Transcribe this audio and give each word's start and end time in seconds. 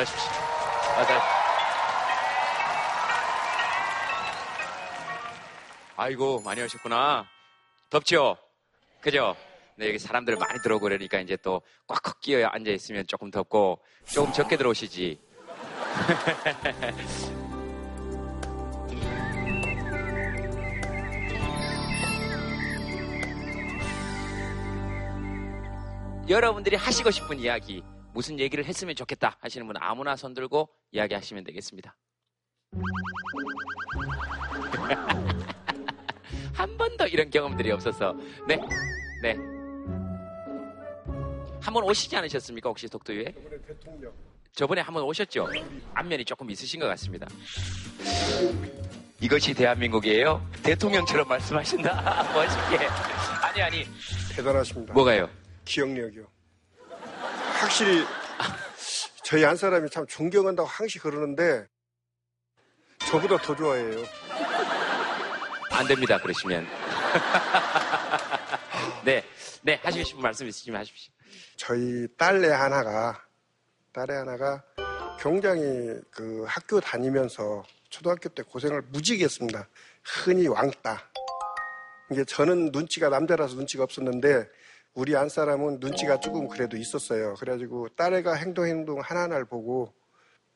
오십시오. 0.00 0.30
어서. 0.98 1.12
아이고, 5.96 6.40
많이 6.40 6.62
오셨구나. 6.62 7.26
덥죠? 7.90 8.36
그죠? 9.00 9.36
네, 9.76 9.88
여기 9.88 9.98
사람들 9.98 10.36
많이 10.36 10.58
들어오고 10.62 10.84
그러니까 10.84 11.20
이제 11.20 11.36
또 11.36 11.60
꽉꽉 11.86 12.20
끼어 12.20 12.46
앉아있으면 12.46 13.06
조금 13.06 13.30
덥고 13.30 13.80
조금 14.06 14.32
적게 14.32 14.56
들어오시지. 14.56 15.20
여러분들이 26.28 26.76
하시고 26.76 27.10
싶은 27.10 27.40
이야기, 27.40 27.82
무슨 28.12 28.38
얘기를 28.38 28.64
했으면 28.64 28.94
좋겠다 28.94 29.36
하시는 29.40 29.66
분은 29.66 29.80
아무나 29.82 30.14
손 30.16 30.34
들고 30.34 30.68
이야기하시면 30.92 31.44
되겠습니다. 31.44 31.96
한 36.54 36.76
번도 36.76 37.06
이런 37.06 37.30
경험들이 37.30 37.70
없어서. 37.72 38.12
네, 38.46 38.56
네. 39.22 39.34
한 41.60 41.72
번 41.74 41.84
오시지 41.84 42.14
않으셨습니까? 42.16 42.68
혹시 42.68 42.88
독도유에? 42.88 43.24
대통령. 43.66 44.12
저번에 44.52 44.80
한 44.82 44.92
번 44.92 45.04
오셨죠? 45.04 45.48
안면이 45.94 46.24
조금 46.24 46.50
있으신 46.50 46.80
것 46.80 46.86
같습니다. 46.88 47.26
이것이 49.20 49.54
대한민국이에요? 49.54 50.44
대통령처럼 50.64 51.28
말씀하신다. 51.28 51.94
멋있게. 52.34 52.86
아니, 53.42 53.62
아니. 53.62 53.84
대단하십니다. 54.34 54.92
뭐가요? 54.92 55.30
기억력이요. 55.64 56.26
확실히 57.62 58.04
저희 59.22 59.44
한 59.44 59.56
사람이 59.56 59.88
참 59.88 60.04
존경한다고 60.08 60.68
항시 60.68 60.98
그러는데 60.98 61.64
저보다 62.98 63.36
더 63.38 63.54
좋아해요. 63.54 64.04
안 65.70 65.86
됩니다. 65.86 66.20
그러시면. 66.20 66.66
네. 69.04 69.24
네. 69.62 69.78
하시고 69.80 70.04
싶은 70.04 70.22
말씀 70.22 70.48
있으시면 70.48 70.80
하십시오. 70.80 71.12
저희 71.56 72.08
딸내 72.18 72.48
하나가 72.48 73.24
딸애 73.92 74.12
하나가 74.12 74.64
굉장히 75.20 75.62
그 76.10 76.44
학교 76.48 76.80
다니면서 76.80 77.62
초등학교 77.90 78.28
때 78.28 78.42
고생을 78.42 78.82
무지개 78.88 79.22
했습니다. 79.22 79.68
흔히 80.02 80.48
왕따. 80.48 81.00
이게 82.10 82.24
저는 82.24 82.70
눈치가 82.72 83.08
남자라서 83.08 83.54
눈치가 83.54 83.84
없었는데 83.84 84.48
우리 84.94 85.16
안 85.16 85.28
사람은 85.28 85.78
눈치가 85.80 86.20
조금 86.20 86.48
그래도 86.48 86.76
있었어요. 86.76 87.34
그래가지고 87.34 87.88
딸애가 87.96 88.34
행동 88.34 88.66
행동 88.66 89.00
하나하나를 89.00 89.46
보고 89.46 89.92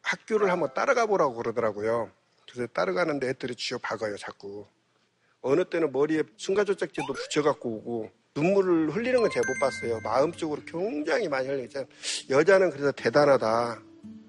학교를 0.02 0.50
한번 0.50 0.72
따라가 0.74 1.06
보라고 1.06 1.34
그러더라고요. 1.34 2.10
그래서 2.50 2.66
따라가는데 2.72 3.28
애들이 3.30 3.54
쥐어 3.54 3.78
박아요, 3.78 4.16
자꾸. 4.16 4.66
어느 5.40 5.64
때는 5.64 5.90
머리에 5.90 6.22
순간조작제도 6.36 7.12
붙여갖고 7.12 7.68
오고 7.70 8.10
눈물을 8.36 8.94
흘리는 8.94 9.20
건 9.20 9.30
제가 9.30 9.46
못 9.50 9.58
봤어요. 9.58 10.00
마음적으로 10.04 10.60
굉장히 10.66 11.28
많이 11.28 11.48
흘리죠. 11.48 11.86
여자는 12.28 12.70
그래서 12.70 12.92
대단하다. 12.92 13.80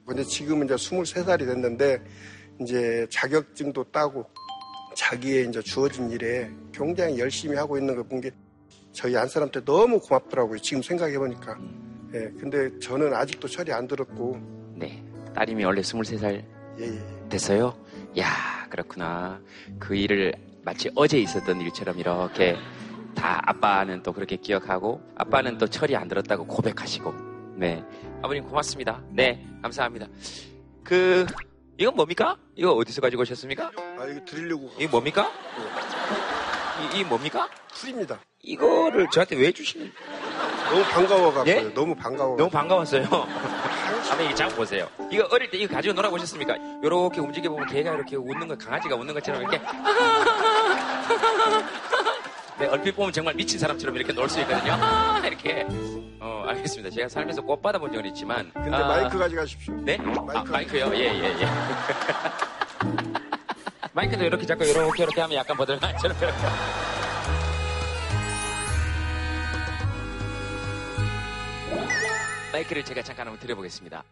근데 0.06 0.24
지금은 0.24 0.66
이제 0.66 0.76
23살이 0.76 1.40
됐는데 1.40 2.02
이제 2.62 3.06
자격증도 3.10 3.84
따고 3.92 4.26
자기의 4.96 5.50
이제 5.50 5.62
주어진 5.62 6.10
일에 6.10 6.50
굉장히 6.72 7.20
열심히 7.20 7.58
하고 7.58 7.78
있는 7.78 7.96
걸 7.96 8.04
본 8.06 8.22
게 8.22 8.32
저희 8.98 9.16
안 9.16 9.28
사람한테 9.28 9.64
너무 9.64 10.00
고맙더라고요. 10.00 10.58
지금 10.58 10.82
생각해 10.82 11.20
보니까. 11.20 11.56
예. 12.16 12.32
근데 12.40 12.80
저는 12.80 13.14
아직도 13.14 13.48
철이 13.48 13.72
안 13.72 13.88
들었고 13.88 14.42
네. 14.74 15.04
따님이 15.36 15.66
원래 15.66 15.82
23살 15.82 16.44
예, 16.80 16.84
예. 16.84 17.30
됐어요? 17.30 17.78
야, 18.18 18.26
그렇구나. 18.72 19.40
그 19.78 19.96
일을 19.96 20.34
마치 20.64 20.90
어제 20.96 21.20
있었던 21.20 21.62
일처럼 21.62 22.00
이렇게 22.00 22.56
다 23.14 23.40
아빠는 23.46 24.02
또 24.02 24.14
그렇게 24.14 24.36
기억하고 24.36 25.00
아빠는 25.16 25.60
또 25.60 25.68
철이 25.68 25.96
안 25.96 26.08
들었다고 26.08 26.48
고백하시고. 26.48 27.14
네. 27.56 27.86
아버님 28.24 28.46
고맙습니다. 28.46 29.04
네. 29.12 29.46
감사합니다. 29.62 30.08
그, 30.84 31.28
이건 31.78 31.96
뭡니까? 31.96 32.36
이거 32.56 32.72
어디서 32.74 33.02
가지고 33.02 33.22
오셨습니까? 33.22 33.72
아 33.76 34.06
이거 34.08 34.26
드리려고 34.26 34.72
이게 34.76 34.88
뭡니까? 34.88 35.30
이, 36.94 37.00
이 37.00 37.04
뭡니까? 37.04 37.48
풀입니다. 37.74 38.20
이거를 38.44 39.08
저한테 39.12 39.36
왜 39.36 39.52
주시는? 39.52 39.92
너무 40.70 40.84
반가워갖고 40.84 41.50
예? 41.50 41.62
너무 41.74 41.96
반가워. 41.96 42.38
너무 42.38 42.50
반가웠어요. 42.50 43.04
한번 43.04 44.32
이장 44.32 44.50
보세요. 44.50 44.88
이거 45.12 45.28
어릴 45.32 45.50
때 45.50 45.58
이거 45.58 45.74
가지고 45.74 45.94
놀아보셨습니까? 45.96 46.56
요렇게 46.84 47.20
움직여 47.20 47.50
보면 47.50 47.68
개가 47.68 47.94
이렇게 47.94 48.16
웃는 48.16 48.48
거, 48.48 48.58
강아지가 48.58 48.96
웃는 48.96 49.14
것처럼 49.14 49.42
이렇게. 49.42 49.60
네, 52.60 52.66
얼핏 52.68 52.96
보면 52.96 53.12
정말 53.14 53.34
미친 53.36 53.60
사람처럼 53.60 53.96
이렇게 53.96 54.14
놀 54.14 54.28
수 54.30 54.40
있거든요. 54.42 54.74
아, 54.80 55.22
이렇게. 55.26 55.66
어, 56.20 56.44
알겠습니다. 56.48 56.90
제가 56.96 57.08
살면서 57.10 57.42
꽃 57.42 57.62
받아본 57.62 57.92
적은 57.92 58.06
있지만. 58.08 58.52
근데 58.54 58.76
아, 58.76 58.88
마이크 58.88 59.18
가져가십시오. 59.18 59.76
네? 59.82 59.98
아, 60.02 60.22
마이크. 60.22 60.52
마이크요? 60.52 60.92
예, 60.94 61.00
예, 61.00 61.40
예. 61.42 61.48
마이크도 63.98 64.26
이렇게 64.26 64.46
잡고 64.46 64.64
이렇게 64.64 65.02
이렇게 65.02 65.22
하면 65.22 65.38
약간 65.38 65.58
버들가처럼 65.58 66.16
이렇게. 66.18 66.36
마이크를 72.52 72.86
제가 72.86 73.02
잠깐 73.02 73.26
한번 73.26 73.40
드려보겠습니다. 73.40 74.04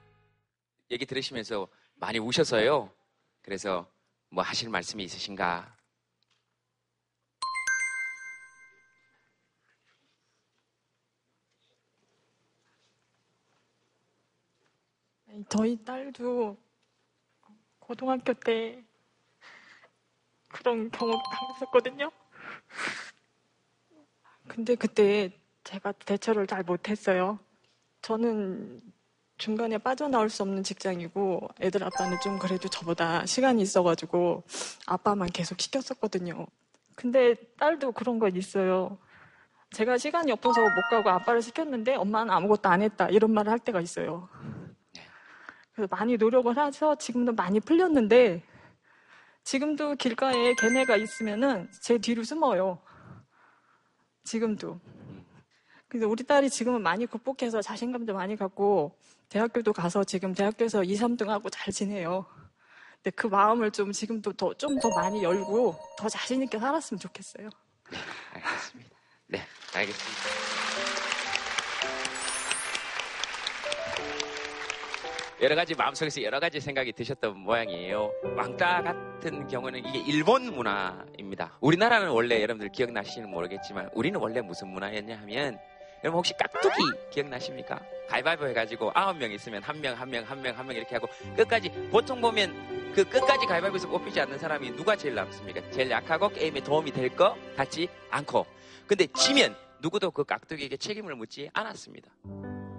얘기 0.89 1.05
들으시면서 1.05 1.67
많이 1.97 2.17
우셔서요. 2.17 2.91
그래서 3.43 3.87
뭐 4.29 4.43
하실 4.43 4.69
말씀이 4.69 5.03
있으신가? 5.03 5.75
저희 15.47 15.77
딸도 15.83 16.57
고등학교 17.77 18.33
때 18.33 18.84
그런 20.55 20.89
경험 20.89 21.21
당했었거든요. 21.31 22.09
근데 24.47 24.75
그때 24.75 25.31
제가 25.65 25.91
대처를 25.91 26.47
잘 26.47 26.63
못했어요. 26.63 27.39
저는 28.01 28.81
중간에 29.37 29.77
빠져나올 29.77 30.29
수 30.29 30.43
없는 30.43 30.63
직장이고 30.63 31.49
애들 31.59 31.83
아빠는 31.83 32.17
좀 32.21 32.39
그래도 32.39 32.69
저보다 32.69 33.25
시간이 33.25 33.61
있어가지고 33.61 34.43
아빠만 34.85 35.29
계속 35.29 35.59
시켰었거든요. 35.59 36.47
근데 36.95 37.35
딸도 37.59 37.91
그런 37.91 38.19
건 38.19 38.35
있어요. 38.37 38.97
제가 39.71 39.97
시간이 39.97 40.31
없어서 40.31 40.61
못 40.61 40.69
가고 40.89 41.09
아빠를 41.09 41.41
시켰는데 41.41 41.95
엄마는 41.95 42.31
아무것도 42.31 42.69
안 42.69 42.81
했다 42.81 43.09
이런 43.09 43.33
말을 43.33 43.51
할 43.51 43.59
때가 43.59 43.81
있어요. 43.81 44.29
그래서 45.73 45.93
많이 45.93 46.15
노력을 46.15 46.57
해서 46.57 46.95
지금도 46.95 47.33
많이 47.33 47.59
풀렸는데 47.59 48.54
지금도 49.45 49.95
길가에 49.95 50.55
걔네가 50.55 50.97
있으면은 50.97 51.69
제 51.79 51.97
뒤로 51.99 52.23
숨어요. 52.23 52.81
지금도. 54.23 54.79
그래서 55.87 56.07
우리 56.07 56.23
딸이 56.23 56.49
지금은 56.49 56.81
많이 56.81 57.05
극복해서 57.05 57.61
자신감도 57.61 58.13
많이 58.15 58.35
갖고 58.35 58.97
대학교도 59.29 59.71
가서 59.71 60.03
지금 60.03 60.33
대학교에서 60.33 60.83
2, 60.83 60.95
3등 60.95 61.27
하고 61.27 61.49
잘 61.51 61.71
지내요. 61.71 62.25
근데 62.95 63.11
그 63.11 63.27
마음을 63.27 63.69
좀 63.69 63.91
지금도 63.91 64.33
더, 64.33 64.53
좀 64.55 64.79
더 64.79 64.89
많이 64.89 65.23
열고 65.23 65.75
더 65.99 66.09
자신 66.09 66.41
있게 66.41 66.57
살았으면 66.57 66.99
좋겠어요. 66.99 67.49
알겠습니다. 68.33 68.95
네, 69.27 69.41
알겠습니다. 69.75 70.54
여러 75.45 75.53
가지 75.53 75.75
마음속에서 75.75 76.23
여러 76.23 76.39
가지 76.39 76.59
생각이 76.59 76.91
드셨던 76.93 77.37
모양이에요. 77.37 78.11
왕따 78.35 78.81
같은 78.81 79.45
경우는 79.45 79.85
이게 79.85 79.99
일본 79.99 80.51
문화입니다. 80.51 81.59
우리나라는 81.61 82.09
원래 82.09 82.41
여러분들 82.41 82.69
기억나시는 82.69 83.29
모르겠지만 83.29 83.91
우리는 83.93 84.19
원래 84.19 84.41
무슨 84.41 84.69
문화였냐 84.69 85.17
하면 85.19 85.59
여러분 86.03 86.17
혹시 86.17 86.33
깍두기 86.35 86.75
기억나십니까? 87.11 87.79
가위바위보 88.09 88.47
해가지고 88.47 88.89
아홉 88.95 89.17
명 89.19 89.31
있으면 89.31 89.61
한 89.61 89.79
명, 89.81 89.93
한 89.95 90.09
명, 90.09 90.23
한 90.23 90.41
명, 90.41 90.57
한 90.57 90.65
명 90.65 90.77
이렇게 90.77 90.95
하고 90.95 91.07
끝까지 91.37 91.69
보통 91.91 92.19
보면 92.21 92.91
그 92.95 93.07
끝까지 93.07 93.45
가위바위보에서 93.45 93.87
뽑히지 93.87 94.19
않는 94.21 94.39
사람이 94.39 94.71
누가 94.75 94.95
제일 94.95 95.13
남습니까? 95.13 95.61
제일 95.69 95.91
약하고 95.91 96.29
게임에 96.29 96.61
도움이 96.61 96.89
될것 96.89 97.55
같지 97.55 97.87
않고 98.09 98.47
근데 98.87 99.05
지면 99.13 99.55
누구도 99.79 100.09
그 100.09 100.23
깍두기에게 100.23 100.77
책임을 100.77 101.13
묻지 101.15 101.51
않았습니다. 101.53 102.09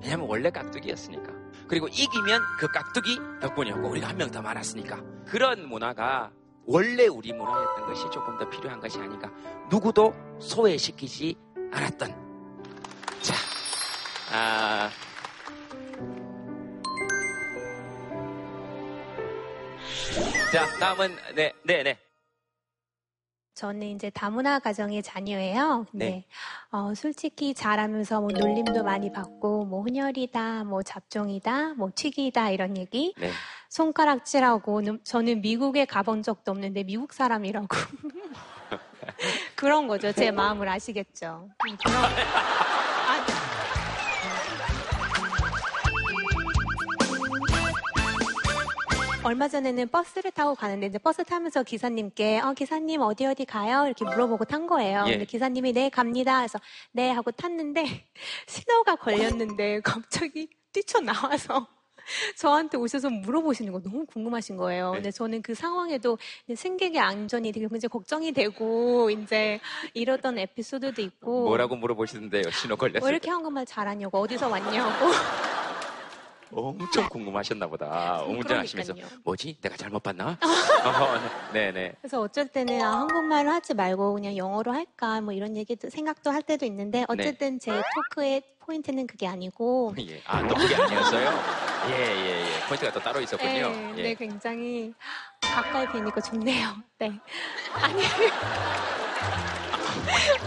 왜냐면 0.03 0.27
원래 0.29 0.51
깍두기였으니까. 0.51 1.33
그리고 1.69 1.89
이기면 1.89 2.41
그 2.59 2.69
깍두기 2.69 3.19
덕분이었고 3.41 3.89
우리가 3.89 4.09
한 4.09 4.17
명 4.17 4.31
더 4.31 4.41
많았으니까. 4.43 5.01
그런 5.27 5.69
문화가 5.69 6.31
원래 6.67 7.07
우리 7.07 7.33
문화였던 7.33 7.87
것이 7.87 8.11
조금 8.11 8.37
더 8.39 8.49
필요한 8.49 8.81
것이 8.81 8.99
아닌가. 8.99 9.31
누구도 9.71 10.15
소외시키지 10.41 11.35
않았던. 11.73 12.27
자, 13.23 13.35
아, 14.33 14.91
자, 20.53 20.67
다음은 20.79 21.15
네, 21.35 21.53
네, 21.65 21.83
네. 21.83 21.99
저는 23.57 23.87
이제 23.87 24.11
다문화 24.11 24.59
가정의 24.59 25.03
자녀예요. 25.03 25.87
근데 25.91 26.07
네. 26.11 26.25
어, 26.71 26.93
솔직히 26.95 27.55
자라면서 27.55 28.21
뭐 28.21 28.29
놀림도 28.31 28.85
많이 28.85 29.11
받고 29.11 29.65
뭐 29.65 29.83
혼혈이다, 29.83 30.65
뭐 30.65 30.83
잡종이다, 30.83 31.73
뭐 31.73 31.91
튀기다 31.95 32.51
이런 32.51 32.77
얘기 32.77 33.15
네. 33.17 33.31
손가락질하고 33.71 34.83
는- 34.83 35.01
저는 35.05 35.41
미국에 35.41 35.87
가본 35.87 36.23
적도 36.23 36.51
없는데 36.53 36.83
미국 36.85 37.15
사람이라고 37.15 37.67
그런 39.57 39.89
거죠. 39.89 40.13
제 40.13 40.31
마음을 40.31 40.69
아시겠죠. 40.69 41.49
음, 41.67 41.77
그런 41.83 42.03
얼마 49.27 49.49
전에는 49.49 49.89
버스를 49.89 50.31
타고 50.31 50.55
가는데 50.55 50.87
이제 50.87 50.99
버스 50.99 51.25
타면서 51.25 51.65
기사님께 51.65 52.41
어 52.41 52.53
기사님 52.53 53.01
어디 53.01 53.27
어디 53.27 53.45
가요 53.45 53.87
이렇게 53.87 54.05
물어보고 54.05 54.45
탄 54.45 54.69
거예요. 54.69 55.03
예. 55.09 55.13
근데 55.13 55.25
기사님이 55.25 55.73
네 55.73 55.89
갑니다. 55.91 56.39
그래서 56.39 56.61
네 56.93 57.11
하고 57.11 57.33
탔는데 57.33 57.85
신호가 58.47 58.95
걸렸는데 58.95 59.81
갑자기 59.85 60.49
뛰쳐 60.73 61.01
나와서 61.01 61.67
저한테 62.39 62.77
오셔서 62.79 63.11
물어보시는 63.11 63.73
거 63.73 63.81
너무 63.83 64.07
궁금하신 64.07 64.57
거예요. 64.57 64.93
네. 64.93 64.99
근데 64.99 65.11
저는 65.11 65.43
그 65.43 65.55
상황에도 65.55 66.19
승객의 66.55 67.01
안전이 67.01 67.51
되게 67.51 67.67
굉장히 67.67 67.89
걱정이 67.89 68.31
되고 68.31 69.11
이제 69.11 69.59
이러던 69.95 70.39
에피소드도 70.39 71.03
있고 71.03 71.47
뭐라고 71.47 71.75
물어보시는데요, 71.75 72.45
신호 72.53 72.77
걸렸을 72.77 73.01
왜 73.03 73.09
때. 73.09 73.11
이렇게 73.11 73.31
한국말 73.31 73.67
잘하냐고 73.67 74.21
어디서 74.21 74.49
왔냐고 74.49 75.07
엄청 76.53 77.09
궁금하셨나 77.09 77.67
보다. 77.67 78.23
운전하시면서. 78.27 78.95
그러니까요. 78.95 79.21
뭐지? 79.25 79.59
내가 79.61 79.77
잘못 79.77 80.03
봤나? 80.03 80.39
어, 80.41 81.53
네, 81.53 81.73
네. 81.73 81.93
그래서 82.01 82.21
어쩔 82.21 82.47
때는 82.47 82.81
아, 82.83 83.01
한국말을 83.01 83.51
하지 83.51 83.75
말고 83.75 84.15
그냥 84.15 84.37
영어로 84.37 84.73
할까 84.73 85.21
뭐 85.21 85.33
이런 85.33 85.57
얘기도 85.57 85.91
생각도 85.91 86.31
할 86.31 86.43
때도 86.43 86.65
있는데 86.67 87.05
어쨌든 87.09 87.59
제 87.59 87.73
토크의 87.73 88.43
포인트는 88.61 89.07
그게 89.07 89.27
아니고 89.27 89.95
예. 90.01 90.21
아, 90.27 90.47
또 90.47 90.55
그게 90.55 90.75
아니었어요? 90.75 91.31
예, 91.89 91.93
예, 91.93 92.41
예. 92.43 92.67
포인트가 92.69 92.93
또 92.93 93.01
따로 93.01 93.21
있었군요. 93.21 93.71
네, 93.71 93.93
예. 93.97 94.03
네, 94.03 94.15
굉장히 94.15 94.93
가까이 95.41 95.87
뵈니까 95.89 96.21
좋네요. 96.21 96.69
네. 96.99 97.13
아니. 97.75 98.03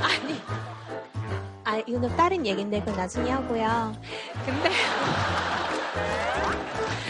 아니. 0.01 0.41
아, 1.63 1.77
이거는 1.85 2.15
다른 2.17 2.45
얘기인데 2.45 2.79
그건 2.79 2.95
나중에 2.97 3.29
하고요. 3.31 3.93
근데 4.45 4.69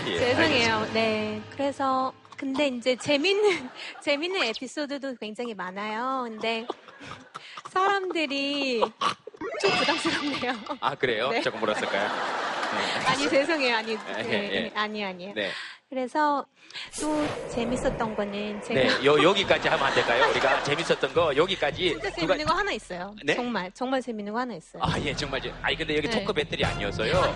예, 0.08 0.18
죄송해요. 0.20 0.88
네. 0.94 1.42
그래서 1.52 2.14
근데 2.38 2.68
이제 2.68 2.96
재밌는 2.96 3.70
재밌는 4.02 4.44
에피소드도 4.44 5.16
굉장히 5.20 5.54
많아요. 5.54 6.24
근데 6.30 6.66
사람들이 7.72 8.80
좀 8.80 9.72
부담스럽네요. 9.80 10.54
아, 10.80 10.96
그래요? 10.96 11.30
네. 11.30 11.42
조금 11.42 11.60
물었을까요? 11.60 12.10
아니 13.08 13.30
죄송해요. 13.30 13.76
아니 13.76 13.92
예, 13.94 14.24
네, 14.24 14.50
예. 14.54 14.72
아니 14.76 15.04
아니에요. 15.04 15.34
네. 15.36 15.50
그래서 15.90 16.46
또 17.02 17.26
재밌었던 17.50 18.16
거는 18.16 18.62
제가 18.62 18.80
네, 19.00 19.06
요, 19.06 19.24
여기까지 19.24 19.68
하면 19.70 19.88
안 19.88 19.96
될까요? 19.96 20.30
우리가 20.30 20.62
재밌었던 20.64 21.14
거, 21.16 21.36
여기까지. 21.36 21.90
진짜 21.90 22.10
누가- 22.12 22.36
재밌는 22.36 22.46
거 22.46 22.54
하나 22.54 22.72
있어요. 22.72 23.16
네? 23.24 23.34
정말 23.34 23.72
정말 23.74 24.00
재밌는 24.00 24.32
거 24.32 24.40
하나 24.40 24.54
있어요. 24.54 24.84
아, 24.84 25.00
예, 25.00 25.16
정말. 25.16 25.42
재- 25.42 25.52
아니, 25.64 25.76
근데 25.76 25.98
여기 25.98 26.08
네. 26.08 26.20
토크 26.20 26.32
배틀이 26.32 26.64
아니어서요. 26.64 27.36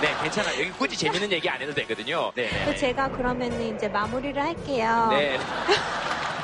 네, 0.00 0.14
괜찮아요. 0.22 0.60
여기 0.60 0.70
굳이 0.70 0.96
재밌는 0.96 1.32
얘기 1.32 1.48
안 1.48 1.60
해도 1.60 1.74
되거든요. 1.74 2.30
네, 2.36 2.48
네. 2.48 2.76
제가 2.76 3.08
그러면 3.08 3.60
이제 3.60 3.88
마무리를 3.88 4.40
할게요. 4.40 5.08
네. 5.10 5.38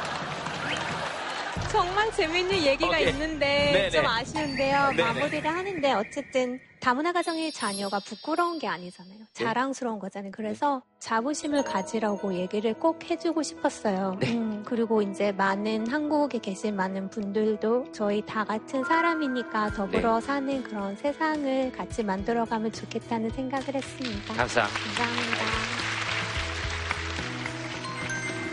정말 1.75 2.09
재밌는 2.13 2.63
얘기가 2.63 2.87
오케이. 2.87 3.09
있는데 3.09 3.47
네네. 3.73 3.91
좀 3.91 4.07
아쉬운데요. 4.07 4.91
네네. 4.91 5.03
마무리를 5.03 5.45
하는데 5.51 5.93
어쨌든 5.95 6.61
다문화 6.79 7.13
가정의 7.13 7.51
자녀가 7.51 7.99
부끄러운 7.99 8.61
게 8.61 8.69
아니잖아요. 8.69 9.19
네. 9.19 9.25
자랑스러운 9.33 9.99
거잖아요. 9.99 10.31
그래서 10.33 10.83
자부심을 11.01 11.65
가지라고 11.65 12.35
얘기를 12.35 12.75
꼭 12.75 13.03
해주고 13.11 13.43
싶었어요. 13.43 14.17
네. 14.21 14.35
음, 14.35 14.63
그리고 14.65 15.03
이제 15.03 15.33
많은 15.33 15.91
한국에 15.91 16.39
계신 16.39 16.77
많은 16.77 17.11
분들도 17.11 17.91
저희 17.91 18.23
다 18.25 18.45
같은 18.45 18.85
사람이니까 18.85 19.71
더불어 19.71 20.21
네. 20.21 20.27
사는 20.27 20.63
그런 20.63 20.95
세상을 20.95 21.73
같이 21.73 22.05
만들어가면 22.05 22.71
좋겠다는 22.71 23.31
생각을 23.31 23.75
했습니다. 23.75 24.35
감사합니다. 24.35 24.81
감사합니다. 25.05 25.45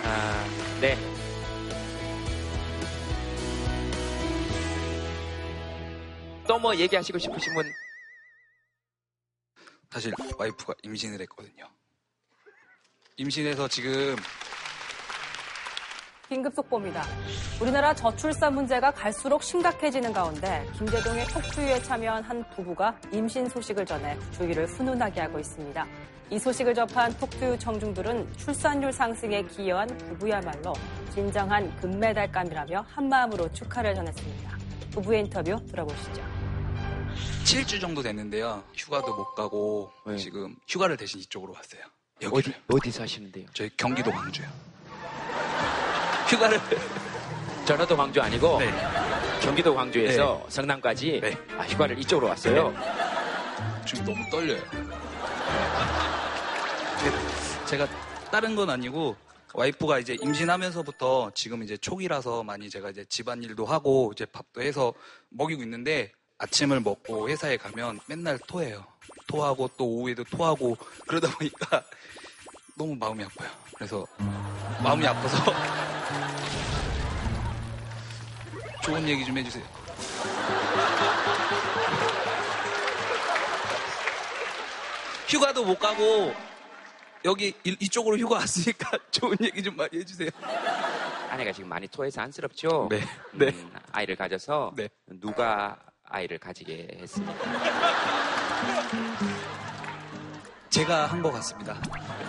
아, 0.06 0.46
네. 0.82 1.21
또 6.52 6.60
뭐 6.60 6.76
얘기하시고 6.76 7.18
싶으신 7.18 7.54
분? 7.54 7.64
사실 9.90 10.14
와이프가 10.38 10.74
임신을 10.84 11.22
했거든요. 11.22 11.66
임신해서 13.16 13.70
지금 13.70 14.18
긴급 16.28 16.54
속보입니다. 16.54 17.04
우리나라 17.62 17.94
저출산 17.94 18.54
문제가 18.54 18.92
갈수록 18.92 19.44
심각해지는 19.44 20.12
가운데 20.12 20.68
김대동의 20.78 21.26
톡투유에 21.28 21.82
참여한 21.84 22.22
한 22.22 22.50
부부가 22.50 23.00
임신 23.14 23.48
소식을 23.48 23.86
전해 23.86 24.20
주위를 24.32 24.66
훈훈하게 24.66 25.22
하고 25.22 25.40
있습니다. 25.40 25.88
이 26.32 26.38
소식을 26.38 26.74
접한 26.74 27.18
톡투유 27.18 27.60
청중들은 27.60 28.34
출산율 28.36 28.92
상승에 28.92 29.42
기여한 29.44 29.88
부부야말로 29.88 30.74
진정한 31.14 31.74
금메달감이라며 31.78 32.86
한마음으로 32.90 33.50
축하를 33.54 33.96
전했습니다. 33.96 34.58
부부의 34.92 35.22
인터뷰 35.22 35.56
들어보시죠. 35.68 36.31
7주 37.44 37.82
정도 37.82 38.02
됐는데요. 38.02 38.64
휴가도 38.76 39.16
못 39.16 39.36
가고 39.36 39.92
네. 40.06 40.18
지금 40.18 40.56
휴가를 40.68 40.98
대신 40.98 41.20
이쪽으로 41.20 41.54
왔어요. 41.54 41.82
어디, 42.18 42.26
여기로요. 42.26 42.56
어디 42.68 42.92
사시는데요? 42.92 43.48
저희 43.54 43.70
경기도 43.76 44.12
광주요. 44.12 44.48
휴가를 46.30 46.60
전라도 47.66 47.96
광주 47.98 48.22
아니고 48.22 48.60
네. 48.60 48.72
경기도 49.42 49.74
광주에서 49.74 50.46
성남까지 50.50 51.20
네. 51.22 51.38
아, 51.58 51.64
휴가를 51.64 51.98
이쪽으로 52.00 52.28
왔어요. 52.28 52.74
지금 53.88 54.06
너무 54.06 54.30
떨려요. 54.30 54.62
근데 57.00 57.66
제가 57.66 57.88
다른 58.32 58.56
건 58.56 58.70
아니고 58.70 59.16
와이프가 59.54 60.00
이제 60.00 60.16
임신하면서부터 60.22 61.32
지금 61.34 61.64
이제 61.64 61.76
초기라서 61.76 62.44
많이 62.44 62.70
제가 62.70 62.92
이제 62.92 63.04
집안일도 63.06 63.66
하고 63.66 64.12
이제 64.14 64.26
밥도 64.26 64.62
해서 64.62 64.94
먹이고 65.30 65.62
있는데 65.64 66.12
아침을 66.42 66.80
먹고 66.80 67.30
회사에 67.30 67.56
가면 67.58 68.00
맨날 68.08 68.40
토해요. 68.48 68.84
토하고 69.28 69.70
또 69.78 69.86
오후에도 69.86 70.24
토하고 70.24 70.76
그러다 71.08 71.30
보니까 71.38 71.84
너무 72.76 72.96
마음이 72.96 73.24
아파요. 73.24 73.50
그래서 73.76 74.06
마음이 74.84 75.06
아파서 75.06 75.38
좋은 78.84 79.08
얘기 79.08 79.24
좀 79.24 79.38
해주세요. 79.38 79.64
휴가도 85.28 85.64
못 85.64 85.78
가고 85.80 86.34
여기 87.24 87.54
이- 87.64 87.78
이쪽으로 87.80 88.18
휴가 88.18 88.38
왔으니까 88.38 88.98
좋은 89.12 89.36
얘기 89.42 89.62
좀 89.64 89.76
많이 89.76 90.00
해주세요. 90.00 90.30
아내가 91.30 91.52
지금 91.54 91.70
많이 91.70 91.88
토해서 91.88 92.22
안쓰럽죠? 92.22 92.88
네, 92.90 93.00
네. 93.34 93.48
음, 93.50 93.72
아이를 93.92 94.16
가져서 94.16 94.74
네. 94.76 94.90
누가 95.08 95.78
아이를 96.12 96.38
가지게 96.38 96.98
했습니까? 97.02 97.34
제가 100.70 101.06
한 101.08 101.22
것 101.22 101.32
같습니다. 101.34 101.76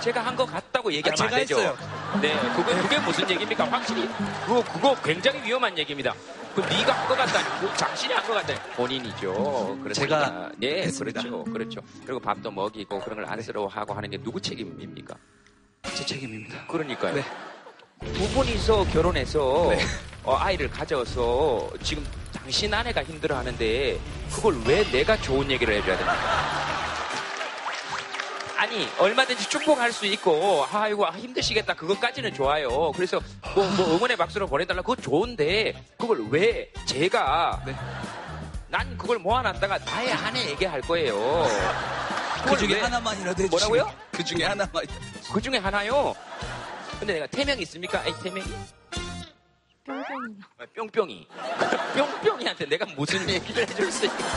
제가 0.00 0.24
한 0.26 0.36
것 0.36 0.46
같다고 0.46 0.92
얘기하면 0.92 1.20
아, 1.20 1.24
안 1.24 1.40
되죠. 1.40 1.58
했어요. 1.58 1.76
네, 2.20 2.34
그게, 2.56 2.74
그게 2.82 2.98
무슨 3.00 3.30
얘기입니까? 3.30 3.64
확실히 3.70 4.08
그거 4.46 4.62
그거 4.64 4.94
굉장히 5.02 5.42
위험한 5.44 5.76
얘기입니다. 5.78 6.12
그 6.54 6.60
네가 6.60 6.92
한 6.92 7.08
것 7.08 7.16
같다니, 7.16 7.60
그 7.60 7.68
당신이 7.78 8.12
한 8.12 8.26
것 8.26 8.34
같다니 8.34 8.58
본인이죠. 8.76 9.32
그렇습니다. 9.82 9.92
제가 9.94 10.50
네, 10.58 10.82
했습니다. 10.82 11.22
그렇죠, 11.22 11.44
그렇죠. 11.44 11.80
그리고 12.04 12.20
밥도 12.20 12.50
먹이고 12.50 13.00
그런 13.00 13.16
걸 13.20 13.26
안쓰러워하고 13.30 13.94
하는 13.94 14.10
게 14.10 14.18
누구 14.18 14.40
책임입니까? 14.40 15.14
제 15.94 16.04
책임입니다. 16.04 16.66
그러니까요. 16.66 17.14
네. 17.14 17.24
두 18.12 18.28
분이서 18.34 18.84
결혼해서 18.86 19.68
네. 19.70 19.78
어, 20.24 20.34
아이를 20.36 20.68
가져서 20.68 21.70
지금 21.82 22.04
당신 22.34 22.72
아내가 22.72 23.02
힘들어하는데 23.04 23.98
그걸 24.34 24.60
왜 24.66 24.84
내가 24.90 25.16
좋은 25.20 25.50
얘기를 25.50 25.74
해줘야 25.74 25.96
됩니까? 25.96 26.72
아니 28.56 28.88
얼마든지 28.98 29.48
축복할 29.48 29.92
수 29.92 30.06
있고 30.06 30.66
아이고 30.70 31.04
힘드시겠다 31.06 31.74
그것까지는 31.74 32.32
좋아요. 32.32 32.92
그래서 32.92 33.20
뭐, 33.54 33.64
뭐 33.76 33.96
응원의 33.96 34.16
박수로 34.16 34.46
보내달라 34.46 34.82
그거 34.82 34.94
좋은데 34.96 35.74
그걸 35.98 36.26
왜 36.30 36.70
제가 36.86 37.60
네. 37.66 37.74
난 38.68 38.96
그걸 38.96 39.18
모아놨다가 39.18 39.78
나의 39.78 40.12
아내에게 40.12 40.66
할 40.66 40.80
거예요. 40.80 41.46
그 42.46 42.56
중에 42.56 42.74
왜- 42.74 42.80
하나만이라도 42.80 43.42
해주시면 43.44 43.50
뭐라고요? 43.50 43.96
그 44.12 44.24
중에 44.24 44.44
하나만 44.44 44.84
그 45.32 45.40
중에 45.40 45.58
하나요. 45.58 46.14
근데 46.98 47.14
내가 47.14 47.26
태명이 47.26 47.62
있습니까? 47.62 48.00
아니, 48.00 48.14
태명이? 48.22 48.44
아, 50.58 50.66
뿅뿅이. 50.74 51.26
뿅뿅이한테 52.22 52.66
내가 52.66 52.86
무슨 52.96 53.28
얘기를 53.28 53.62
해줄 53.62 53.90
수 53.90 54.06
있겠어. 54.06 54.28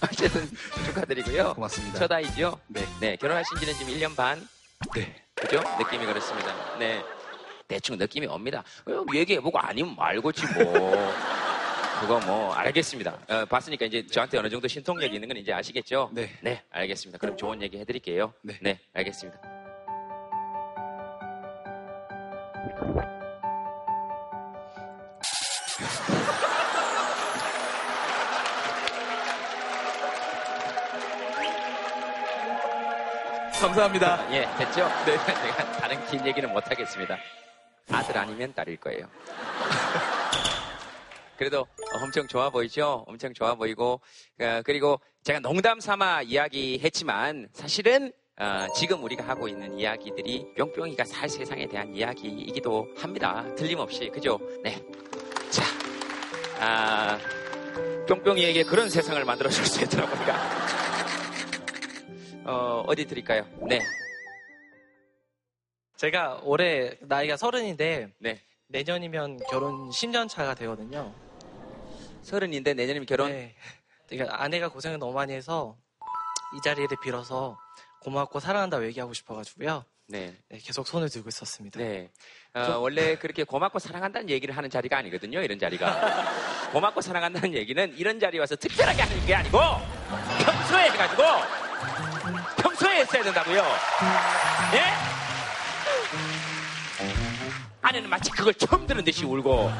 어쨌든 0.02 0.48
축하드리고요. 0.86 1.54
고맙습니다. 1.54 1.98
첫 1.98 2.12
아이죠? 2.12 2.58
네. 2.68 2.82
네, 3.00 3.16
결혼하신 3.16 3.58
지는 3.58 3.74
지금 3.74 3.94
1년 3.94 4.16
반. 4.16 4.46
네. 4.94 5.22
그죠? 5.34 5.62
느낌이 5.78 6.06
그렇습니다. 6.06 6.78
네. 6.78 7.02
대충 7.66 7.96
느낌이 7.96 8.26
옵니다. 8.26 8.62
어, 8.86 9.04
얘기해보고 9.14 9.58
아니면 9.58 9.94
말고지 9.96 10.46
뭐. 10.54 11.14
그거 12.00 12.18
뭐, 12.20 12.52
알겠습니다. 12.52 13.18
어, 13.28 13.44
봤으니까 13.46 13.86
이제 13.86 14.06
저한테 14.06 14.36
어느 14.38 14.50
정도 14.50 14.68
신통력이 14.68 15.14
있는 15.14 15.28
건 15.28 15.36
이제 15.38 15.52
아시겠죠? 15.52 16.10
네. 16.12 16.30
네, 16.42 16.62
알겠습니다. 16.70 17.18
그럼 17.18 17.36
좋은 17.36 17.62
얘기 17.62 17.78
해드릴게요. 17.78 18.34
네. 18.42 18.58
네, 18.60 18.80
알겠습니다. 18.92 19.40
감사합니다. 33.60 34.32
예, 34.32 34.42
됐죠? 34.56 34.88
네, 35.04 35.18
제가 35.26 35.72
다른 35.78 36.06
긴 36.06 36.24
얘기는 36.26 36.52
못하겠습니다. 36.52 37.18
아들 37.90 38.16
아니면 38.16 38.54
딸일 38.54 38.76
거예요. 38.76 39.08
그래도 41.36 41.66
엄청 42.00 42.28
좋아 42.28 42.50
보이죠? 42.50 43.02
엄청 43.08 43.34
좋아 43.34 43.56
보이고, 43.56 44.00
어, 44.40 44.62
그리고 44.64 45.00
제가 45.24 45.40
농담 45.40 45.80
삼아 45.80 46.22
이야기했지만 46.22 47.48
사실은 47.52 48.12
어, 48.38 48.66
지금 48.76 49.02
우리가 49.02 49.26
하고 49.26 49.48
있는 49.48 49.76
이야기들이 49.78 50.54
뿅뿅이가 50.56 51.04
살 51.04 51.28
세상에 51.28 51.66
대한 51.66 51.92
이야기이기도 51.94 52.94
합니다. 52.96 53.44
틀림없이, 53.56 54.08
그죠? 54.10 54.38
네. 54.62 54.80
자, 56.58 57.18
아, 57.18 57.18
뿅뿅이에게 58.06 58.64
그런 58.64 58.88
세상을 58.88 59.22
만들어줄 59.24 59.64
수 59.66 59.82
있도록 59.82 60.10
우리가. 60.10 60.38
어, 62.46 62.84
어디 62.86 63.06
드릴까요? 63.06 63.46
네. 63.68 63.80
제가 65.96 66.40
올해 66.44 66.96
나이가 67.00 67.36
서른인데 67.36 68.12
네. 68.18 68.40
내년이면 68.68 69.40
결혼 69.50 69.90
10년 69.90 70.28
차가 70.28 70.54
되거든요. 70.54 71.14
서른인데 72.22 72.74
내년이면 72.74 73.06
결혼. 73.06 73.32
네. 73.32 73.54
그러니까 74.08 74.42
아내가 74.42 74.68
고생을 74.68 74.98
너무 74.98 75.12
많이 75.12 75.32
해서 75.32 75.76
이 76.56 76.60
자리를 76.62 76.88
빌어서 77.02 77.58
고맙고 78.00 78.40
사랑한다고 78.40 78.84
얘기하고 78.86 79.12
싶어가지고요. 79.14 79.84
네. 80.06 80.36
네, 80.48 80.58
계속 80.58 80.86
손을 80.86 81.08
들고 81.08 81.28
있었습니다. 81.28 81.78
네. 81.80 82.10
어, 82.56 82.78
원래 82.78 83.16
그렇게 83.16 83.42
고맙고 83.42 83.80
사랑한다는 83.80 84.30
얘기를 84.30 84.56
하는 84.56 84.70
자리가 84.70 84.98
아니거든요. 84.98 85.40
이런 85.42 85.58
자리가. 85.58 86.70
고맙고 86.70 87.00
사랑한다는 87.00 87.52
얘기는 87.52 87.94
이런 87.96 88.20
자리에 88.20 88.38
와서 88.38 88.54
특별하게 88.54 89.02
하는 89.02 89.26
게 89.26 89.34
아니고 89.34 89.58
평소에 90.38 90.90
해가지고 90.90 91.22
평소에 92.58 93.00
했어야 93.00 93.24
된다고요. 93.24 93.64
예? 94.74 94.84
아내는 97.82 98.08
마치 98.08 98.30
그걸 98.30 98.54
처음 98.54 98.86
듣는 98.86 99.02
듯이 99.02 99.24
울고. 99.24 99.72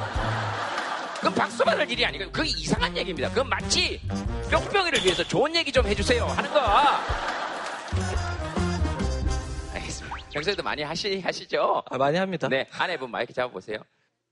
그건 1.15 1.33
박수 1.35 1.65
받을 1.65 1.89
일이 1.89 2.05
아니고 2.05 2.29
그게 2.33 2.49
이상한 2.49 2.97
얘기입니다. 2.97 3.29
그건 3.29 3.49
마치 3.49 4.01
뿅뿅이를 4.51 5.05
위해서 5.05 5.23
좋은 5.23 5.55
얘기 5.55 5.71
좀 5.71 5.87
해주세요 5.87 6.27
하는 6.27 6.53
거. 6.53 7.34
평소에도 10.35 10.65
많이 10.65 10.83
하시, 10.83 11.21
하시죠? 11.21 11.85
아, 11.89 11.97
많이 11.97 12.19
합니다. 12.19 12.49
네, 12.49 12.67
아내분 12.73 13.09
마이크 13.09 13.33
잡아보세요. 13.33 13.79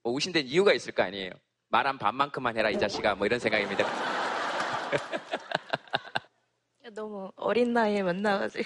뭐 0.02 0.12
우신 0.12 0.32
된 0.32 0.44
이유가 0.48 0.72
있을 0.72 0.92
거 0.92 1.04
아니에요. 1.04 1.30
말 1.68 1.86
한 1.86 1.96
반만큼만 1.96 2.56
해라, 2.56 2.70
이 2.70 2.78
자식아. 2.78 3.14
뭐 3.14 3.24
이런 3.24 3.38
생각입니다. 3.38 3.86
너무 6.92 7.30
어린 7.36 7.72
나이에 7.72 8.02
만나가지고 8.02 8.64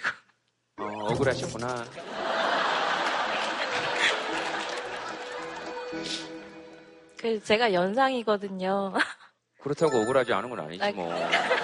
어, 0.79 0.85
억울하셨구나. 1.13 1.85
그 7.19 7.43
제가 7.43 7.73
연상이거든요. 7.73 8.93
그렇다고 9.61 9.99
억울하지 9.99 10.33
않은 10.33 10.51
건 10.51 10.61
아니지, 10.61 10.83
아, 10.83 10.93
뭐. 10.93 11.13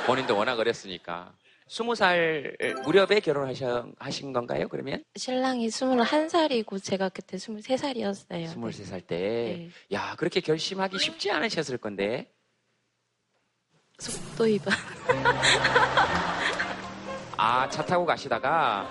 본인도 0.07 0.37
워낙 0.37 0.59
어렸으니까. 0.59 1.33
스무 1.73 1.95
살 1.95 2.55
무렵에 2.85 3.21
결혼하신 3.21 4.35
건가요, 4.35 4.69
그러면? 4.69 5.02
신랑이 5.17 5.69
21살이고 5.69 6.85
제가 6.85 7.09
그때 7.09 7.38
23살이었어요. 7.38 8.49
스물세 8.49 8.85
살 8.85 9.00
때. 9.00 9.17
네. 9.17 9.71
야, 9.97 10.14
그렇게 10.19 10.41
결심하기 10.41 10.99
쉽지 10.99 11.31
않으셨을 11.31 11.79
건데. 11.79 12.31
속도 13.99 14.45
위반. 14.45 14.75
아, 17.38 17.67
차 17.71 17.83
타고 17.83 18.05
가시다가. 18.05 18.87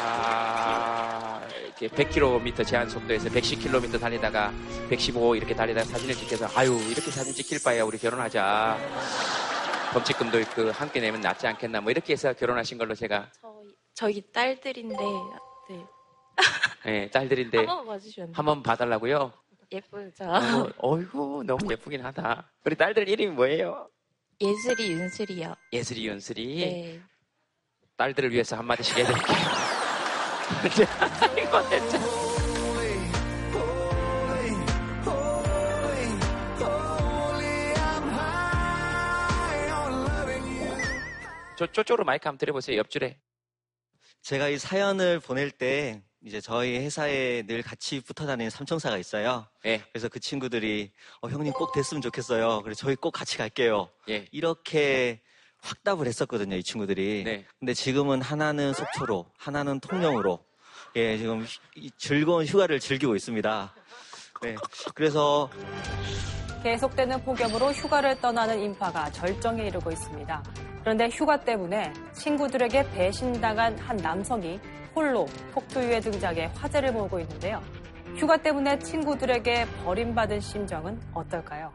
아, 0.00 1.42
이렇게 1.62 1.88
100km 1.88 2.66
제한 2.66 2.88
속도에서 2.88 3.28
110km 3.28 4.00
달리다가 4.00 4.50
115 4.88 5.36
이렇게 5.36 5.54
달리다가 5.54 5.86
사진을 5.86 6.14
찍혀서 6.14 6.48
아유, 6.54 6.72
이렇게 6.88 7.10
사진 7.10 7.34
찍힐 7.34 7.62
바에야 7.62 7.84
우리 7.84 7.98
결혼하자. 7.98 8.78
범칙금도 9.92 10.40
있고 10.40 10.70
함께 10.70 11.00
내면 11.00 11.20
낫지 11.20 11.46
않겠나 11.46 11.80
뭐 11.80 11.90
이렇게 11.90 12.12
해서 12.12 12.32
결혼하신 12.32 12.78
걸로 12.78 12.94
제가 12.94 13.30
저희, 13.40 13.74
저희 13.94 14.32
딸들인데 14.32 14.96
네. 15.68 15.86
예, 16.86 17.10
딸들인데 17.12 17.58
한번 17.58 17.86
봐주셨는데 17.86 18.36
한번 18.36 18.62
봐달라고요. 18.62 19.32
예쁘죠? 19.72 20.24
어, 20.24 20.68
어이구 20.78 21.44
너무 21.46 21.70
예쁘긴 21.70 22.04
하다. 22.04 22.50
우리 22.64 22.76
딸들 22.76 23.08
이름이 23.08 23.34
뭐예요? 23.34 23.88
예슬이 24.40 24.92
윤슬이요. 24.92 25.54
예슬이, 25.72 26.06
윤슬이. 26.06 26.56
네. 26.56 27.00
딸들을 27.96 28.32
위해서 28.32 28.56
한마디씩 28.56 28.96
해드릴게요. 28.96 29.36
이거 31.38 31.68
진짜. 31.68 32.19
저, 41.60 41.66
저쪽으로 41.66 42.04
마이크 42.04 42.26
한번 42.26 42.38
드려보세요, 42.38 42.78
옆줄에. 42.78 43.18
제가 44.22 44.48
이 44.48 44.56
사연을 44.56 45.20
보낼 45.20 45.50
때 45.50 46.00
이제 46.24 46.40
저희 46.40 46.78
회사에 46.78 47.42
늘 47.42 47.60
같이 47.62 48.00
붙어 48.00 48.24
다니는 48.26 48.48
삼총사가 48.48 48.96
있어요. 48.96 49.46
예, 49.66 49.84
그래서 49.92 50.08
그 50.08 50.20
친구들이 50.20 50.90
어, 51.20 51.28
형님 51.28 51.52
꼭 51.52 51.72
됐으면 51.74 52.00
좋겠어요. 52.00 52.62
그래서 52.62 52.80
저희 52.80 52.96
꼭 52.96 53.10
같이 53.10 53.36
갈게요. 53.36 53.90
예. 54.08 54.26
이렇게 54.32 55.20
확답을 55.58 56.06
했었거든요, 56.06 56.56
이 56.56 56.62
친구들이. 56.62 57.24
네. 57.24 57.44
근데 57.58 57.74
지금은 57.74 58.22
하나는 58.22 58.72
속초로, 58.72 59.30
하나는 59.36 59.80
통영으로, 59.80 60.42
예, 60.96 61.18
지금 61.18 61.42
휴- 61.42 61.60
이 61.76 61.90
즐거운 61.98 62.46
휴가를 62.46 62.80
즐기고 62.80 63.16
있습니다. 63.16 63.74
네. 64.40 64.54
그래서 64.94 65.50
계속되는 66.62 67.22
폭염으로 67.22 67.70
휴가를 67.72 68.18
떠나는 68.18 68.60
인파가 68.62 69.10
절정에 69.12 69.66
이르고 69.66 69.90
있습니다. 69.90 70.42
그런데 70.80 71.08
휴가 71.08 71.38
때문에 71.38 71.92
친구들에게 72.14 72.90
배신당한 72.90 73.78
한 73.78 73.96
남성이 73.96 74.58
홀로 74.94 75.26
폭투유의 75.52 76.00
등장에 76.00 76.46
화제를 76.46 76.92
모으고 76.92 77.20
있는데요. 77.20 77.62
휴가 78.16 78.36
때문에 78.36 78.78
친구들에게 78.78 79.66
버림받은 79.84 80.40
심정은 80.40 81.00
어떨까요? 81.14 81.72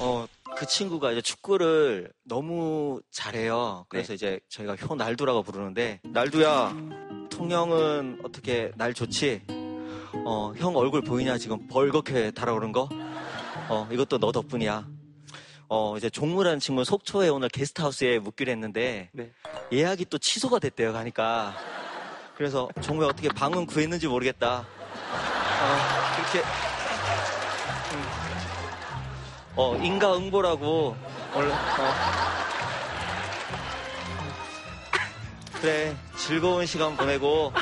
어, 0.00 0.26
그 0.56 0.66
친구가 0.66 1.12
이제 1.12 1.20
축구를 1.20 2.12
너무 2.24 3.00
잘해요. 3.10 3.84
그래서 3.88 4.14
이제 4.14 4.38
저희가 4.48 4.76
효 4.76 4.94
날두라고 4.94 5.42
부르는데, 5.42 6.00
날두야, 6.04 6.74
통영은 7.30 8.20
어떻게 8.24 8.70
날 8.76 8.94
좋지? 8.94 9.42
어, 10.24 10.52
형 10.56 10.76
얼굴 10.76 11.02
보이냐? 11.02 11.36
지금 11.36 11.66
벌겋게 11.68 12.34
달아오른 12.34 12.72
거? 12.72 12.88
어, 13.68 13.88
이것도 13.90 14.18
너 14.18 14.32
덕분이야. 14.32 14.86
어, 15.68 15.96
이제 15.96 16.08
종무라는 16.08 16.60
친구는 16.60 16.84
속초에 16.84 17.28
오늘 17.28 17.48
게스트하우스에 17.48 18.18
묵기로 18.20 18.52
했는데, 18.52 19.10
네. 19.12 19.32
예약이 19.72 20.06
또 20.06 20.18
취소가 20.18 20.60
됐대요, 20.60 20.92
가니까. 20.92 21.56
그래서 22.36 22.68
종무야 22.82 23.08
어떻게 23.08 23.28
방은 23.28 23.66
구했는지 23.66 24.06
모르겠다. 24.06 24.58
어, 24.58 25.76
그렇게, 26.16 26.46
어, 29.56 29.76
인가응보라고, 29.76 30.96
오늘, 31.34 31.50
어. 31.50 31.56
그래, 35.60 35.96
즐거운 36.16 36.64
시간 36.66 36.96
보내고, 36.96 37.52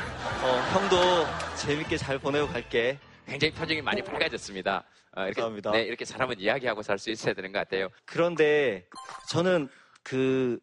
어, 0.42 0.70
형도 0.72 1.26
재밌게 1.56 1.96
잘 1.96 2.18
보내고 2.18 2.48
갈게. 2.48 2.98
굉장히 3.26 3.54
표정이 3.54 3.80
많이 3.80 4.02
밝아졌습니다. 4.02 4.84
어, 5.16 5.22
이렇게, 5.22 5.34
감사합니다. 5.40 5.70
네, 5.72 5.82
이렇게 5.82 6.04
사람은 6.04 6.40
이야기하고 6.40 6.82
살 6.82 6.98
수 6.98 7.10
있어야 7.10 7.34
되는 7.34 7.52
것 7.52 7.58
같아요. 7.60 7.88
그런데 8.04 8.86
저는 9.28 9.68
그, 10.02 10.58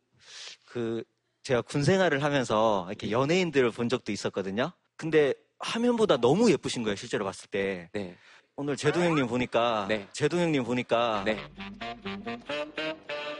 그, 0.65 1.03
제가 1.43 1.62
군 1.62 1.84
생활을 1.84 2.24
하면서 2.24 2.86
이렇게 2.89 3.12
연예인들을 3.12 3.72
본 3.72 3.89
적도 3.89 4.12
있었거든요. 4.12 4.72
근데 4.98 5.34
화면보다 5.60 6.17
너무 6.17 6.51
예쁘신 6.51 6.84
거예요, 6.84 6.96
실제로 6.96 7.25
봤을 7.25 7.50
때. 7.50 7.89
네. 7.93 8.15
오늘 8.55 8.75
제동 8.75 9.03
형님 9.03 9.27
보니까 9.27 9.86
네. 9.88 10.08
제동 10.12 10.39
형님 10.39 10.63
보니까 10.63 11.24
네. 11.25 11.38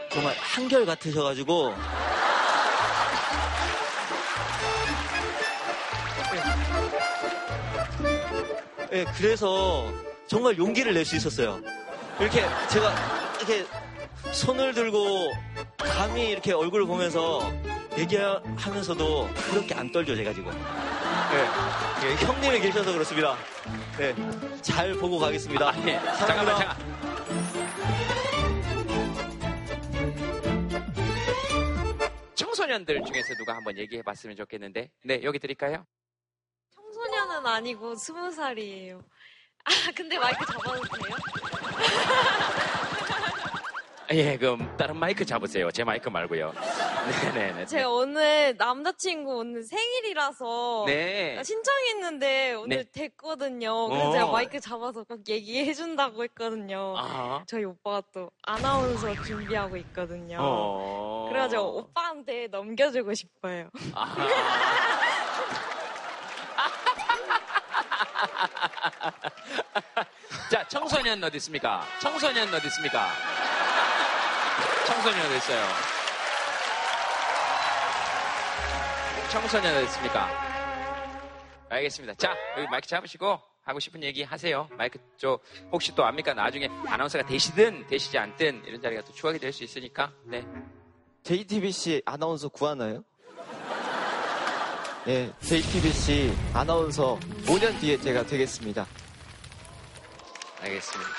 정말 0.10 0.34
한결 0.38 0.86
같으셔가지고 0.86 1.74
예, 8.94 9.06
그래서 9.18 9.92
정말 10.32 10.58
용기를 10.58 10.94
낼 10.94 11.04
수 11.04 11.18
있었어요. 11.18 11.62
이렇게 12.18 12.40
제가 12.70 13.36
이렇게 13.38 13.66
손을 14.32 14.74
들고 14.74 15.30
감히 15.78 16.30
이렇게 16.30 16.54
얼굴을 16.54 16.86
보면서 16.86 17.42
얘기하면서도 17.98 19.30
그렇게 19.52 19.76
안 19.76 19.92
떨죠, 19.92 20.16
제가 20.16 20.34
지금. 20.34 20.54
예, 20.54 22.08
예, 22.08 22.16
형님이 22.16 22.62
계셔서 22.62 22.94
그렇습니다. 22.94 23.36
네, 23.98 24.16
잘 24.62 24.94
보고 24.94 25.20
가겠습니다. 25.20 25.68
아, 25.70 25.74
예. 25.86 26.00
잠깐만. 26.26 26.58
잠깐. 26.58 26.78
청소년들 32.36 33.04
중에서 33.06 33.34
누가 33.36 33.56
한번 33.56 33.78
얘기해 33.78 34.02
봤으면 34.02 34.36
좋겠는데. 34.38 34.92
네, 35.04 35.24
여기 35.24 35.40
드릴까요? 35.40 35.86
청소년은 36.74 37.46
아니고 37.46 37.96
스무 37.96 38.32
살이에요. 38.32 39.04
아 39.66 39.72
근데 39.96 40.18
마이크 40.18 40.46
잡아도 40.46 40.82
돼요? 40.82 41.16
예, 44.14 44.38
그럼 44.38 44.76
다른 44.76 44.98
마이크 44.98 45.24
잡으세요. 45.24 45.72
제 45.72 45.86
마이크 45.86 46.10
말고요. 46.10 46.54
네네네. 47.34 47.64
제가 47.66 47.90
오늘 47.90 48.54
남자친구 48.58 49.38
오늘 49.38 49.64
생일이라서 49.64 50.84
네. 50.88 51.42
신청했는데 51.42 52.56
오늘 52.56 52.84
네. 52.84 52.92
됐거든요. 52.92 53.88
그래서 53.88 54.10
어. 54.10 54.12
제가 54.12 54.28
마이크 54.28 54.60
잡아서 54.60 55.06
꼭 55.06 55.22
얘기해준다고 55.30 56.24
했거든요. 56.26 56.94
아. 56.98 57.44
저희 57.48 57.64
오빠가 57.64 58.02
또 58.14 58.30
아나운서 58.44 59.14
준비하고 59.24 59.78
있거든요. 59.78 60.40
어. 60.42 61.28
그래가지고 61.30 61.78
오빠한테 61.78 62.48
넘겨주고 62.48 63.14
싶어요. 63.14 63.70
자, 70.52 70.68
청소년 70.68 71.24
어디 71.24 71.38
있습니까? 71.38 71.86
청소년 72.02 72.54
어디 72.54 72.68
있습니까? 72.68 73.08
청소년 74.86 75.26
어디 75.28 75.38
있어요? 75.38 75.66
청소년 79.32 79.76
어디 79.78 79.86
있습니까? 79.86 80.30
알겠습니다. 81.70 82.14
자, 82.16 82.36
여기 82.58 82.68
마이크 82.70 82.88
잡으시고 82.88 83.40
하고 83.64 83.80
싶은 83.80 84.04
얘기 84.04 84.24
하세요. 84.24 84.68
마이크 84.72 85.00
쪽 85.18 85.42
혹시 85.72 85.96
또 85.96 86.04
압니까? 86.04 86.34
나중에 86.34 86.68
아나운서가 86.88 87.26
되시든 87.26 87.88
되시지 87.88 88.18
않든 88.18 88.64
이런 88.66 88.82
자리가 88.82 89.04
또 89.04 89.14
추억이 89.14 89.40
될 89.40 89.54
수 89.54 89.64
있으니까. 89.64 90.12
네. 90.26 90.44
JTBC 91.24 92.02
아나운서 92.06 92.50
구하나요? 92.50 93.04
예, 95.08 95.32
JTBC 95.40 96.32
아나운서 96.54 97.20
5년 97.46 97.80
뒤에 97.80 97.98
제가 97.98 98.24
되겠습니다. 98.24 98.86
알겠습니다. 100.62 101.12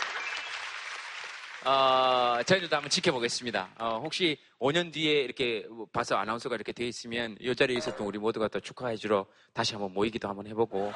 어, 1.64 2.42
저희들도 2.44 2.76
한번 2.76 2.90
지켜보겠습니다. 2.90 3.70
어, 3.78 4.00
혹시 4.02 4.38
5년 4.60 4.92
뒤에 4.92 5.23
이렇게 5.23 5.66
봐서 5.92 6.16
아나운서가 6.16 6.54
이렇게 6.54 6.73
돼 6.73 6.86
있으면 6.86 7.36
이 7.40 7.54
자리에 7.54 7.76
있었던 7.78 8.06
우리 8.06 8.18
모두가 8.18 8.49
또 8.49 8.60
축하해 8.60 8.97
주러 8.97 9.26
다시 9.52 9.73
한번 9.75 9.92
모이기도 9.92 10.28
한번 10.28 10.47
해보고. 10.47 10.92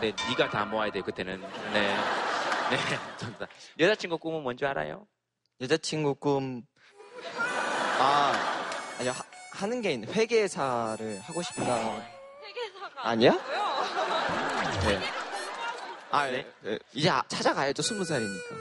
네, 0.00 0.12
네가 0.28 0.50
다 0.50 0.64
모아야 0.64 0.90
돼 0.92 1.00
그때는. 1.00 1.40
네, 1.72 1.80
네, 1.80 2.76
감사합니다. 3.18 3.48
여자친구 3.78 4.18
꿈은 4.18 4.42
뭔지 4.42 4.64
알아요? 4.64 5.06
여자친구 5.60 6.14
꿈, 6.14 6.62
아, 7.98 8.32
아니요, 8.98 9.10
하, 9.10 9.22
하는 9.52 9.80
게 9.82 9.92
있는, 9.92 10.08
회계사를 10.12 11.20
하고 11.20 11.42
싶다. 11.42 12.19
아니야? 13.02 13.32
네. 13.32 15.00
아, 16.10 16.26
네. 16.26 16.46
네. 16.62 16.78
이제 16.92 17.08
아- 17.10 17.22
찾아가야죠, 17.28 17.82
스무 17.82 18.04
살이니까. 18.04 18.54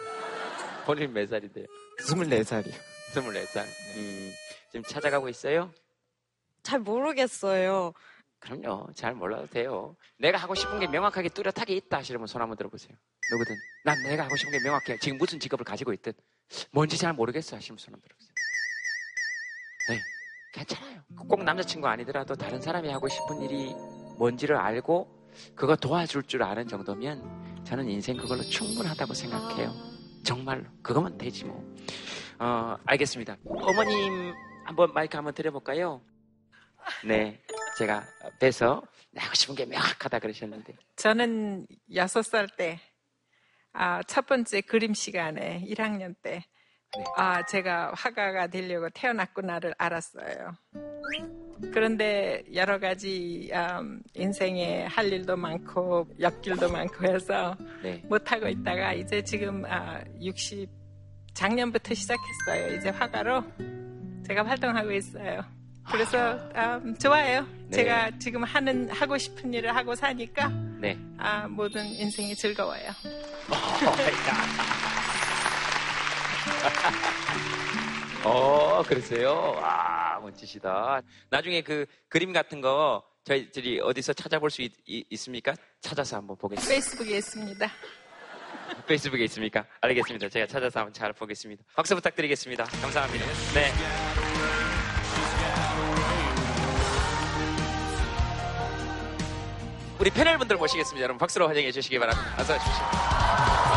본인 0.85 1.13
몇 1.13 1.27
살인데요? 1.29 1.65
스물네 1.99 2.43
살이요. 2.43 2.73
24살. 3.13 3.65
음, 3.97 4.33
지금 4.71 4.83
찾아가고 4.83 5.29
있어요? 5.29 5.71
잘 6.63 6.79
모르겠어요. 6.79 7.93
그럼요. 8.39 8.87
잘 8.95 9.13
몰라도 9.13 9.47
돼요. 9.47 9.95
내가 10.17 10.37
하고 10.37 10.55
싶은 10.55 10.79
게 10.79 10.87
명확하게 10.87 11.29
뚜렷하게 11.29 11.75
있다 11.75 11.97
하시려면 11.97 12.27
손 12.27 12.41
한번 12.41 12.57
들어보세요. 12.57 12.95
누구든. 13.31 13.55
난 13.83 14.01
내가 14.03 14.23
하고 14.23 14.35
싶은 14.37 14.51
게 14.51 14.59
명확해. 14.63 14.97
지금 14.99 15.17
무슨 15.17 15.39
직업을 15.39 15.65
가지고 15.65 15.91
있든. 15.93 16.13
뭔지 16.71 16.97
잘 16.97 17.13
모르겠어 17.13 17.57
하시면 17.57 17.77
손 17.77 17.93
한번 17.93 18.07
들어보세요. 18.07 18.33
네. 19.89 19.99
괜찮아요. 20.53 21.01
꼭 21.27 21.43
남자친구 21.43 21.87
아니더라도 21.87 22.35
다른 22.35 22.61
사람이 22.61 22.89
하고 22.89 23.09
싶은 23.09 23.41
일이 23.41 23.75
뭔지를 24.19 24.57
알고 24.57 25.07
그거 25.55 25.75
도와줄 25.77 26.23
줄 26.23 26.43
아는 26.43 26.67
정도면 26.67 27.63
저는 27.63 27.89
인생 27.89 28.17
그걸로 28.17 28.41
충분하다고 28.41 29.13
생각해요. 29.13 29.73
정말로. 30.23 30.65
그거면 30.83 31.17
되지 31.17 31.45
뭐. 31.45 31.63
어, 32.39 32.75
알겠습니다. 32.85 33.37
어머님 33.45 34.33
한번 34.65 34.93
마이크 34.93 35.15
한번 35.15 35.33
드려볼까요? 35.33 36.01
네. 37.05 37.41
제가 37.77 38.03
뵈서 38.39 38.83
하고 39.15 39.33
싶은 39.33 39.55
게 39.55 39.65
명확하다 39.65 40.19
그러셨는데. 40.19 40.75
저는 40.97 41.65
여섯 41.95 42.21
살 42.21 42.47
때, 42.57 42.79
아, 43.71 44.03
첫 44.03 44.25
번째 44.25 44.59
그림 44.61 44.93
시간에 44.93 45.63
1학년 45.65 46.13
때, 46.21 46.43
아, 47.15 47.45
제가 47.45 47.91
화가가 47.95 48.47
되려고 48.47 48.89
태어났구나를 48.89 49.75
알았어요. 49.77 50.55
그런데 51.71 52.41
여러 52.53 52.79
가지 52.79 53.51
음, 53.53 54.01
인생에 54.13 54.85
할 54.85 55.11
일도 55.11 55.35
많고 55.35 56.07
옆길도 56.19 56.71
많고 56.71 57.05
해서 57.05 57.55
네. 57.83 58.01
못하고 58.05 58.47
있다가 58.47 58.93
이제 58.93 59.21
지금 59.21 59.65
아, 59.65 60.01
60 60.19 60.69
작년부터 61.33 61.93
시작했어요. 61.93 62.75
이제 62.75 62.89
화가로 62.89 63.43
제가 64.25 64.45
활동하고 64.45 64.91
있어요. 64.91 65.43
그래서 65.91 66.33
음, 66.55 66.95
좋아요. 66.97 67.45
네. 67.67 67.77
제가 67.77 68.11
지금 68.19 68.43
하는 68.43 68.89
하고 68.89 69.17
싶은 69.17 69.53
일을 69.53 69.75
하고 69.75 69.95
사니까 69.95 70.49
네. 70.79 70.97
아, 71.17 71.47
모든 71.47 71.85
인생이 71.85 72.35
즐거워요. 72.35 72.89
어, 78.25 78.83
그러세요? 78.83 79.55
와, 79.61 80.19
멋지시다. 80.21 81.01
나중에 81.29 81.61
그 81.61 81.85
그림 82.07 82.33
같은 82.33 82.61
거 82.61 83.03
저희들이 83.23 83.79
어디서 83.81 84.13
찾아볼 84.13 84.49
수 84.49 84.61
있, 84.61 84.71
습니까 85.17 85.53
찾아서 85.81 86.17
한번 86.17 86.37
보겠습니다. 86.37 86.69
페이스북에 86.71 87.17
있습니다. 87.17 87.71
페이스북에 88.87 89.23
있습니까? 89.25 89.65
알겠습니다. 89.81 90.29
제가 90.29 90.47
찾아서 90.47 90.79
한번 90.79 90.93
잘 90.93 91.13
보겠습니다. 91.13 91.63
박수 91.75 91.95
부탁드리겠습니다. 91.95 92.63
감사합니다. 92.65 93.25
네. 93.53 93.71
우리 99.99 100.09
패널 100.11 100.37
분들 100.37 100.55
모시겠습니다. 100.55 101.03
여러분 101.03 101.17
박수로 101.19 101.47
환영해 101.47 101.71
주시기 101.71 101.99
바랍니다. 101.99 102.35
어서 102.39 102.55
오십시오. 102.55 103.68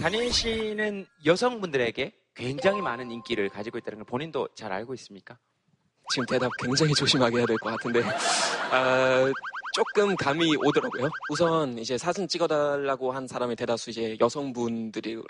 단인 0.00 0.30
씨는 0.32 1.06
여성분들에게 1.26 2.12
굉장히 2.34 2.80
많은 2.80 3.10
인기를 3.10 3.48
가지고 3.50 3.78
있다는 3.78 3.98
걸 3.98 4.04
본인도 4.06 4.48
잘 4.54 4.72
알고 4.72 4.94
있습니까? 4.94 5.38
지금 6.12 6.24
대답 6.26 6.50
굉장히 6.62 6.94
조심하게 6.94 7.38
해야 7.38 7.46
될 7.46 7.56
것 7.58 7.70
같은데 7.70 8.02
아, 8.72 9.30
조금 9.74 10.16
감이 10.16 10.56
오더라고요. 10.56 11.10
우선 11.30 11.78
이제 11.78 11.98
사진 11.98 12.26
찍어달라고 12.26 13.12
한 13.12 13.28
사람의 13.28 13.56
대다수 13.56 13.90
이제 13.90 14.16
여성분들이 14.20 15.22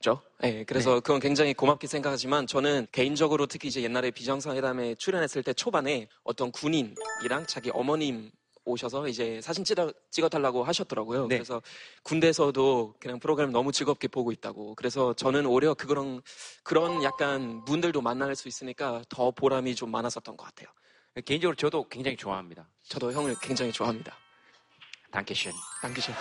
죠. 0.00 0.20
네, 0.40 0.64
그래서 0.64 1.00
그건 1.00 1.20
굉장히 1.20 1.54
고맙게 1.54 1.86
생각하지만 1.86 2.46
저는 2.46 2.86
개인적으로 2.90 3.46
특히 3.46 3.68
이제 3.68 3.82
옛날에 3.82 4.10
비정상회담에 4.10 4.94
출연했을 4.96 5.42
때 5.42 5.52
초반에 5.52 6.08
어떤 6.24 6.50
군인이랑 6.50 7.46
자기 7.46 7.70
어머님 7.72 8.30
오셔서 8.70 9.08
이제 9.08 9.40
사진 9.42 9.64
찍어, 9.64 9.92
찍어달라고 10.10 10.64
하셨더라고요. 10.64 11.28
그래서 11.28 11.60
군대에서도 12.02 12.94
그냥 13.00 13.18
프로그램 13.18 13.50
너무 13.52 13.72
즐겁게 13.72 14.08
보고 14.08 14.32
있다고. 14.32 14.74
그래서 14.74 15.12
저는 15.14 15.46
오히려 15.46 15.74
그런, 15.74 16.22
그런 16.62 17.02
약간 17.02 17.64
분들도 17.64 18.00
만날 18.00 18.34
수 18.34 18.48
있으니까 18.48 19.02
더 19.08 19.30
보람이 19.30 19.74
좀 19.74 19.90
많았었던 19.90 20.36
것 20.36 20.44
같아요. 20.44 20.68
개인적으로 21.24 21.56
저도 21.56 21.88
굉장히 21.88 22.16
좋아합니다. 22.16 22.68
저도 22.88 23.12
형을 23.12 23.34
굉장히 23.42 23.72
좋아합니다. 23.72 24.16
단케슌. 25.10 25.52
단케슌. 25.82 26.14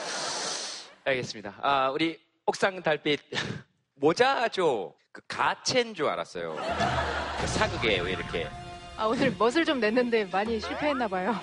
알겠습니다. 1.05 1.59
아, 1.62 1.89
우리 1.91 2.19
옥상 2.45 2.81
달빛 2.81 3.19
모자죠. 3.95 4.95
그 5.12 5.21
가첸 5.27 5.93
줄 5.93 6.07
알았어요. 6.07 6.55
그 7.39 7.47
사극에 7.47 7.99
왜 7.99 8.12
이렇게 8.13 8.47
아, 8.97 9.05
오늘 9.05 9.33
멋을 9.38 9.63
좀 9.63 9.79
냈는데 9.79 10.25
많이 10.25 10.59
실패했나 10.59 11.07
봐요. 11.07 11.33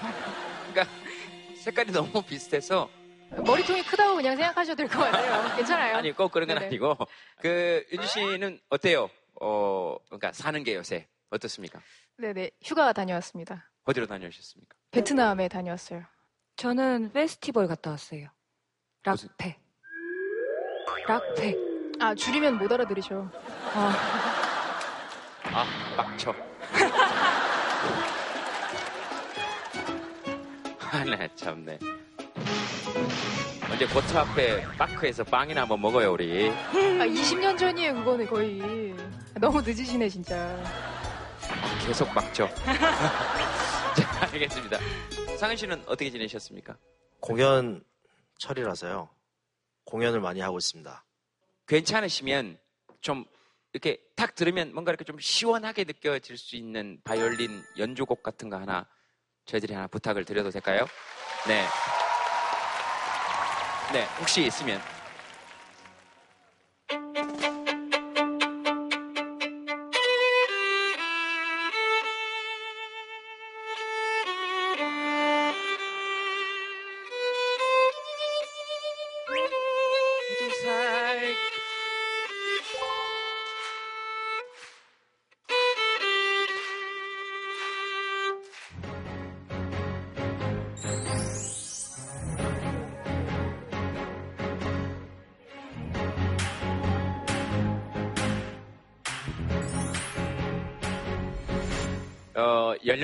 그러니까 0.77 0.87
색깔이 1.57 1.91
너무 1.91 2.23
비슷해서 2.23 2.91
머리통이 3.31 3.83
크다고 3.85 4.17
그냥 4.17 4.37
생각하셔도 4.37 4.77
될 4.77 4.89
것 4.89 4.99
같아요. 4.99 5.57
괜찮아요. 5.57 5.97
아니 5.97 6.13
꼭 6.13 6.31
그런 6.31 6.47
건 6.47 6.57
네네. 6.59 6.67
아니고 6.67 6.97
그 7.41 7.85
윤주 7.93 8.07
씨는 8.07 8.61
어때요? 8.69 9.09
어 9.41 9.97
그러니까 10.07 10.33
사는 10.33 10.63
게 10.63 10.75
요새 10.75 11.09
어떻습니까? 11.31 11.81
네네. 12.19 12.51
휴가 12.63 12.93
다녀왔습니다. 12.93 13.71
어디로 13.85 14.07
다녀오셨습니까? 14.07 14.77
베트남에 14.91 15.49
다녀왔어요. 15.49 16.05
저는 16.57 17.13
페스티벌 17.13 17.67
갔다 17.67 17.91
왔어요. 17.91 18.29
락페. 19.05 19.57
락페. 21.09 21.55
아, 22.01 22.15
줄이면 22.15 22.59
못 22.59 22.71
알아들으죠. 22.73 23.31
아 23.75 25.65
막쳐. 25.97 26.35
하나 30.97 31.29
참네. 31.35 31.79
언제 33.71 33.87
고차 33.87 34.23
앞에 34.23 34.65
마크에서 34.79 35.23
빵이나 35.25 35.63
한번 35.63 35.81
먹어요 35.81 36.13
우리. 36.13 36.49
아, 36.51 37.07
20년 37.07 37.59
전이에요, 37.59 37.95
그거는 37.95 38.27
거의. 38.27 38.95
너무 39.39 39.61
늦으시네, 39.61 40.09
진짜. 40.09 40.57
계속 41.87 42.13
막죠. 42.15 42.49
자 42.65 44.21
알겠습니다. 44.33 44.79
상은 45.39 45.57
씨는 45.57 45.83
어떻게 45.87 46.11
지내셨습니까? 46.11 46.77
공연 47.21 47.85
철이라서요. 48.39 49.09
공연을 49.85 50.21
많이 50.21 50.41
하고 50.41 50.59
있습니다. 50.59 51.05
괜찮으시면 51.69 52.59
좀 53.01 53.25
이렇게 53.73 54.01
탁 54.17 54.35
들으면 54.35 54.73
뭔가 54.73 54.91
이렇게 54.91 55.05
좀 55.05 55.19
시원하게 55.19 55.85
느껴질 55.85 56.39
수 56.39 56.57
있는 56.57 56.99
바이올린 57.05 57.63
연주곡 57.79 58.23
같은 58.23 58.49
거 58.49 58.57
하나 58.57 58.87
저희들이 59.47 59.75
하나 59.75 59.87
부탁을 59.87 60.25
드려도 60.25 60.51
될까요? 60.51 60.87
네. 61.47 61.65
네, 63.93 64.05
혹시 64.19 64.45
있으면. 64.45 64.96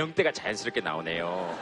연령대가 0.02 0.32
자연스럽게 0.32 0.80
나오네요. 0.80 1.56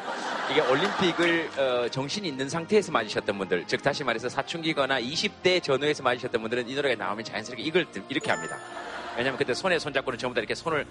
이게 0.51 0.61
올림픽을 0.63 1.51
어, 1.59 1.89
정신이 1.91 2.27
있는 2.27 2.49
상태에서 2.49 2.91
맞으셨던 2.91 3.37
분들, 3.39 3.65
즉 3.67 3.83
다시 3.83 4.03
말해서 4.03 4.29
사춘기거나 4.29 5.01
20대 5.01 5.63
전후에서 5.63 6.03
맞으셨던 6.03 6.41
분들은 6.41 6.69
이 6.69 6.75
노래가 6.75 7.05
나오면 7.05 7.25
자연스럽게 7.25 7.63
이걸 7.63 7.91
들- 7.91 8.03
이렇게 8.09 8.31
합니다. 8.31 8.59
왜냐면 9.17 9.37
그때 9.39 9.53
손에 9.55 9.79
손잡고는 9.79 10.19
전부 10.19 10.35
다 10.35 10.41
이렇게 10.41 10.55
손을 10.55 10.87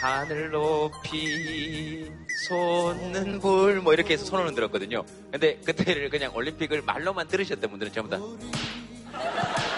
하늘 0.00 0.50
높이 0.50 2.10
솟는 2.48 3.38
불 3.40 3.80
뭐 3.80 3.92
이렇게 3.94 4.14
해서 4.14 4.24
손을 4.24 4.46
흔들었거든요. 4.48 5.04
근데 5.30 5.56
그때를 5.64 6.10
그냥 6.10 6.34
올림픽을 6.34 6.82
말로만 6.82 7.28
들으셨던 7.28 7.70
분들은 7.70 7.92
전부 7.92 8.10
다 8.10 8.18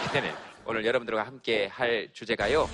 그때는 0.07 0.33
오늘 0.65 0.85
여러분들과 0.87 1.25
함께 1.25 1.67
할 1.73 2.09
주제가요. 2.13 2.69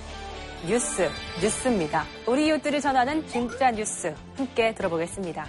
뉴스, 0.64 1.09
뉴스입니다. 1.42 2.05
우리 2.27 2.47
이웃들이 2.47 2.81
전하는 2.81 3.25
진짜 3.27 3.71
뉴스 3.71 4.14
함께 4.37 4.75
들어보겠습니다. 4.75 5.47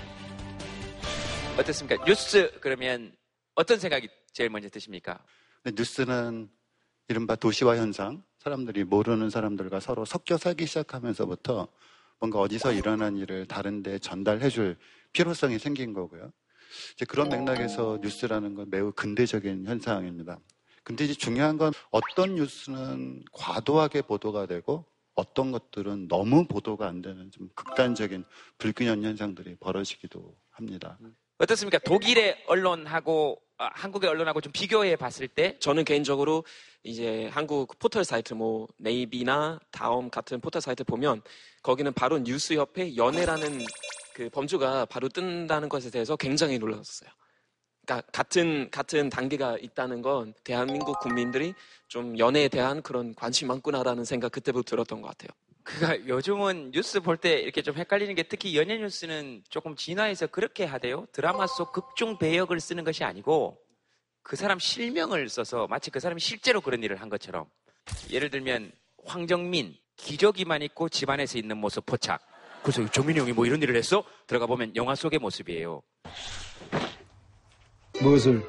어떻습니까? 1.57 2.03
뉴스 2.05 2.51
그러면 2.59 3.15
어떤 3.55 3.79
생각이 3.79 4.09
제일 4.31 4.49
먼저 4.49 4.69
드십니까? 4.69 5.23
근데 5.63 5.81
뉴스는 5.81 6.49
이른바 7.07 7.35
도시화 7.35 7.77
현상, 7.77 8.21
사람들이 8.39 8.83
모르는 8.83 9.29
사람들과 9.29 9.79
서로 9.79 10.05
섞여 10.05 10.37
살기 10.37 10.67
시작하면서부터 10.67 11.67
뭔가 12.19 12.39
어디서 12.39 12.73
일어난 12.73 13.15
일을 13.15 13.47
다른데 13.47 13.99
전달해줄 13.99 14.77
필요성이 15.13 15.57
생긴 15.57 15.93
거고요. 15.93 16.31
이제 16.93 17.05
그런 17.05 17.29
맥락에서 17.29 17.97
뉴스라는 18.03 18.53
건 18.53 18.69
매우 18.69 18.91
근대적인 18.91 19.65
현상입니다. 19.65 20.39
근데 20.83 21.05
이제 21.05 21.13
중요한 21.13 21.57
건 21.57 21.73
어떤 21.91 22.35
뉴스는 22.35 23.23
과도하게 23.31 24.03
보도가 24.03 24.45
되고 24.45 24.85
어떤 25.17 25.51
것들은 25.51 26.07
너무 26.07 26.45
보도가 26.47 26.87
안 26.87 27.01
되는 27.01 27.29
좀 27.31 27.49
극단적인 27.55 28.23
불균형 28.59 29.03
현상들이 29.03 29.55
벌어지기도 29.59 30.37
합니다. 30.51 30.97
어떻습니까? 31.39 31.79
독일의 31.79 32.43
언론하고 32.47 33.41
아, 33.57 33.71
한국의 33.73 34.07
언론하고 34.07 34.39
좀 34.41 34.51
비교해 34.51 34.95
봤을 34.95 35.27
때 35.27 35.57
저는 35.59 35.83
개인적으로 35.83 36.45
이제 36.83 37.27
한국 37.31 37.79
포털 37.79 38.05
사이트 38.05 38.35
뭐 38.35 38.67
네이비나 38.77 39.59
다음 39.71 40.11
같은 40.11 40.39
포털 40.39 40.61
사이트 40.61 40.83
보면 40.83 41.23
거기는 41.63 41.91
바로 41.93 42.19
뉴스 42.19 42.53
옆에 42.53 42.95
연애라는 42.95 43.59
그 44.13 44.29
범주가 44.29 44.85
바로 44.85 45.09
뜬다는 45.09 45.67
것에 45.67 45.89
대해서 45.89 46.15
굉장히 46.15 46.59
놀랐었어요. 46.59 47.09
그러니까 47.87 48.01
같은 48.11 48.69
같은 48.69 49.09
단계가 49.09 49.57
있다는 49.57 50.01
건 50.01 50.33
대한민국 50.43 50.99
국민들이 50.99 51.53
좀 51.87 52.19
연애에 52.19 52.49
대한 52.49 52.81
그런 52.81 53.15
관심이 53.15 53.47
많구나라는 53.47 54.03
생각 54.03 54.33
그때부터 54.33 54.69
들었던 54.69 55.01
것 55.01 55.07
같아요. 55.07 55.29
그가 55.63 56.05
요즘은 56.07 56.71
뉴스 56.71 56.99
볼 56.99 57.17
때 57.17 57.39
이렇게 57.39 57.61
좀 57.61 57.75
헷갈리는 57.75 58.13
게 58.13 58.23
특히 58.23 58.57
연예 58.57 58.77
뉴스는 58.77 59.43
조금 59.49 59.75
진화해서 59.75 60.27
그렇게 60.27 60.65
하대요. 60.65 61.07
드라마 61.13 61.47
속 61.47 61.71
극중 61.71 62.17
배역을 62.17 62.59
쓰는 62.59 62.83
것이 62.83 63.05
아니고 63.05 63.57
그 64.21 64.35
사람 64.35 64.59
실명을 64.59 65.29
써서 65.29 65.67
마치 65.67 65.89
그 65.89 66.01
사람이 66.01 66.19
실제로 66.19 66.59
그런 66.59 66.83
일을 66.83 66.99
한 67.01 67.07
것처럼 67.07 67.45
예를 68.11 68.29
들면 68.29 68.73
황정민 69.05 69.75
기저귀만 69.95 70.61
입고 70.61 70.89
집안에서 70.89 71.37
있는 71.37 71.57
모습 71.57 71.85
포착. 71.85 72.21
그래서 72.63 72.85
정민이 72.91 73.19
형이 73.19 73.31
뭐 73.31 73.45
이런 73.45 73.61
일을 73.61 73.77
했어? 73.77 74.03
들어가 74.27 74.45
보면 74.45 74.75
영화 74.75 74.93
속의 74.93 75.19
모습이에요. 75.19 75.81
무엇을? 78.01 78.43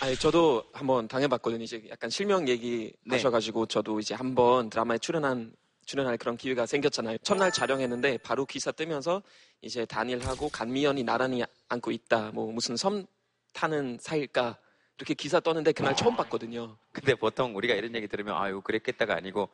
아니 0.00 0.16
저도 0.16 0.62
한번 0.72 1.08
당해봤거든요. 1.08 1.64
이제 1.64 1.82
약간 1.90 2.08
실명 2.10 2.46
얘기 2.46 2.92
네. 3.04 3.16
하셔가지고 3.16 3.66
저도 3.66 3.98
이제 3.98 4.14
한번 4.14 4.70
드라마에 4.70 4.98
출연한 4.98 5.52
출연할 5.86 6.18
그런 6.18 6.36
기회가 6.36 6.66
생겼잖아요. 6.66 7.18
첫날 7.18 7.50
촬영했는데 7.50 8.18
바로 8.18 8.44
기사 8.44 8.70
뜨면서 8.70 9.22
이제 9.62 9.86
단일하고 9.86 10.50
간미연이 10.50 11.02
나란히 11.02 11.42
앉고 11.68 11.90
있다. 11.90 12.30
뭐 12.32 12.52
무슨 12.52 12.76
섬 12.76 13.06
타는 13.54 13.98
사이일까 14.00 14.58
이렇게 14.98 15.14
기사 15.14 15.40
떴는데 15.40 15.72
그날 15.72 15.96
처음 15.96 16.14
봤거든요. 16.16 16.76
근데 16.92 17.14
보통 17.14 17.56
우리가 17.56 17.74
이런 17.74 17.94
얘기 17.96 18.06
들으면 18.06 18.36
아유 18.36 18.60
그랬겠다가 18.60 19.16
아니고 19.16 19.48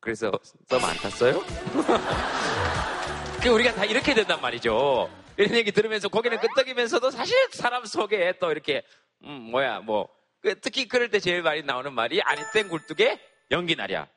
그래서 0.00 0.30
썸 0.68 0.84
안 0.84 0.96
탔어요? 0.96 1.42
그 3.42 3.48
우리가 3.48 3.74
다 3.74 3.84
이렇게 3.84 4.14
된단 4.14 4.40
말이죠. 4.40 5.10
이런 5.36 5.56
얘기 5.56 5.72
들으면서 5.72 6.08
고개를 6.08 6.38
끄덕이면서도 6.40 7.10
사실 7.10 7.36
사람 7.52 7.84
속에 7.84 8.34
또 8.38 8.50
이렇게 8.52 8.82
음 9.24 9.50
뭐야 9.50 9.80
뭐그 9.80 10.60
특히 10.60 10.86
그럴 10.86 11.10
때 11.10 11.18
제일 11.18 11.42
많이 11.42 11.62
나오는 11.62 11.92
말이 11.92 12.20
아니 12.22 12.40
땐 12.52 12.68
굴뚝에 12.68 13.20
연기 13.50 13.74
나랴. 13.76 14.08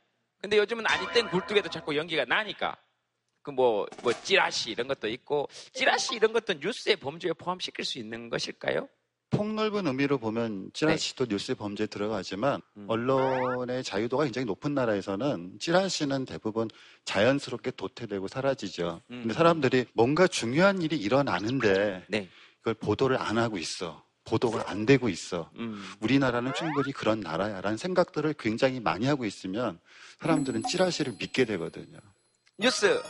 근데 0.41 0.57
요즘은 0.57 0.85
아니 0.87 1.07
땐 1.13 1.29
굴뚝에도 1.29 1.69
자꾸 1.69 1.95
연기가 1.95 2.25
나니까 2.25 2.77
그 3.41 3.51
뭐 3.51 3.87
뭐 4.03 4.13
찌라시 4.23 4.71
이런 4.71 4.87
것도 4.87 5.07
있고 5.07 5.47
찌라시 5.71 6.15
이런 6.15 6.33
것도 6.33 6.55
뉴스의 6.55 6.97
범주에 6.97 7.33
포함시킬 7.33 7.85
수 7.85 7.97
있는 7.97 8.29
것일까요? 8.29 8.89
폭넓은 9.29 9.87
의미로 9.87 10.17
보면 10.17 10.71
찌라시도 10.73 11.25
네. 11.25 11.35
뉴스 11.35 11.55
범죄에 11.55 11.87
들어가지만 11.87 12.61
음. 12.77 12.85
언론의 12.87 13.83
자유도가 13.83 14.23
굉장히 14.23 14.45
높은 14.45 14.73
나라에서는 14.73 15.57
찌라시는 15.59 16.25
대부분 16.25 16.69
자연스럽게 17.05 17.71
도태되고 17.71 18.27
사라지죠. 18.27 19.01
음. 19.11 19.19
근데 19.21 19.33
사람들이 19.33 19.85
뭔가 19.93 20.27
중요한 20.27 20.81
일이 20.81 20.97
일어나는데 20.97 22.05
네. 22.07 22.29
그걸 22.59 22.73
보도를 22.75 23.19
안 23.19 23.37
하고 23.37 23.57
있어. 23.57 24.03
보도가 24.23 24.69
안 24.69 24.85
되고 24.85 25.07
있어. 25.07 25.49
음. 25.55 25.81
우리나라는 26.01 26.53
충분히 26.53 26.91
그런 26.91 27.21
나라야라는 27.21 27.77
생각들을 27.77 28.33
굉장히 28.37 28.79
많이 28.79 29.05
하고 29.05 29.25
있으면 29.25 29.79
사람들은 30.19 30.63
찌라시를 30.69 31.13
믿게 31.17 31.45
되거든요. 31.45 31.99
뉴스 32.57 33.01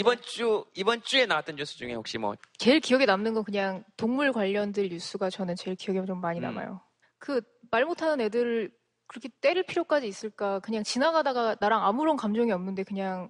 이번 0.00 0.18
주 0.22 0.64
이번 0.74 1.02
주에 1.02 1.26
나왔던 1.26 1.56
뉴스 1.56 1.76
중에 1.76 1.92
혹시 1.92 2.16
뭐 2.16 2.34
제일 2.56 2.80
기억에 2.80 3.04
남는 3.04 3.34
건 3.34 3.44
그냥 3.44 3.84
동물 3.98 4.32
관련들 4.32 4.88
뉴스가 4.88 5.28
저는 5.28 5.56
제일 5.56 5.76
기억에 5.76 6.02
좀 6.06 6.22
많이 6.22 6.40
음. 6.40 6.42
남아요. 6.42 6.80
그말 7.18 7.84
못하는 7.84 8.18
애들을 8.22 8.72
그렇게 9.06 9.28
때릴 9.42 9.64
필요까지 9.64 10.08
있을까? 10.08 10.60
그냥 10.60 10.84
지나가다가 10.84 11.56
나랑 11.60 11.84
아무런 11.84 12.16
감정이 12.16 12.50
없는데 12.50 12.84
그냥 12.84 13.28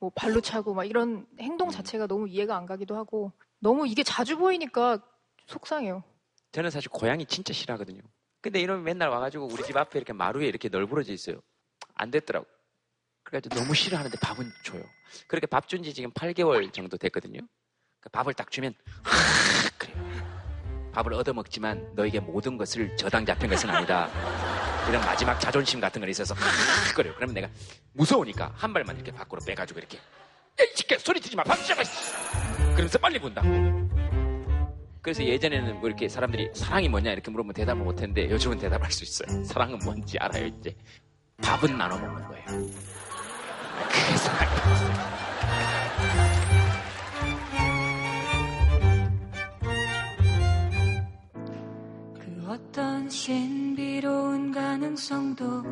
뭐 0.00 0.10
발로 0.16 0.40
차고 0.40 0.74
막 0.74 0.84
이런 0.84 1.26
행동 1.38 1.70
자체가 1.70 2.08
너무 2.08 2.28
이해가 2.28 2.56
안 2.56 2.66
가기도 2.66 2.96
하고 2.96 3.30
너무 3.60 3.86
이게 3.86 4.02
자주 4.02 4.36
보이니까 4.36 4.98
속상해요. 5.46 6.02
저는 6.50 6.70
사실 6.70 6.90
고양이 6.90 7.24
진짜 7.24 7.52
싫어하거든요. 7.52 8.00
근데 8.40 8.60
이러면 8.60 8.82
맨날 8.82 9.10
와가지고 9.10 9.46
우리 9.46 9.62
집 9.62 9.76
앞에 9.76 9.96
이렇게 9.96 10.12
마루에 10.12 10.48
이렇게 10.48 10.68
널브러져 10.68 11.12
있어요. 11.12 11.40
안 11.94 12.10
됐더라고. 12.10 12.46
그래가지고 13.34 13.56
너무 13.56 13.74
싫어하는데 13.74 14.16
밥은 14.20 14.52
줘요. 14.62 14.82
그렇게 15.26 15.46
밥 15.46 15.66
준 15.66 15.82
지 15.82 15.92
지금 15.92 16.12
8개월 16.12 16.72
정도 16.72 16.96
됐거든요. 16.96 17.40
그 18.00 18.08
밥을 18.10 18.34
딱 18.34 18.50
주면 18.50 18.74
하, 19.02 19.68
그래요. 19.76 19.96
밥을 20.92 21.12
얻어먹지만 21.14 21.94
너에게 21.96 22.20
모든 22.20 22.56
것을 22.56 22.96
저당 22.96 23.26
잡힌 23.26 23.50
것은 23.50 23.68
아니다. 23.70 24.08
이런 24.88 25.00
마지막 25.04 25.38
자존심 25.40 25.80
같은 25.80 26.00
건 26.00 26.08
있어서 26.10 26.34
하, 26.34 26.94
그래요. 26.94 27.12
그러면 27.16 27.34
내가 27.34 27.48
무서우니까 27.94 28.52
한 28.54 28.72
발만 28.72 28.94
이렇게 28.96 29.10
밖으로 29.10 29.40
빼가지고 29.44 29.80
이렇게 29.80 29.98
야이 30.60 30.68
새끼야 30.76 30.98
소리 31.00 31.20
지지 31.20 31.34
마. 31.34 31.42
밥 31.42 31.56
주지 31.56 31.74
마. 31.74 31.82
씨. 31.82 32.12
그러면서 32.74 32.98
빨리 32.98 33.18
본다. 33.18 33.42
그래서 35.02 35.24
예전에는 35.24 35.80
뭐 35.80 35.88
이렇게 35.88 36.08
사람들이 36.08 36.50
사랑이 36.54 36.88
뭐냐 36.88 37.10
이렇게 37.12 37.30
물으면 37.32 37.52
대답을 37.52 37.82
못했는데 37.82 38.30
요즘은 38.30 38.58
대답할 38.58 38.92
수 38.92 39.02
있어요. 39.02 39.42
사랑은 39.44 39.80
뭔지 39.84 40.18
알아요 40.18 40.46
이제. 40.46 40.74
밥은 41.42 41.76
나눠 41.76 41.98
먹는 41.98 42.28
거예요. 42.28 42.46
사랑이에요. 44.16 45.34
그 52.14 52.46
어떤 52.48 53.08
신비로운 53.08 54.52
가능성도 54.52 55.62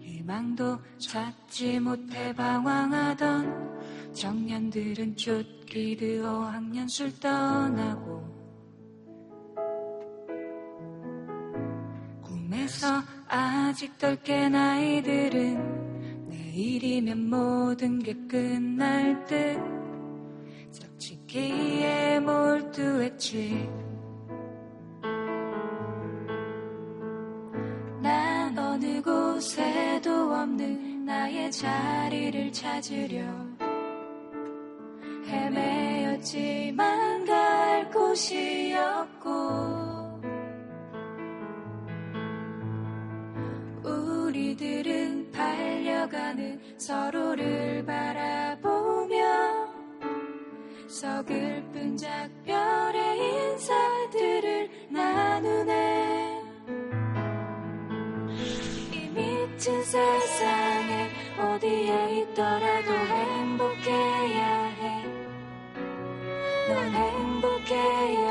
희망도 0.00 0.78
찾지 0.98 1.80
못해 1.80 2.32
방황하던 2.34 4.12
청년들은 4.12 5.16
쫓기듯 5.16 6.24
어학연수를 6.24 7.18
떠나고 7.20 8.22
꿈에서 12.22 13.02
아직 13.28 13.98
덜 13.98 14.16
깬 14.22 14.54
아이들은 14.54 15.83
내일이면 16.54 17.30
모든 17.30 17.98
게 17.98 18.14
끝날 18.28 19.24
듯. 19.24 19.58
짝짓기에 20.70 22.20
몰두했지. 22.20 23.68
난 28.00 28.56
어느 28.56 29.02
곳에도 29.02 30.32
없는 30.32 31.04
나의 31.04 31.50
자리를 31.50 32.52
찾으려. 32.52 33.24
헤매였지만 35.26 37.24
갈 37.24 37.90
곳이 37.90 38.72
없고 38.76 39.73
달려가는 46.14 46.60
서로를 46.78 47.84
바라보며 47.84 49.14
서글픈 50.86 51.96
작별의 51.96 53.18
인사들을 53.18 54.70
나누네 54.90 56.42
이 58.92 59.08
미친 59.08 59.82
세상에 59.82 61.10
어디에 61.36 62.20
있더라도 62.20 62.92
행복해야 62.92 64.64
해. 64.66 65.04
넌 66.68 66.92
행복해야 66.92 68.23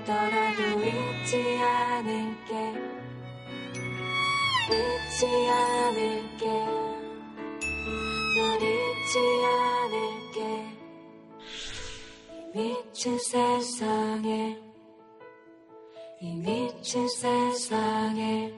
있더라도 0.00 0.84
잊지 0.84 1.58
않을게. 1.58 2.52
잊지 4.70 5.26
않을게. 5.50 6.46
널 8.36 8.62
잊지 8.62 9.18
않을게. 9.44 10.38
이 12.32 12.58
미친 12.58 13.18
세상에 13.18 14.58
이 16.20 16.34
미친 16.36 17.06
세상에 17.08 18.52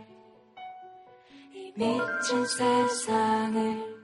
이 1.53 1.73
미친 1.77 2.47
세상을 2.47 3.99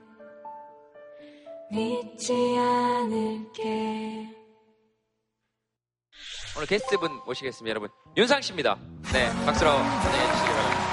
믿지 1.71 2.57
않을게 2.59 4.34
오늘 6.57 6.69
게스트분 6.69 7.21
모시겠습니다, 7.27 7.71
여러분. 7.71 7.89
윤상 8.17 8.41
씨입니다. 8.41 8.79
네, 9.13 9.29
박수로 9.45 9.71
환영해 9.71 10.33
주시기 10.33 10.51
바랍니다. 10.51 10.85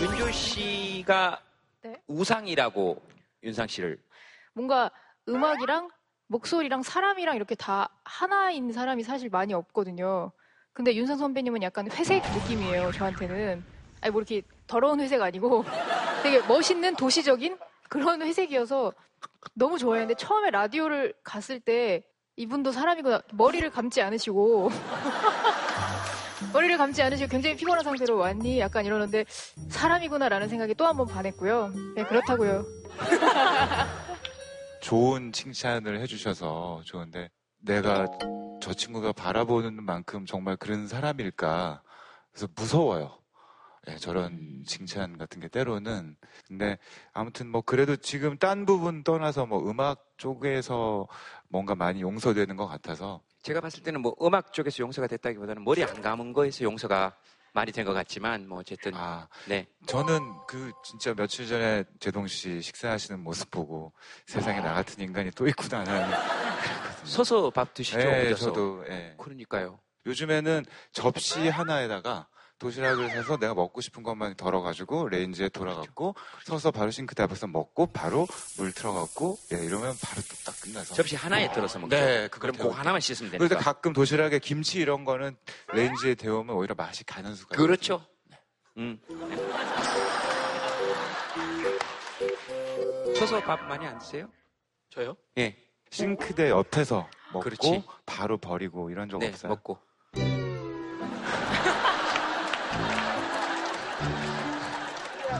윤조 0.00 0.32
씨가 0.32 1.40
네. 1.82 2.02
우상이라고 2.08 3.00
윤상 3.44 3.68
씨를 3.68 4.02
뭔가 4.52 4.90
음악이랑 5.28 5.90
목소리랑 6.26 6.82
사람이랑 6.82 7.36
이렇게 7.36 7.54
다 7.54 7.90
하나인 8.04 8.72
사람이 8.72 9.04
사실 9.04 9.30
많이 9.30 9.54
없거든요. 9.54 10.32
근데 10.72 10.92
윤상 10.96 11.18
선배님은 11.18 11.62
약간 11.62 11.88
회색 11.92 12.24
느낌이에요, 12.32 12.90
저한테는. 12.92 13.62
아니, 14.02 14.12
뭐 14.12 14.20
이렇게 14.20 14.42
더러운 14.66 15.00
회색 15.00 15.22
아니고 15.22 15.64
되게 16.22 16.40
멋있는 16.46 16.94
도시적인 16.96 17.56
그런 17.88 18.20
회색이어서 18.22 18.92
너무 19.54 19.78
좋아했는데 19.78 20.14
처음에 20.14 20.50
라디오를 20.50 21.14
갔을 21.24 21.60
때 21.60 22.02
이분도 22.36 22.72
사람이구나. 22.72 23.22
머리를 23.32 23.68
감지 23.70 24.00
않으시고 24.02 24.70
머리를 26.52 26.76
감지 26.78 27.02
않으시고 27.02 27.30
굉장히 27.30 27.56
피곤한 27.56 27.84
상태로 27.84 28.16
왔니? 28.16 28.58
약간 28.58 28.84
이러는데 28.84 29.24
사람이구나라는 29.68 30.48
생각이 30.48 30.74
또 30.74 30.86
한 30.86 30.96
번 30.96 31.06
반했고요. 31.06 31.72
네, 31.94 32.04
그렇다고요. 32.04 32.64
좋은 34.80 35.32
칭찬을 35.32 36.00
해주셔서 36.00 36.82
좋은데 36.84 37.30
내가 37.60 38.06
저 38.60 38.72
친구가 38.74 39.12
바라보는 39.12 39.82
만큼 39.84 40.26
정말 40.26 40.56
그런 40.56 40.88
사람일까 40.88 41.82
그래서 42.32 42.48
무서워요. 42.56 43.18
예, 43.88 43.96
저런 43.96 44.62
칭찬 44.66 45.18
같은 45.18 45.40
게 45.40 45.48
때로는 45.48 46.16
근데 46.46 46.78
아무튼 47.12 47.48
뭐 47.48 47.62
그래도 47.62 47.96
지금 47.96 48.38
딴 48.38 48.64
부분 48.64 49.02
떠나서 49.02 49.46
뭐 49.46 49.68
음악 49.68 50.14
쪽에서 50.18 51.08
뭔가 51.48 51.74
많이 51.74 52.00
용서되는 52.00 52.56
것 52.56 52.66
같아서 52.68 53.22
제가 53.42 53.60
봤을 53.60 53.82
때는 53.82 54.00
뭐 54.00 54.14
음악 54.22 54.52
쪽에서 54.52 54.78
용서가 54.84 55.08
됐다기보다는 55.08 55.64
머리 55.64 55.82
안 55.82 56.00
감은 56.00 56.32
거에서 56.32 56.62
용서가 56.64 57.16
많이 57.54 57.70
된 57.72 57.84
것 57.84 57.92
같지만 57.92 58.48
뭐 58.48 58.60
어쨌든 58.60 58.92
네 59.48 59.66
저는 59.86 60.20
그 60.46 60.70
진짜 60.84 61.12
며칠 61.12 61.46
전에 61.48 61.84
제동 61.98 62.26
씨 62.28 62.62
식사하시는 62.62 63.20
모습 63.20 63.50
보고 63.50 63.92
세상에 64.26 64.60
나 64.60 64.72
같은 64.72 65.02
인간이 65.02 65.30
또 65.32 65.46
있구나 65.48 65.84
서서 67.04 67.50
밥 67.50 67.74
드시죠 67.74 67.98
예. 67.98 68.34
저도 68.34 68.84
예. 68.88 69.14
그러니까요. 69.18 69.80
요즘에는 70.06 70.64
접시 70.92 71.48
하나에다가 71.48 72.28
도시락을 72.62 73.10
사서 73.10 73.36
내가 73.38 73.54
먹고 73.54 73.80
싶은 73.80 74.02
것만 74.04 74.36
덜어가지고 74.36 75.08
레인지에 75.08 75.48
돌려갖고 75.48 76.14
서서 76.44 76.70
바로 76.70 76.90
싱크대 76.92 77.22
앞에서 77.24 77.48
먹고 77.48 77.86
바로 77.86 78.26
물 78.56 78.72
틀어갖고 78.72 79.36
예, 79.52 79.56
이러면 79.64 79.94
바로 80.00 80.22
또 80.22 80.42
딱 80.44 80.60
끝나서 80.60 80.94
접시 80.94 81.16
하나에 81.16 81.50
들어서 81.52 81.78
먹죠. 81.78 81.94
네, 81.96 82.28
그럼 82.28 82.52
그거 82.52 82.64
그거 82.68 82.74
하나만 82.76 83.00
씻으면 83.00 83.32
그런데 83.32 83.54
되니까. 83.56 83.64
가끔 83.72 83.92
도시락에 83.92 84.38
김치 84.38 84.78
이런 84.78 85.04
거는 85.04 85.36
레인지에 85.72 86.14
데우면 86.14 86.54
오히려 86.56 86.74
맛이 86.76 87.04
가는 87.04 87.34
수가 87.34 87.56
그렇죠. 87.56 88.04
음. 88.76 88.98
서서 93.16 93.40
밥 93.42 93.60
많이 93.64 93.86
안 93.86 93.98
드세요? 93.98 94.28
저요? 94.90 95.16
예. 95.38 95.56
싱크대 95.90 96.50
옆에서 96.50 97.08
먹고 97.32 97.40
그렇지. 97.40 97.84
바로 98.06 98.38
버리고 98.38 98.90
이런 98.90 99.08
적 99.08 99.18
네, 99.18 99.28
없어요? 99.28 99.50
먹고. 99.50 99.78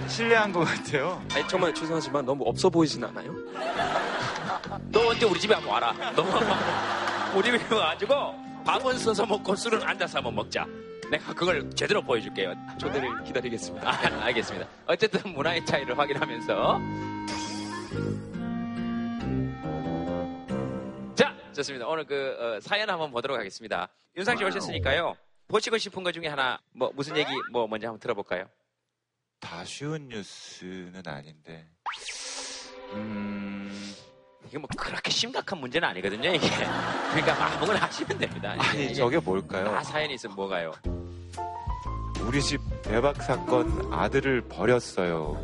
신뢰한 0.09 0.53
것 0.53 0.61
같아요. 0.61 1.23
아니 1.33 1.47
정말 1.49 1.75
죄송하지만 1.75 2.25
너무 2.25 2.45
없어 2.47 2.69
보이진 2.69 3.03
않아요? 3.05 3.35
너 4.91 5.09
언제 5.09 5.27
우리 5.27 5.41
집에 5.41 5.55
한번 5.55 5.73
와라. 5.73 5.95
너 6.15 6.23
우리 7.37 7.45
집에 7.45 7.75
와가지고 7.75 8.15
밥은 8.65 8.99
서서 8.99 9.27
먹고 9.27 9.57
술은 9.57 9.83
앉아서 9.83 10.19
한번 10.19 10.35
먹자. 10.35 10.67
내가 11.11 11.33
그걸 11.35 11.69
제대로 11.75 12.01
보여줄게요. 12.03 12.55
초대를 12.79 13.25
기다리겠습니다. 13.25 13.89
아, 13.89 14.25
알겠습니다. 14.25 14.67
어쨌든 14.87 15.33
문화의 15.33 15.65
차이를 15.67 15.99
확인하면서 15.99 16.81
자 21.15 21.35
좋습니다. 21.55 21.87
오늘 21.87 22.05
그 22.05 22.37
어, 22.39 22.61
사연 22.61 22.89
한번 22.89 23.11
보도록 23.11 23.39
하겠습니다. 23.39 23.89
윤상 24.17 24.37
씨 24.39 24.45
오셨으니까요. 24.45 25.15
보시고 25.49 25.77
싶은 25.79 26.03
것 26.03 26.13
중에 26.13 26.29
하나 26.29 26.59
뭐 26.73 26.91
무슨 26.95 27.17
얘기 27.17 27.31
뭐 27.51 27.67
먼저 27.67 27.89
한번 27.89 28.01
들어볼까요? 28.01 28.47
다 29.43 29.65
쉬운 29.65 30.09
뉴스는 30.09 31.03
아닌데. 31.05 31.67
음, 32.93 33.95
이게 34.47 34.57
뭐 34.57 34.69
그렇게 34.79 35.11
심각한 35.11 35.59
문제는 35.59 35.89
아니거든요. 35.89 36.31
이게 36.33 36.47
그러니까 37.11 37.35
뭐 37.35 37.45
아무거나 37.45 37.81
하시면 37.81 38.19
됩니다. 38.19 38.55
이게- 38.55 38.65
아니 38.65 38.85
이게 38.85 38.95
저게 38.95 39.19
뭘까요? 39.19 39.65
다 39.65 39.83
사연이 39.83 40.15
있으면 40.15 40.37
뭐가요? 40.37 40.73
우리 42.25 42.41
집 42.41 42.61
대박 42.83 43.21
사건 43.23 43.93
아들을 43.93 44.43
버렸어요. 44.49 45.37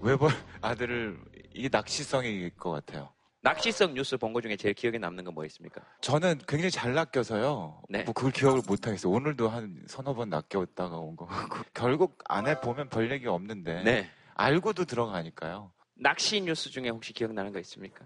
왜 0.00 0.16
벌, 0.16 0.30
아들을, 0.60 1.18
이게 1.54 1.68
낚시성일 1.70 2.50
것 2.56 2.70
같아요. 2.70 3.12
낚시성 3.42 3.94
뉴스 3.94 4.16
본것 4.16 4.42
중에 4.44 4.56
제일 4.56 4.72
기억에 4.74 4.98
남는 4.98 5.24
건 5.24 5.32
뭐 5.34 5.44
있습니까? 5.46 5.80
저는 6.00 6.38
굉장히 6.46 6.70
잘 6.70 6.92
낚여서요. 6.94 7.82
네. 7.88 8.04
뭐 8.04 8.12
그걸 8.14 8.30
기억을 8.30 8.60
못 8.66 8.86
하겠어요. 8.86 9.12
오늘도 9.12 9.48
한 9.48 9.82
서너 9.88 10.14
번 10.14 10.28
낚였다가 10.30 10.96
온거 10.96 11.26
같고. 11.26 11.58
결국 11.74 12.18
안에 12.28 12.60
보면 12.60 12.88
별 12.88 13.10
얘기 13.10 13.26
없는데. 13.26 13.82
네. 13.82 14.10
알고도 14.34 14.84
들어가니까요. 14.84 15.72
낚시 15.94 16.40
뉴스 16.40 16.70
중에 16.70 16.88
혹시 16.90 17.12
기억나는 17.12 17.52
거 17.52 17.58
있습니까? 17.60 18.04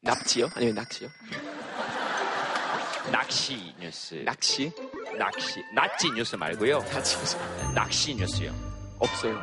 납치요? 0.00 0.48
아니면 0.56 0.74
낚시요? 0.76 1.08
낚시 3.12 3.74
뉴스. 3.78 4.14
낚시? 4.24 4.72
낚시. 5.18 5.60
낚시 5.74 6.10
뉴스 6.12 6.36
말고요. 6.36 6.78
낚시 6.80 7.18
뉴스. 7.18 7.36
낚시 7.74 8.14
뉴스요. 8.14 8.52
없어요. 8.98 9.40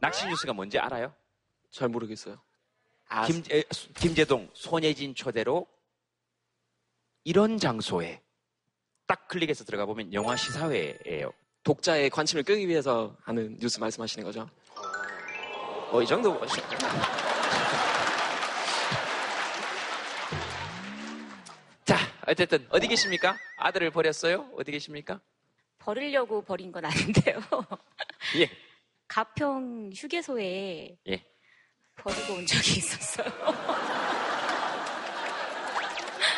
낚시 0.00 0.26
뉴스가 0.26 0.52
뭔지 0.52 0.78
알아요? 0.78 1.12
잘 1.70 1.88
모르겠어요. 1.88 2.36
아, 3.10 3.26
김, 3.26 3.42
에, 3.50 3.62
김재동, 3.96 4.48
손예진 4.54 5.14
초대로 5.16 5.66
이런 7.24 7.58
장소에 7.58 8.22
딱 9.06 9.26
클릭해서 9.26 9.64
들어가 9.64 9.84
보면 9.84 10.14
영화 10.14 10.36
시사회예요. 10.36 11.32
독자의 11.64 12.08
관심을 12.10 12.44
끄기 12.44 12.68
위해서 12.68 13.16
하는 13.22 13.56
뉴스 13.58 13.80
말씀하시는 13.80 14.24
거죠? 14.24 14.48
어, 15.90 16.00
이 16.00 16.06
정도. 16.06 16.40
자, 21.84 21.96
어쨌든 22.28 22.64
어디 22.70 22.86
계십니까? 22.86 23.36
아들을 23.58 23.90
버렸어요? 23.90 24.48
어디 24.56 24.70
계십니까? 24.70 25.20
버리려고 25.78 26.42
버린 26.42 26.70
건 26.70 26.84
아닌데요. 26.84 27.40
예. 28.36 28.48
가평 29.08 29.90
휴게소에 29.92 30.96
예. 31.08 31.29
버리고 31.96 32.34
온 32.34 32.46
적이 32.46 32.78
있었어요. 32.78 33.26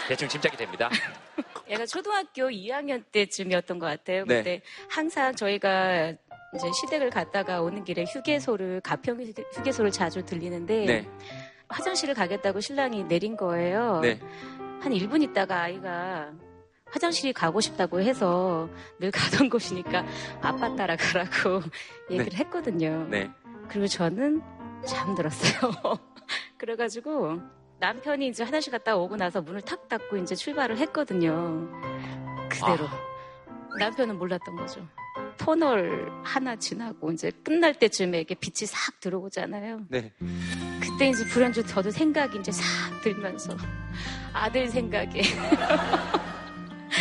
대충 0.09 0.29
짐작이 0.29 0.57
됩니다. 0.57 0.91
얘가 1.71 1.87
초등학교 1.87 2.49
2학년 2.51 3.03
때쯤이었던 3.13 3.79
것 3.79 3.87
같아요. 3.87 4.25
네. 4.27 4.39
그때 4.39 4.63
항상 4.91 5.35
저희가 5.35 6.13
이제 6.55 6.71
시댁을 6.81 7.09
갔다가 7.11 7.63
오는 7.63 7.83
길에 7.85 8.05
휴게소를 8.05 8.81
가평 8.83 9.19
휴게- 9.19 9.45
휴게소를 9.57 9.91
자주 9.91 10.23
들리는데 10.25 10.85
네. 10.85 11.09
화장실을 11.69 12.15
가겠다고 12.15 12.61
신랑이 12.61 13.05
내린 13.05 13.37
거예요. 13.37 14.01
네. 14.01 14.19
한 14.83 14.93
1분 14.93 15.23
있다가 15.23 15.63
아이가 15.63 16.33
화장실이 16.91 17.33
가고 17.33 17.61
싶다고 17.63 18.01
해서 18.03 18.69
늘 18.99 19.11
가던 19.47 19.49
곳이니까 19.49 20.05
아빠 20.43 20.75
따라가라고 20.77 21.63
얘기를 22.11 22.31
네. 22.33 22.37
했거든요. 22.39 23.07
네. 23.09 23.31
그리고 23.69 23.87
저는 23.87 24.43
잠들었어요. 24.87 25.73
그래가지고 26.59 27.41
남편이 27.81 28.29
이제 28.29 28.45
화장실 28.45 28.71
갔다 28.71 28.97
오고 28.97 29.17
나서 29.17 29.43
문을 29.43 29.61
탁 29.63 29.89
닫고 29.89 30.17
이제 30.19 30.35
출발을 30.35 30.79
했거든요. 30.79 31.69
그대로. 32.49 32.87
남편은 33.79 34.19
몰랐던 34.19 34.55
거죠. 34.57 34.87
터널 35.37 36.11
하나 36.23 36.55
지나고 36.57 37.11
이제 37.11 37.33
끝날 37.43 37.75
때쯤에 37.75 38.21
이게 38.21 38.35
빛이 38.35 38.67
싹 38.69 39.01
들어오잖아요. 39.01 39.87
네. 39.89 40.13
그때 40.81 41.09
이제 41.09 41.25
불현듯 41.27 41.67
저도 41.67 41.91
생각이 41.91 42.39
이제 42.39 42.53
싹 42.53 42.63
들면서 43.03 43.57
아들 44.33 44.69
생각에 44.69 45.23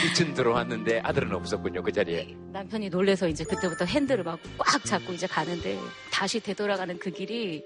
이쯤 0.06 0.34
들어왔는데 0.34 1.02
아들은 1.04 1.34
없었군요, 1.34 1.84
그 1.84 1.92
자리에. 1.92 2.36
남편이 2.52 2.90
놀래서 2.90 3.28
이제 3.28 3.44
그때부터 3.44 3.86
핸들을 3.86 4.24
막 4.24 4.40
꽉 4.58 4.84
잡고 4.86 5.14
이제 5.14 5.28
가는데 5.28 5.78
다시 6.12 6.40
되돌아가는 6.40 6.98
그 7.00 7.10
길이 7.12 7.64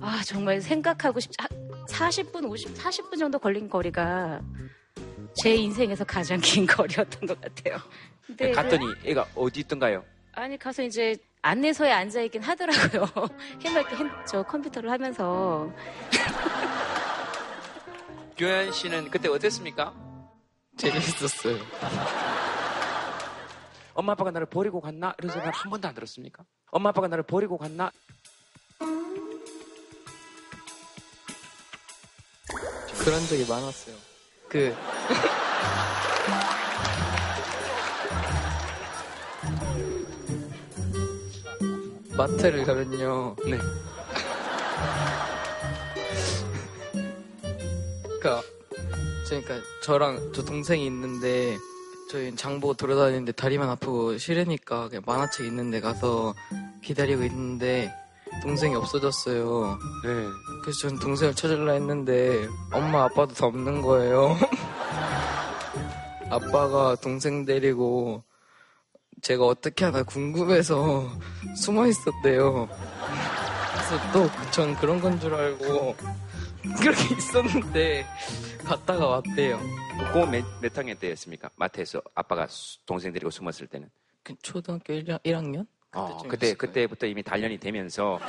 아 0.00 0.20
정말 0.24 0.60
생각하고 0.60 1.20
싶 1.20 1.30
40분 1.88 2.44
50 2.48 2.74
40분 2.74 3.18
정도 3.18 3.38
걸린 3.38 3.68
거리가 3.68 4.40
제 5.42 5.54
인생에서 5.54 6.04
가장 6.04 6.40
긴 6.40 6.64
거리였던 6.66 7.26
것 7.28 7.40
같아요. 7.40 7.76
근데 8.26 8.50
갔더니 8.52 8.84
애가 9.04 9.26
어디 9.34 9.60
있던가요? 9.60 10.04
아니 10.32 10.56
가서 10.58 10.82
이제 10.82 11.16
안내소에 11.42 11.90
앉아 11.92 12.22
있긴 12.22 12.42
하더라고요. 12.42 13.06
해맑게 13.62 13.96
핸- 13.96 14.10
저 14.26 14.42
컴퓨터를 14.42 14.90
하면서 14.90 15.70
규현 18.36 18.72
씨는 18.72 19.10
그때 19.10 19.28
어땠습니까? 19.28 19.92
재밌었어요. 20.80 21.58
엄마 23.92 24.12
아빠가 24.12 24.30
나를 24.30 24.46
버리고 24.46 24.80
갔나? 24.80 25.14
이런 25.18 25.30
생각 25.30 25.64
한 25.64 25.70
번도 25.70 25.86
안 25.88 25.94
들었습니까? 25.94 26.42
엄마 26.70 26.88
아빠가 26.88 27.06
나를 27.06 27.22
버리고 27.22 27.58
갔나? 27.58 27.90
그런 33.04 33.26
적이 33.26 33.46
많았어요. 33.46 33.96
그 34.48 34.74
마트를 42.16 42.64
가면요. 42.64 43.36
네. 43.44 43.58
그러니까 48.20 48.42
그러니까 49.30 49.54
저랑 49.82 50.32
저 50.34 50.44
동생이 50.44 50.84
있는데 50.86 51.56
저희 52.10 52.34
장보고 52.34 52.74
돌아다니는데 52.74 53.32
다리만 53.32 53.68
아프고 53.68 54.18
싫으니까 54.18 54.88
그냥 54.88 55.02
만화책 55.06 55.46
있는 55.46 55.70
데 55.70 55.80
가서 55.80 56.34
기다리고 56.82 57.22
있는데 57.24 57.92
동생이 58.42 58.74
없어졌어요. 58.74 59.78
네. 60.04 60.26
그래서 60.62 60.80
전 60.88 60.98
동생을 60.98 61.34
찾으려 61.34 61.72
했는데 61.72 62.48
엄마 62.72 63.04
아빠도 63.04 63.34
다 63.34 63.46
없는 63.46 63.82
거예요. 63.82 64.36
아빠가 66.30 66.96
동생 66.96 67.44
데리고 67.44 68.22
제가 69.22 69.44
어떻게 69.44 69.84
하나 69.84 70.02
궁금해서 70.02 71.08
숨어 71.56 71.86
있었대요. 71.86 72.68
그래서 73.74 74.12
또 74.12 74.50
전 74.50 74.74
그런 74.76 75.00
건 75.00 75.18
줄 75.20 75.34
알고 75.34 75.94
그렇게 76.62 77.14
있었는데 77.14 78.06
갔다가 78.64 79.06
왔대요. 79.06 79.58
그거 79.98 80.26
몇, 80.26 80.44
몇 80.60 80.76
학년 80.76 80.96
때였습니까? 80.98 81.50
마트에서 81.56 82.02
아빠가 82.14 82.46
수- 82.46 82.78
동생 82.86 83.12
데리고 83.12 83.30
숨었을 83.30 83.66
때는. 83.66 83.88
그 84.22 84.34
초등학교 84.42 84.92
1, 84.92 85.18
학년 85.34 85.66
어, 85.92 86.18
그때, 86.28 86.54
그때부터 86.54 87.06
이미 87.06 87.22
단련이 87.22 87.58
되면서, 87.58 88.20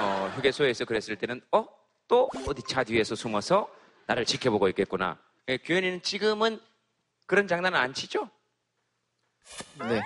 어, 0.00 0.32
휴게소에서 0.36 0.84
그랬을 0.84 1.16
때는, 1.16 1.40
어? 1.52 1.64
또 2.06 2.28
어디 2.46 2.62
차 2.68 2.84
뒤에서 2.84 3.14
숨어서 3.14 3.68
나를 4.06 4.24
지켜보고 4.26 4.68
있겠구나. 4.70 5.18
예, 5.48 5.56
규현이는 5.58 6.02
지금은 6.02 6.60
그런 7.26 7.46
장난은 7.46 7.78
안 7.78 7.94
치죠? 7.94 8.28
네. 9.78 10.00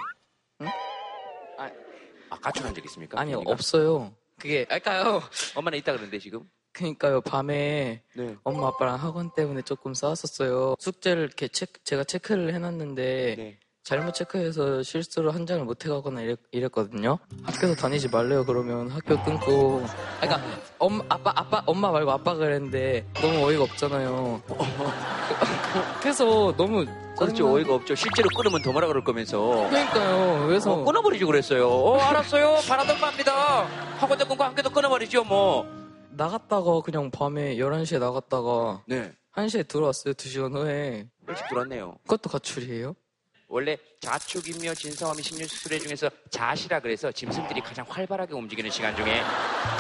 아, 1.58 2.38
가출한 2.40 2.74
적 2.74 2.84
있습니까? 2.84 3.20
아니요? 3.20 3.42
없어요. 3.46 4.14
그게, 4.38 4.64
알까요? 4.68 5.22
엄마는 5.56 5.78
있다 5.78 5.92
그러는데 5.92 6.18
지금? 6.18 6.48
그니까요, 6.72 7.20
밤에 7.20 8.02
네. 8.14 8.36
엄마 8.44 8.68
아빠랑 8.68 8.96
학원 8.96 9.30
때문에 9.34 9.62
조금 9.62 9.94
싸웠었어요. 9.94 10.74
숙제를 10.78 11.24
이렇게 11.24 11.48
체크- 11.48 11.82
제가 11.84 12.04
체크를 12.04 12.54
해놨는데 12.54 13.34
네. 13.38 13.58
잘못 13.84 14.14
체크해서 14.14 14.82
실수로 14.84 15.32
한 15.32 15.44
장을 15.44 15.64
못 15.64 15.84
해가거나 15.84 16.20
이랬, 16.22 16.38
이랬거든요. 16.52 17.18
학교도 17.42 17.74
다니지 17.74 18.08
말래요. 18.08 18.44
그러면 18.46 18.88
학교 18.88 19.20
끊고. 19.24 19.82
아, 20.20 20.26
그러니까 20.26 20.40
엄 20.78 21.02
아빠 21.08 21.32
아빠 21.34 21.62
엄마 21.66 21.90
말고 21.90 22.10
아빠가 22.12 22.38
그랬는데 22.38 23.04
너무 23.14 23.44
어이가 23.48 23.64
없잖아요. 23.64 24.40
그래서 26.00 26.54
너무 26.56 26.86
그렇죠. 27.18 27.52
어이가 27.52 27.74
없죠. 27.74 27.94
실제로 27.96 28.28
끊으면 28.36 28.62
더 28.62 28.70
뭐라 28.72 28.86
그럴 28.86 29.02
거면서. 29.02 29.40
그러니까요. 29.68 30.46
그래서 30.46 30.72
어, 30.74 30.84
끊어버리지 30.84 31.24
그랬어요. 31.24 31.68
어, 31.68 31.98
알았어요. 31.98 32.58
바라던 32.68 32.98
바입니다. 32.98 33.64
학원도 33.98 34.26
끊고 34.28 34.44
학교도 34.44 34.70
끊어버리죠, 34.70 35.24
뭐. 35.24 35.66
나갔다가 36.12 36.80
그냥 36.80 37.10
밤에 37.10 37.56
11시에 37.56 37.98
나갔다가 37.98 38.82
네. 38.86 39.12
1시에 39.34 39.66
들어왔어요. 39.66 40.14
2시간 40.14 40.54
후에. 40.54 41.08
일찍 41.28 41.48
들었네요. 41.48 41.96
그것도 42.02 42.28
가출이에요? 42.28 42.94
원래 43.48 43.76
자축인묘 44.00 44.74
진성화미 44.74 45.22
신유수술회 45.22 45.78
중에서 45.78 46.08
자시라 46.30 46.80
그래서 46.80 47.12
짐승들이 47.12 47.60
가장 47.60 47.84
활발하게 47.86 48.32
움직이는 48.32 48.70
시간 48.70 48.96
중에 48.96 49.20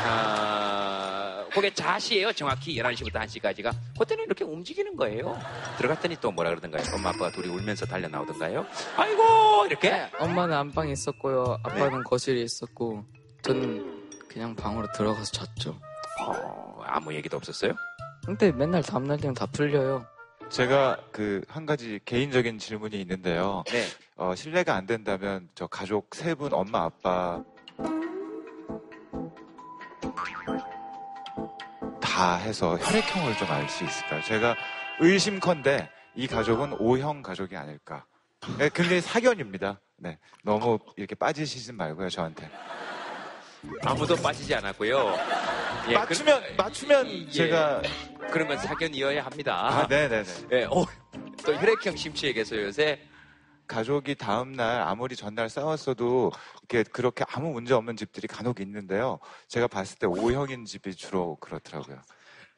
아, 0.04 1.46
그게 1.50 1.72
자시예요 1.72 2.32
정확히 2.34 2.76
11시부터 2.76 3.12
1시까지가 3.14 3.72
그때는 3.98 4.24
이렇게 4.24 4.44
움직이는 4.44 4.94
거예요 4.94 5.38
들어갔더니 5.78 6.16
또 6.20 6.30
뭐라 6.30 6.50
그러던가요 6.50 6.82
엄마 6.94 7.08
아빠가 7.08 7.30
둘이 7.30 7.48
울면서 7.48 7.86
달려 7.86 8.08
나오던가요 8.08 8.66
아이고 8.98 9.64
이렇게 9.66 10.06
엄마는 10.18 10.54
안방에 10.54 10.92
있었고요. 10.92 11.58
아빠는 11.62 12.04
거실에 12.04 12.42
있었고 12.42 13.04
저는 13.40 14.10
그냥 14.28 14.54
방으로 14.54 14.86
들어가서 14.92 15.32
잤죠. 15.32 15.78
어, 16.28 16.82
아무 16.86 17.12
얘기도 17.14 17.36
없었어요? 17.36 17.72
근데 18.24 18.52
맨날 18.52 18.82
다음날 18.82 19.18
되면 19.18 19.34
다 19.34 19.46
풀려요. 19.46 20.06
제가 20.50 20.98
그 21.12 21.42
한 21.48 21.64
가지 21.66 21.98
개인적인 22.04 22.58
질문이 22.58 23.00
있는데요. 23.00 23.64
네. 23.68 23.84
어, 24.16 24.34
실례가 24.34 24.74
안 24.74 24.86
된다면 24.86 25.48
저 25.54 25.66
가족 25.66 26.14
세 26.14 26.34
분 26.34 26.52
엄마 26.52 26.84
아빠 26.84 27.42
다 32.00 32.36
해서 32.36 32.76
혈액형을 32.76 33.36
좀 33.36 33.48
알 33.50 33.68
수 33.68 33.84
있을까요? 33.84 34.22
제가 34.22 34.54
의심컨대 35.00 35.88
이 36.14 36.26
가족은 36.26 36.74
O형 36.78 37.22
가족이 37.22 37.56
아닐까. 37.56 38.04
네, 38.58 38.68
굉장히 38.74 39.00
사견입니다. 39.00 39.80
네, 39.98 40.18
너무 40.44 40.78
이렇게 40.96 41.14
빠지시지 41.14 41.72
말고요 41.72 42.08
저한테. 42.10 42.50
아무도 43.84 44.16
빠지지 44.16 44.54
않았고요 44.56 45.14
예, 45.88 45.94
맞추면 45.94 46.42
그- 46.42 46.52
맞추면 46.56 47.08
예. 47.08 47.30
제가 47.30 47.82
그런 48.30 48.48
건 48.48 48.58
사견이어야 48.58 49.24
합니다 49.24 49.68
아, 49.82 49.86
네네네. 49.86 50.28
예, 50.52 50.64
어, 50.64 50.84
또 51.44 51.54
혈액형 51.54 51.96
심취에게서 51.96 52.56
요새 52.62 53.00
가족이 53.66 54.16
다음날 54.16 54.82
아무리 54.82 55.16
전날 55.16 55.48
싸웠어도 55.48 56.30
이렇게 56.68 56.88
그렇게 56.90 57.24
아무 57.32 57.52
문제 57.52 57.72
없는 57.74 57.96
집들이 57.96 58.26
간혹 58.26 58.60
있는데요. 58.60 59.18
제가 59.48 59.66
봤을 59.66 59.98
때 59.98 60.06
O형인 60.06 60.66
집이 60.66 60.94
주로 60.94 61.36
그렇더라고요. 61.36 62.02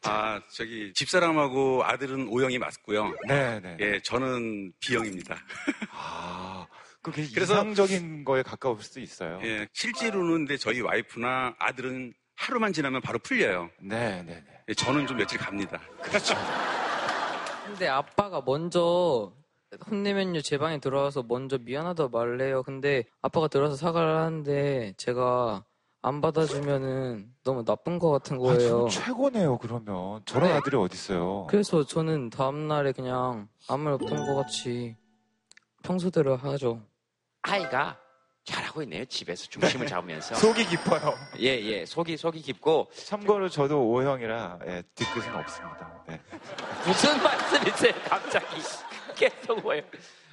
아, 0.07 0.41
저기 0.53 0.93
집사람하고 0.95 1.85
아들은 1.85 2.29
O형이 2.29 2.59
맞고요. 2.59 3.15
네, 3.29 3.61
네. 3.61 3.77
예, 3.81 4.01
저는 4.03 4.73
B형입니다. 4.81 5.37
아, 5.93 6.67
그게 7.01 7.27
그래서- 7.33 7.55
이상적인 7.55 8.25
거에 8.25 8.43
가까울 8.43 8.83
수도 8.83 8.99
있어요. 9.01 9.39
예, 9.45 9.69
실제로는 9.73 10.47
근데 10.47 10.57
저희 10.57 10.81
와이프나 10.81 11.55
아들은 11.59 12.13
하루만 12.37 12.73
지나면 12.73 13.01
바로 13.01 13.19
풀려요. 13.19 13.71
네, 13.81 14.23
네, 14.23 14.35
네. 14.47 14.63
예, 14.69 14.75
저는 14.75 15.07
좀 15.07 15.17
며칠 15.17 15.39
갑니다. 15.39 15.79
그렇죠. 16.03 16.35
근데 17.67 17.89
아빠가 17.89 18.43
먼저 18.45 19.33
혼내면요 19.91 20.41
제 20.43 20.59
방에 20.59 20.79
들어와서 20.79 21.23
먼저 21.27 21.59
미안하다 21.59 22.09
말래요. 22.09 22.63
근데 22.63 23.05
아빠가 23.23 23.49
들어와서 23.49 23.77
사과를 23.77 24.17
하는데 24.17 24.95
제가 24.97 25.65
안 26.03 26.21
받아주면은 26.21 27.33
너무 27.45 27.65
나쁜 27.65 27.99
것 27.99 28.11
같은 28.11 28.37
아, 28.37 28.41
거예요. 28.41 28.59
저는 28.59 28.89
최고네요, 28.89 29.59
그러면. 29.59 30.21
저런 30.27 30.51
네. 30.51 30.57
아들이 30.57 30.77
어딨어요. 30.77 31.47
그래서 31.49 31.85
저는 31.85 32.29
다음 32.29 32.69
날에 32.69 32.93
그냥 32.93 33.49
아무 33.69 33.89
일 33.89 33.95
없던 33.95 34.27
것 34.27 34.35
같이 34.35 34.97
평소대로 35.83 36.37
하죠. 36.37 36.83
아이가 37.43 37.99
잘하고 38.45 38.83
있네요. 38.83 39.05
집에서 39.07 39.47
중심을 39.49 39.87
잡으면서. 39.87 40.35
속이 40.35 40.67
깊어요. 40.67 41.17
예, 41.41 41.59
예. 41.61 41.87
속이, 41.87 42.17
속이 42.17 42.43
깊고. 42.43 42.91
참고로 42.95 43.49
저도 43.49 43.91
O형이라 43.91 44.59
예, 44.67 44.83
뒤끝은 44.95 45.35
없습니다. 45.35 46.05
네. 46.07 46.21
무슨 46.87 47.23
말씀이세요, 47.23 47.95
갑자기. 48.09 48.61
계속 49.17 49.61
뭐예요. 49.63 49.83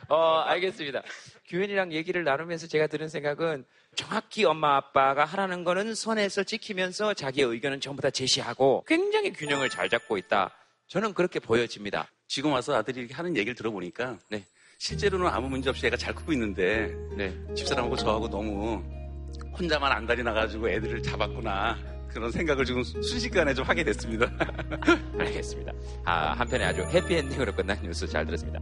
어, 0.09 0.39
알겠습니다. 0.45 1.01
규현이랑 1.47 1.93
얘기를 1.93 2.23
나누면서 2.25 2.67
제가 2.67 2.87
드는 2.87 3.07
생각은 3.07 3.65
정확히 3.95 4.43
엄마 4.43 4.75
아빠가 4.75 5.23
하라는 5.23 5.63
거는 5.63 5.95
선에서 5.95 6.43
지키면서 6.43 7.13
자기의 7.13 7.47
의견은 7.47 7.79
전부 7.79 8.01
다 8.01 8.09
제시하고 8.09 8.83
굉장히 8.87 9.31
균형을 9.31 9.69
잘 9.69 9.89
잡고 9.89 10.17
있다. 10.17 10.51
저는 10.87 11.13
그렇게 11.13 11.39
보여집니다. 11.39 12.09
지금 12.27 12.51
와서 12.51 12.75
아들이 12.75 12.99
이렇게 13.01 13.13
하는 13.13 13.37
얘기를 13.37 13.55
들어보니까 13.55 14.17
실제로는 14.81 15.27
아무 15.27 15.47
문제 15.47 15.69
없이 15.69 15.85
애가 15.85 15.95
잘 15.95 16.15
크고 16.15 16.33
있는데 16.33 16.91
집사람하고 17.55 17.95
저하고 17.95 18.27
너무 18.27 18.83
혼자만 19.55 19.91
안달이 19.91 20.23
나가지고 20.23 20.69
애들을 20.69 21.03
잡았구나 21.03 21.77
그런 22.09 22.31
생각을 22.31 22.65
지금 22.65 22.81
순식간에 22.83 23.53
좀 23.53 23.63
하게 23.63 23.83
됐습니다. 23.83 24.25
알겠습니다. 25.19 25.71
아, 26.03 26.31
한편에 26.31 26.65
아주 26.65 26.81
해피엔딩으로 26.81 27.53
끝난 27.53 27.79
뉴스 27.83 28.07
잘 28.07 28.25
들었습니다. 28.25 28.59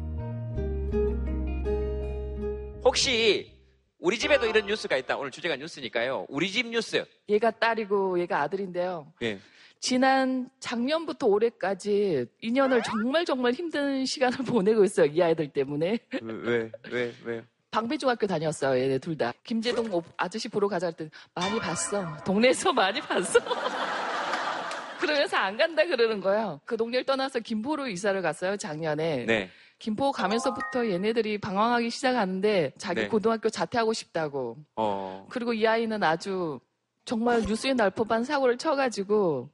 혹시 2.84 3.58
우리 3.98 4.20
집에도 4.20 4.46
이런 4.46 4.66
뉴스가 4.66 4.98
있다. 4.98 5.16
오늘 5.16 5.32
주제가 5.32 5.56
뉴스니까요. 5.56 6.26
우리 6.28 6.52
집 6.52 6.68
뉴스. 6.68 7.06
얘가 7.30 7.50
딸이고 7.50 8.20
얘가 8.20 8.42
아들인데요. 8.42 9.14
예. 9.22 9.40
지난 9.80 10.50
작년부터 10.60 11.28
올해까지 11.28 12.26
2년을 12.44 12.84
정말 12.84 13.26
정말 13.26 13.54
힘든 13.54 14.06
시간을 14.06 14.38
보내고 14.46 14.84
있어요. 14.84 15.06
이 15.08 15.22
아이들 15.22 15.48
때문에. 15.52 16.00
왜, 16.22 16.72
왜, 16.92 17.14
왜? 17.24 17.44
방배중학교 17.72 18.28
다녔어요. 18.28 18.82
얘네 18.82 18.98
둘 18.98 19.18
다. 19.18 19.32
김재동 19.44 19.94
오- 19.94 20.04
아저씨 20.18 20.50
보러 20.50 20.68
가자 20.68 20.88
했더니 20.88 21.10
많이 21.34 21.60
봤어. 21.60 22.06
동네에서 22.26 22.74
많이 22.74 23.00
봤어. 23.00 23.40
그러면서 25.00 25.38
안 25.38 25.56
간다 25.56 25.86
그러는 25.86 26.20
거예요. 26.20 26.60
그 26.66 26.76
동네를 26.76 27.06
떠나서 27.06 27.40
김포로 27.40 27.88
이사를 27.88 28.20
갔어요. 28.22 28.58
작년에. 28.58 29.26
네. 29.26 29.50
김포 29.78 30.12
가면서부터 30.12 30.90
얘네들이 30.90 31.38
방황하기 31.38 31.90
시작하는데 31.90 32.74
자기 32.78 33.02
네. 33.04 33.08
고등학교 33.08 33.50
자퇴하고 33.50 33.94
싶다고. 33.94 34.58
어. 34.76 35.26
그리고 35.30 35.54
이 35.54 35.66
아이는 35.66 36.04
아주 36.04 36.60
정말 37.06 37.42
뉴스에 37.42 37.74
날 37.76 37.92
법한 37.92 38.26
사고를 38.26 38.58
쳐가지고 38.58 39.50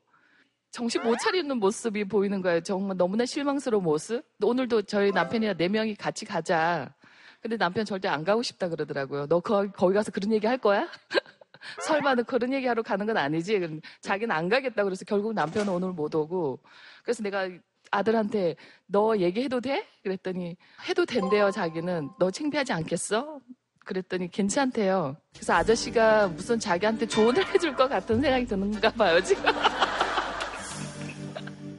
정신 0.76 1.02
못 1.04 1.18
차리는 1.18 1.58
모습이 1.58 2.04
보이는 2.04 2.42
거예요. 2.42 2.60
정말 2.60 2.98
너무나 2.98 3.26
실망스러운 3.26 3.82
모습. 3.82 4.26
오늘도 4.44 4.82
저희 4.82 5.10
남편이랑 5.12 5.56
네 5.56 5.70
명이 5.70 5.96
같이 5.96 6.26
가자. 6.26 6.94
근데 7.40 7.56
남편 7.56 7.86
절대 7.86 8.10
안 8.10 8.26
가고 8.26 8.44
싶다 8.44 8.68
그러더라고요. 8.68 9.26
너 9.28 9.40
거, 9.40 9.72
거기 9.72 9.94
가서 9.94 10.12
그런 10.12 10.34
얘기 10.34 10.46
할 10.46 10.58
거야? 10.58 10.90
설마 11.88 12.16
너 12.16 12.24
그런 12.24 12.52
얘기 12.52 12.68
하러 12.68 12.84
가는 12.84 13.06
건 13.06 13.16
아니지? 13.16 13.80
자기는 14.02 14.36
안 14.36 14.50
가겠다 14.50 14.84
그래서 14.84 15.06
결국 15.06 15.34
남편은 15.34 15.72
오늘 15.72 15.94
못 15.94 16.14
오고. 16.14 16.60
그래서 17.04 17.24
내가 17.24 17.48
아들한테 17.92 18.58
너 18.86 19.16
얘기해도 19.16 19.62
돼? 19.62 19.88
그랬더니 20.04 20.58
해도 20.90 21.06
된대요 21.06 21.52
자기는. 21.52 22.10
너 22.20 22.30
창피하지 22.32 22.74
않겠어? 22.74 23.40
그랬더니 23.86 24.30
괜찮대요. 24.30 25.16
그래서 25.34 25.54
아저씨가 25.54 26.28
무슨 26.28 26.60
자기한테 26.60 27.06
조언을 27.06 27.48
해줄 27.54 27.78
것 27.78 27.88
같은 27.88 28.20
생각이 28.20 28.46
드는가 28.46 28.92
봐요 28.92 29.24
지금. 29.24 29.46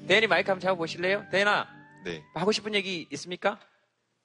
대현이 0.07 0.27
마이크 0.29 0.51
한번 0.51 0.61
잡아보실래요? 0.61 1.27
대현아, 1.31 1.67
네. 2.05 2.23
하고 2.35 2.53
싶은 2.53 2.75
얘기 2.75 3.09
있습니까? 3.13 3.59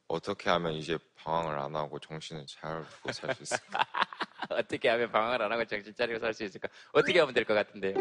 어떻게 0.07 0.49
하면 0.49 0.73
이제 0.73 0.97
방황을 1.17 1.57
안 1.57 1.75
하고 1.75 1.97
정신을 1.99 2.45
잘 2.47 2.83
두고 2.87 3.11
살 3.13 3.33
수 3.33 3.43
있을까? 3.43 3.79
어떻게 4.49 4.89
하면 4.89 5.11
방황을 5.11 5.41
안 5.41 5.51
하고 5.51 5.65
정신 5.65 5.93
차리고 5.95 6.19
살 6.19 6.33
수 6.33 6.43
있을까? 6.43 6.67
어떻게 6.91 7.19
하면 7.19 7.33
될 7.33 7.45
것 7.45 7.53
같은데요? 7.53 7.95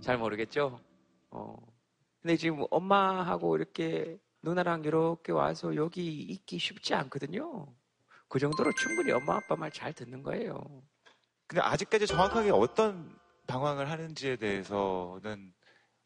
잘 0.00 0.16
모르겠죠? 0.18 0.80
어. 1.30 1.56
근데 2.22 2.36
지금 2.36 2.64
엄마하고 2.70 3.56
이렇게 3.56 4.16
누나랑 4.42 4.84
이렇게 4.84 5.32
와서 5.32 5.74
여기 5.74 6.06
있기 6.22 6.58
쉽지 6.58 6.94
않거든요. 6.94 7.66
그 8.28 8.38
정도로 8.38 8.72
충분히 8.74 9.10
엄마 9.12 9.36
아빠 9.36 9.56
말 9.56 9.70
잘 9.72 9.92
듣는 9.92 10.22
거예요. 10.22 10.62
근데 11.48 11.60
아직까지 11.62 12.06
정확하게 12.06 12.50
어떤 12.50 13.16
방황을 13.46 13.90
하는지에 13.90 14.36
대해서는 14.36 15.52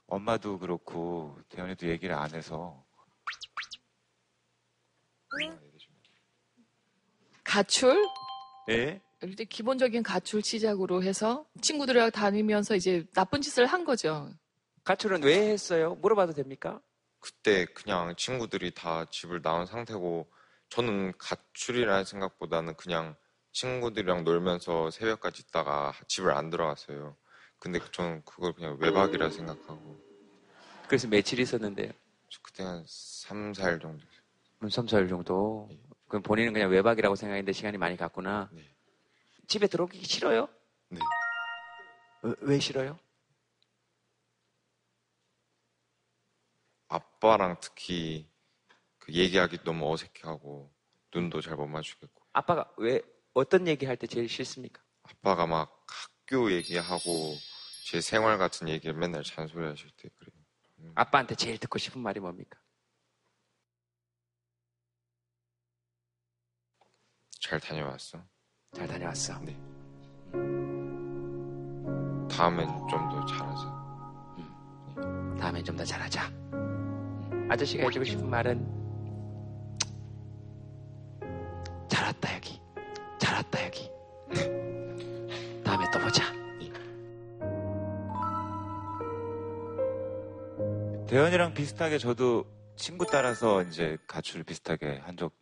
엄마도 0.07 0.59
그렇고 0.59 1.39
대현이도 1.49 1.89
얘기를 1.89 2.15
안 2.15 2.35
해서 2.35 2.85
가출? 7.45 8.05
예? 8.69 9.01
일단 9.23 9.47
기본적인 9.47 10.03
가출 10.03 10.43
시작으로 10.43 11.03
해서 11.03 11.47
친구들이랑 11.61 12.11
다니면서 12.11 12.75
이제 12.75 13.05
나쁜 13.15 13.41
짓을 13.41 13.67
한 13.67 13.85
거죠. 13.85 14.31
가출은 14.85 15.23
왜 15.25 15.51
했어요? 15.51 15.95
물어봐도 15.97 16.33
됩니까? 16.33 16.81
그때 17.19 17.67
그냥 17.67 18.15
친구들이 18.17 18.73
다 18.73 19.05
집을 19.11 19.43
나온 19.43 19.67
상태고 19.67 20.31
저는 20.71 21.13
가출이라는 21.19 22.05
생각보다는 22.05 22.75
그냥 22.77 23.15
친구들이랑 23.53 24.25
놀면서 24.25 24.91
새벽까지 24.91 25.43
있다가 25.49 25.93
집을 26.09 26.33
안 26.33 26.51
들어갔어요. 26.51 27.17
근데 27.61 27.79
저는 27.93 28.25
그걸 28.25 28.53
그냥 28.55 28.77
외박이라 28.81 29.31
생각하고 29.31 30.01
그래서 30.89 31.07
며칠 31.09 31.39
있었는데요? 31.39 31.93
저 32.29 32.41
그때 32.43 32.63
한 32.65 32.85
3, 32.89 33.53
4일 33.53 33.81
정도. 33.81 34.05
한 34.61 34.69
3, 34.71 34.87
4일 34.87 35.09
정도. 35.09 35.69
그럼 36.09 36.23
본인은 36.23 36.53
그냥 36.53 36.71
외박이라고 36.71 37.15
생각했는데 37.15 37.53
시간이 37.53 37.79
많이 37.79 37.97
갔구나. 37.97 38.51
집에 39.47 39.67
들어오기 39.69 40.03
싫어요? 40.03 40.49
네. 40.89 40.99
왜, 42.23 42.35
왜 42.41 42.59
싫어요? 42.59 42.99
아빠랑 46.89 47.59
특히 47.61 48.29
그 48.99 49.13
얘기하기 49.13 49.59
너무 49.65 49.93
어색해하고 49.93 50.73
눈도 51.15 51.41
잘 51.41 51.57
못 51.57 51.67
마주겠고 51.67 52.23
아빠가 52.33 52.73
왜 52.79 53.01
어떤 53.35 53.69
얘기 53.69 53.87
할 53.87 53.97
때 53.97 54.07
제일 54.09 54.29
싫습니까? 54.29 54.83
아빠가 55.05 55.47
막 55.47 55.85
학교 55.87 56.51
얘기하고 56.53 57.37
제 57.85 58.01
생활 58.01 58.39
같은 58.39 58.69
얘기를 58.69 58.95
맨날 58.95 59.23
잔소리 59.23 59.67
하실 59.67 59.91
때 59.97 60.09
그래요. 60.19 60.93
아빠한테 60.95 61.35
제일 61.35 61.59
듣고 61.59 61.79
싶은 61.79 62.01
말이 62.01 62.21
뭡니까? 62.21 62.59
잘 67.41 67.59
다녀왔어. 67.61 68.23
잘 68.73 68.87
다녀왔어. 68.87 69.39
네. 69.41 69.53
다음엔 72.31 72.69
좀 72.89 73.09
더 73.11 73.27
잘하자. 73.27 73.81
다음엔 75.41 75.65
좀 75.65 75.77
더 75.77 75.85
잘하자. 75.85 76.31
아저씨가 77.51 77.85
해주고 77.85 78.05
싶은 78.05 78.29
말은 78.31 78.80
대현이랑 91.11 91.55
비슷하게 91.55 91.99
저도 91.99 92.47
친구 92.77 93.05
따라서 93.05 93.65
이제 93.65 93.99
가출을 94.07 94.45
비슷하게 94.45 94.99
한 94.99 95.17
적도 95.17 95.35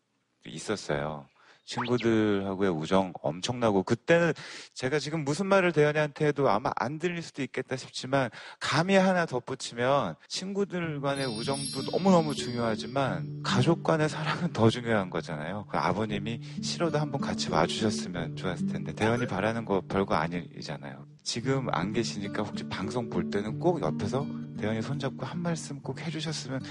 있었어요. 0.47 1.27
친구들하고의 1.69 2.71
우정 2.71 3.13
엄청나고 3.23 3.83
그때는 3.83 4.33
제가 4.75 4.99
지금 4.99 5.25
무슨 5.25 5.47
말을 5.47 5.73
대현이한테 5.73 6.27
해도 6.27 6.49
아마 6.49 6.73
안 6.77 6.99
들릴 6.99 7.23
수도 7.23 7.43
있겠다 7.43 7.77
싶지만 7.77 8.31
감히 8.59 8.95
하나 8.95 9.27
덧붙이면 9.27 10.17
친구들 10.29 11.01
간의 11.01 11.27
우정도 11.27 11.83
너무너무 11.91 12.35
중요하지만 12.35 13.43
가족 13.43 13.83
간의 13.83 14.09
사랑은 14.09 14.53
더 14.53 14.71
중요한 14.71 15.11
거잖아요. 15.11 15.67
아버님이 15.69 16.41
싫어도 16.63 16.99
한번 16.99 17.21
같이 17.21 17.51
와주셨으면 17.51 18.37
좋았을 18.37 18.67
텐데 18.67 18.95
대현이 18.95 19.27
바라는 19.27 19.65
거 19.65 19.83
별거 19.87 20.15
아니잖아요. 20.15 21.07
지금 21.23 21.69
안 21.73 21.93
계시니까 21.93 22.43
혹시 22.43 22.65
방송 22.69 23.11
볼 23.11 23.29
때는 23.29 23.59
꼭 23.59 23.83
옆에서 23.83 24.27
대현이 24.59 24.81
손잡고 24.81 25.27
한 25.27 25.43
말씀 25.43 25.81
꼭 25.81 26.01
해주셨으면 26.01 26.63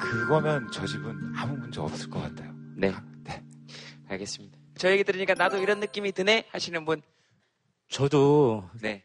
그거면 0.00 0.68
저 0.72 0.86
집은 0.86 1.32
아무 1.36 1.56
문제 1.56 1.80
없을 1.80 2.08
것 2.08 2.22
같아요. 2.22 2.54
네. 2.76 2.94
알겠습니다. 4.08 4.58
저 4.78 4.90
얘기 4.90 5.04
들으니까 5.04 5.34
나도 5.34 5.58
이런 5.58 5.80
느낌이 5.80 6.12
드네 6.12 6.46
하시는 6.50 6.84
분. 6.84 7.02
저도 7.88 8.68
네. 8.80 9.04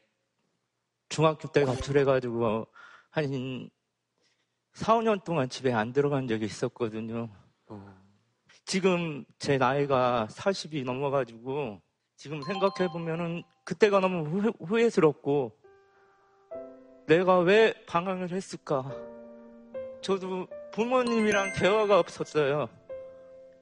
중학교 1.10 1.48
때 1.52 1.66
가출해가지고 1.66 2.68
한 3.10 3.70
4, 4.74 4.96
5년 4.98 5.24
동안 5.24 5.50
집에 5.50 5.74
안 5.74 5.92
들어간 5.92 6.28
적이 6.28 6.46
있었거든요. 6.46 7.30
지금 8.66 9.26
제 9.38 9.58
나이가 9.58 10.28
40이 10.32 10.86
넘어가지고 10.86 11.82
지금 12.16 12.42
생각해보면은 12.42 13.44
그때가 13.66 14.00
너무 14.00 14.24
후회, 14.30 14.52
후회스럽고 14.60 15.58
내가 17.08 17.40
왜 17.40 17.74
방황을 17.88 18.32
했을까. 18.32 18.90
저도 20.02 20.48
부모님이랑 20.72 21.54
대화가 21.54 22.00
없었어요. 22.00 22.70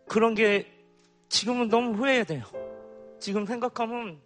그런 0.08 0.36
게 0.36 0.79
지금은 1.30 1.70
너무 1.70 1.94
후회돼요. 1.94 2.44
지금 3.20 3.46
생각하면 3.46 4.20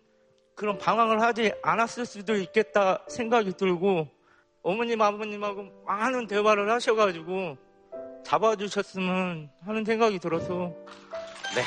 그런 0.55 0.77
방황을 0.77 1.21
하지 1.21 1.51
않았을 1.61 2.05
수도 2.05 2.35
있겠다 2.35 3.03
생각이 3.07 3.53
들고 3.53 4.07
어머님 4.61 5.01
아버님하고 5.01 5.83
많은 5.85 6.27
대화를 6.27 6.69
하셔가지고 6.71 7.57
잡아주셨으면 8.23 9.49
하는 9.65 9.85
생각이 9.85 10.19
들어서 10.19 10.73
네. 11.55 11.63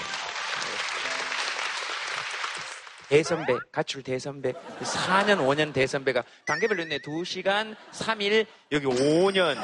대선배, 3.08 3.56
가출 3.70 4.02
대선배, 4.02 4.52
4년, 4.52 5.38
5년 5.38 5.72
대선배가 5.72 6.24
단계별로 6.44 6.82
있네. 6.82 6.98
2시간, 6.98 7.76
3일, 7.92 8.46
여기 8.72 8.86
5년. 8.86 9.56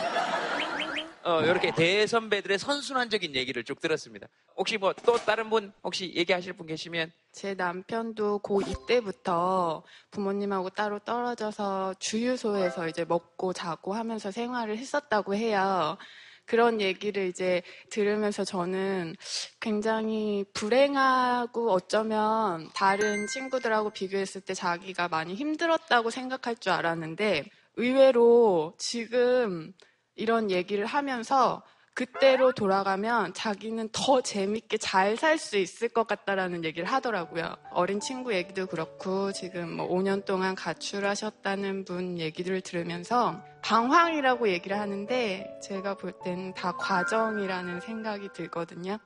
어, 1.24 1.40
이렇게 1.42 1.72
대선배들의 1.72 2.58
선순환적인 2.58 3.34
얘기를 3.34 3.62
쭉 3.64 3.80
들었습니다. 3.80 4.28
혹시 4.56 4.76
뭐 4.78 4.92
또 5.04 5.16
다른 5.16 5.50
분 5.50 5.72
혹시 5.84 6.12
얘기하실 6.14 6.54
분 6.54 6.66
계시면 6.66 7.12
제 7.32 7.54
남편도 7.54 8.40
고2 8.40 8.86
때부터 8.86 9.82
부모님하고 10.10 10.70
따로 10.70 10.98
떨어져서 10.98 11.94
주유소에서 11.98 12.88
이제 12.88 13.04
먹고 13.04 13.52
자고 13.52 13.94
하면서 13.94 14.30
생활을 14.30 14.76
했었다고 14.78 15.34
해요. 15.34 15.96
그런 16.44 16.80
얘기를 16.80 17.28
이제 17.28 17.62
들으면서 17.90 18.44
저는 18.44 19.14
굉장히 19.60 20.44
불행하고 20.52 21.70
어쩌면 21.70 22.68
다른 22.74 23.26
친구들하고 23.28 23.90
비교했을 23.90 24.40
때 24.40 24.52
자기가 24.52 25.08
많이 25.08 25.34
힘들었다고 25.34 26.10
생각할 26.10 26.56
줄 26.56 26.72
알았는데 26.72 27.44
의외로 27.76 28.74
지금 28.76 29.72
이런 30.14 30.50
얘기를 30.50 30.86
하면서 30.86 31.62
그때로 31.94 32.52
돌아가면 32.52 33.34
자기는 33.34 33.90
더 33.92 34.22
재밌게 34.22 34.78
잘 34.78 35.16
살 35.16 35.36
수 35.36 35.58
있을 35.58 35.90
것 35.90 36.06
같다라는 36.06 36.64
얘기를 36.64 36.88
하더라고요. 36.90 37.54
어린 37.72 38.00
친구 38.00 38.32
얘기도 38.32 38.66
그렇고 38.66 39.30
지금 39.32 39.76
뭐 39.76 39.88
5년 39.88 40.24
동안 40.24 40.54
가출하셨다는 40.54 41.84
분 41.84 42.18
얘기들을 42.18 42.62
들으면서 42.62 43.42
방황이라고 43.62 44.48
얘기를 44.48 44.78
하는데 44.78 45.58
제가 45.62 45.94
볼 45.94 46.12
때는 46.24 46.54
다 46.54 46.72
과정이라는 46.72 47.80
생각이 47.80 48.30
들거든요. 48.32 48.98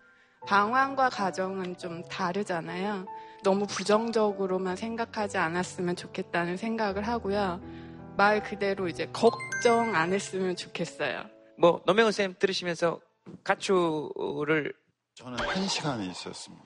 방황과 0.46 1.10
가정은 1.10 1.76
좀 1.76 2.04
다르잖아요. 2.04 3.06
너무 3.42 3.66
부정적으로만 3.66 4.76
생각하지 4.76 5.38
않았으면 5.38 5.96
좋겠다는 5.96 6.56
생각을 6.56 7.02
하고요. 7.02 7.60
말 8.16 8.42
그대로 8.42 8.88
이제 8.88 9.06
걱정 9.12 9.94
안 9.94 10.12
했으면 10.12 10.56
좋겠어요. 10.56 11.28
뭐 11.58 11.82
노명훈 11.84 12.12
쌤 12.12 12.34
들으시면서 12.38 13.00
가출을 13.44 14.72
저는 15.14 15.38
한 15.38 15.68
시간에 15.68 16.06
있었습니다. 16.06 16.64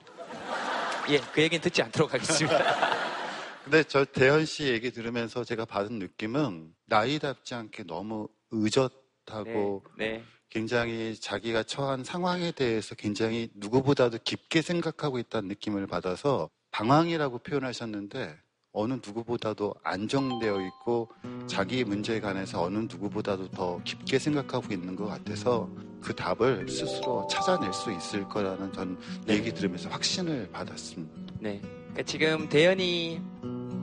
예, 1.09 1.19
그 1.33 1.41
얘기는 1.41 1.61
듣지 1.61 1.81
않도록 1.81 2.13
하겠습니다. 2.13 2.57
근데 3.63 3.83
저 3.83 4.05
대현 4.05 4.45
씨 4.45 4.67
얘기 4.67 4.91
들으면서 4.91 5.43
제가 5.43 5.65
받은 5.65 5.99
느낌은 5.99 6.73
나이답지 6.87 7.53
않게 7.53 7.83
너무 7.83 8.27
의젓하고 8.51 9.83
네, 9.97 10.09
네. 10.09 10.23
굉장히 10.49 11.15
자기가 11.15 11.63
처한 11.63 12.03
상황에 12.03 12.51
대해서 12.51 12.95
굉장히 12.95 13.49
누구보다도 13.55 14.19
깊게 14.23 14.61
생각하고 14.61 15.19
있다는 15.19 15.49
느낌을 15.49 15.87
받아서 15.87 16.49
방황이라고 16.71 17.39
표현하셨는데 17.39 18.37
어느 18.73 18.93
누구보다도 18.93 19.75
안정되어 19.83 20.61
있고 20.61 21.09
자기 21.45 21.83
문제에 21.83 22.21
관해서 22.21 22.63
어느 22.63 22.77
누구보다도 22.79 23.51
더 23.51 23.81
깊게 23.83 24.17
생각하고 24.17 24.73
있는 24.73 24.95
것 24.95 25.07
같아서 25.07 25.69
그 25.99 26.15
답을 26.15 26.67
스스로 26.69 27.27
찾아낼 27.29 27.71
수 27.73 27.91
있을 27.91 28.27
거라는 28.27 28.71
전 28.73 28.97
얘기 29.27 29.53
들으면서 29.53 29.89
확신을 29.89 30.49
받았습니다. 30.51 31.33
네. 31.39 31.59
그러니까 31.61 32.03
지금 32.03 32.47
대현이 32.47 33.21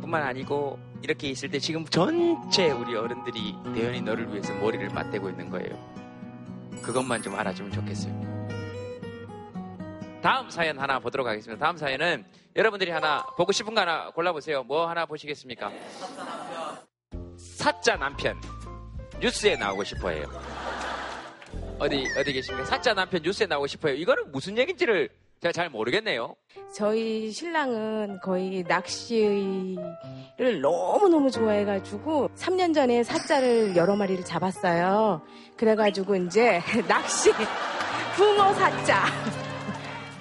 뿐만 0.00 0.22
아니고 0.22 0.78
이렇게 1.02 1.28
있을 1.28 1.50
때 1.50 1.58
지금 1.58 1.84
전체 1.84 2.70
우리 2.70 2.96
어른들이 2.96 3.54
대현이 3.74 4.00
너를 4.00 4.32
위해서 4.32 4.54
머리를 4.54 4.88
맞대고 4.88 5.28
있는 5.28 5.50
거예요. 5.50 5.78
그것만 6.82 7.22
좀 7.22 7.34
알아주면 7.34 7.72
좋겠어요. 7.72 8.27
다음 10.22 10.50
사연 10.50 10.78
하나 10.78 10.98
보도록 10.98 11.26
하겠습니다. 11.26 11.64
다음 11.64 11.76
사연은 11.76 12.24
여러분들이 12.56 12.90
하나 12.90 13.24
보고 13.36 13.52
싶은 13.52 13.74
거 13.74 13.80
하나 13.80 14.10
골라보세요. 14.10 14.64
뭐 14.64 14.88
하나 14.88 15.06
보시겠습니까? 15.06 15.70
사자 17.36 17.96
남편 17.96 18.40
뉴스에 19.20 19.56
나오고 19.56 19.84
싶어 19.84 20.10
해요. 20.10 20.26
어디 21.78 22.04
어디 22.18 22.32
계십니까? 22.32 22.64
사자 22.64 22.94
남편 22.94 23.22
뉴스에 23.22 23.46
나오고 23.46 23.68
싶어요. 23.68 23.94
이거는 23.94 24.32
무슨 24.32 24.58
얘기인지를 24.58 25.08
제가 25.40 25.52
잘 25.52 25.70
모르겠네요. 25.70 26.34
저희 26.74 27.30
신랑은 27.30 28.18
거의 28.20 28.64
낚시를 28.66 29.76
너무너무 30.60 31.30
좋아해가지고 31.30 32.30
3년 32.34 32.74
전에 32.74 33.04
사자를 33.04 33.76
여러 33.76 33.94
마리를 33.94 34.24
잡았어요. 34.24 35.22
그래가지고 35.56 36.16
이제 36.16 36.60
낚시 36.88 37.30
붕어 38.16 38.52
사자 38.54 39.04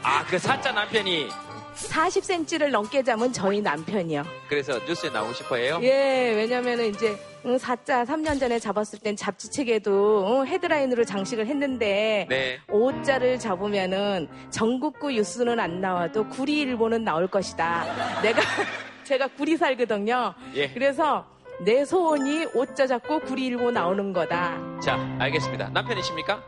아, 0.10 0.24
그 0.24 0.40
사자 0.40 0.72
남편이 0.72 1.28
40cm를 1.76 2.70
넘게 2.70 3.04
잡은 3.04 3.34
저희 3.34 3.60
남편이요. 3.60 4.24
그래서 4.48 4.80
뉴스에 4.88 5.10
나오고 5.10 5.34
싶어해요? 5.34 5.80
예, 5.84 6.32
왜냐면은 6.34 6.86
이제 6.86 7.20
응, 7.46 7.58
사자 7.58 8.06
3년 8.06 8.40
전에 8.40 8.58
잡았을 8.58 9.00
땐 9.00 9.18
잡지책에도 9.18 10.26
응, 10.40 10.48
헤드라인으로 10.48 11.04
장식을 11.04 11.46
했는데 11.48 12.26
네. 12.30 12.58
오자를 12.72 13.38
잡으면은 13.38 14.30
전국구 14.50 15.12
뉴스는 15.12 15.60
안 15.60 15.82
나와도 15.82 16.30
구리일보는 16.30 17.04
나올 17.04 17.28
것이다. 17.28 18.22
내가 18.22 18.42
제가 19.04 19.28
구리 19.28 19.58
살거든요. 19.58 20.36
예. 20.56 20.70
그래서 20.70 21.26
내 21.60 21.84
소원이 21.84 22.46
오자 22.54 22.88
잡고 22.88 23.20
구리일보 23.20 23.72
나오는 23.72 24.14
거다. 24.14 24.58
자, 24.82 24.98
알겠습니다. 25.20 25.68
남편이십니까? 25.72 26.42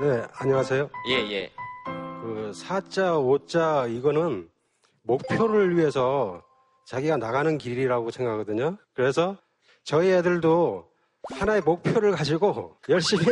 네, 0.00 0.22
안녕하세요. 0.34 0.90
예, 1.10 1.14
예. 1.30 1.52
그 2.28 2.52
사자, 2.52 3.16
오자 3.16 3.86
이거는 3.86 4.50
목표를 5.02 5.76
위해서 5.78 6.42
자기가 6.86 7.16
나가는 7.16 7.56
길이라고 7.56 8.10
생각하거든요. 8.10 8.76
그래서 8.92 9.38
저희 9.82 10.10
애들도 10.12 10.86
하나의 11.38 11.62
목표를 11.62 12.12
가지고 12.12 12.76
열심히 12.90 13.24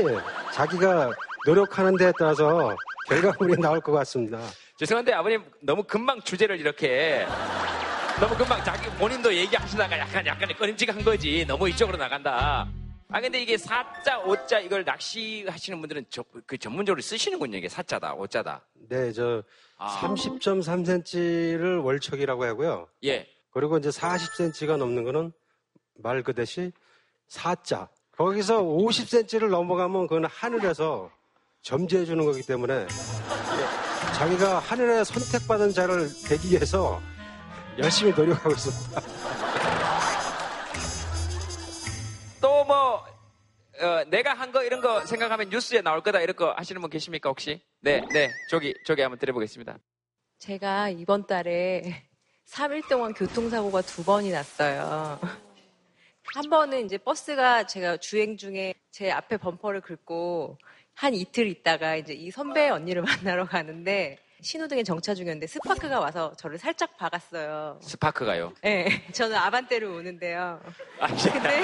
자기가 0.53 1.13
노력하는 1.47 1.97
데에 1.97 2.11
따라서 2.19 2.75
결과물이 3.09 3.61
나올 3.61 3.81
것 3.81 3.93
같습니다. 3.93 4.41
죄송한데 4.79 5.13
아버님 5.13 5.45
너무 5.63 5.83
금방 5.85 6.21
주제를 6.23 6.59
이렇게 6.59 7.27
너무 8.19 8.35
금방 8.35 8.65
자기 8.65 8.89
본인도 8.97 9.33
얘기하시다가 9.35 9.99
약간 9.99 10.27
약간 10.27 10.49
꺼림직한 10.57 11.05
거지. 11.05 11.45
너무 11.47 11.69
이쪽으로 11.69 11.99
나간다. 11.99 12.67
아 13.09 13.21
근데 13.21 13.41
이게 13.41 13.57
사자, 13.57 14.19
오자 14.19 14.61
이걸 14.61 14.85
낚시하시는 14.85 15.79
분들은 15.81 16.07
저, 16.11 16.25
그 16.45 16.59
전문적으로 16.59 17.01
쓰시는군요. 17.01 17.59
이게 17.59 17.69
사자다, 17.69 18.15
오자다. 18.15 18.63
네, 18.89 19.13
저 19.13 19.43
아. 19.79 20.01
30.3cm를 20.03 21.85
월척이라고 21.85 22.45
하고요. 22.45 22.89
예. 23.05 23.29
그리고 23.51 23.79
이제 23.79 23.91
40cm가 23.91 24.77
넘는 24.77 25.05
거는 25.05 25.33
말 25.95 26.23
그대시 26.23 26.73
사자. 27.29 27.89
거기서 28.17 28.63
50cm를 28.63 29.51
넘어가면 29.51 30.09
그건 30.09 30.25
하늘에서 30.25 31.11
점지해 31.63 32.05
주는 32.05 32.25
거기 32.25 32.43
때문에 32.43 32.87
자기가 34.17 34.59
하늘에 34.59 35.05
선택받은 35.05 35.73
자를 35.73 36.09
되기 36.27 36.51
위해서 36.51 37.01
열심히 37.79 38.13
노력하고 38.13 38.51
있습니다. 38.51 39.01
어, 43.81 44.05
내가 44.09 44.35
한 44.35 44.53
거 44.53 44.63
이런 44.65 44.81
거 44.81 45.05
생각하면 45.07 45.49
뉴스에 45.51 45.81
나올 45.83 46.01
거다 46.03 46.21
이런 46.21 46.35
거 46.37 46.53
하시는 46.53 46.81
분 46.81 46.89
계십니까 46.91 47.29
혹시? 47.29 47.61
네, 47.81 48.03
네. 48.13 48.31
저기, 48.49 48.75
저기 48.85 49.03
한번 49.03 49.19
드려보겠습니다. 49.19 49.79
제가 50.39 50.91
이번 50.91 51.27
달에 51.27 52.05
3일 52.49 52.89
동안 52.89 53.13
교통사고가 53.13 53.83
두 53.83 54.05
번이 54.05 54.31
났어요. 54.31 55.19
한 56.35 56.51
번은 56.51 56.85
이제 56.87 56.99
버스가 56.99 57.67
제가 57.67 57.97
주행 57.99 58.37
중에 58.37 58.75
제 58.91 59.11
앞에 59.11 59.37
범퍼를 59.37 59.81
긁고 59.81 60.59
한 60.95 61.15
이틀 61.15 61.47
있다가 61.47 61.97
이제 61.97 62.15
이 62.15 62.31
선배 62.31 62.69
언니를 62.69 63.03
만나러 63.33 63.47
가는데 63.47 64.19
신호등에 64.43 64.83
정차 64.83 65.15
중이었는데 65.15 65.47
스파크가 65.47 65.99
와서 66.01 66.33
저를 66.37 66.59
살짝 66.59 66.97
박았어요. 66.97 67.79
스파크가요. 67.83 68.55
네, 68.63 69.07
저는 69.13 69.37
아반떼를 69.37 69.89
오는데요. 69.89 70.61
아, 71.01 71.07
근데, 71.09 71.63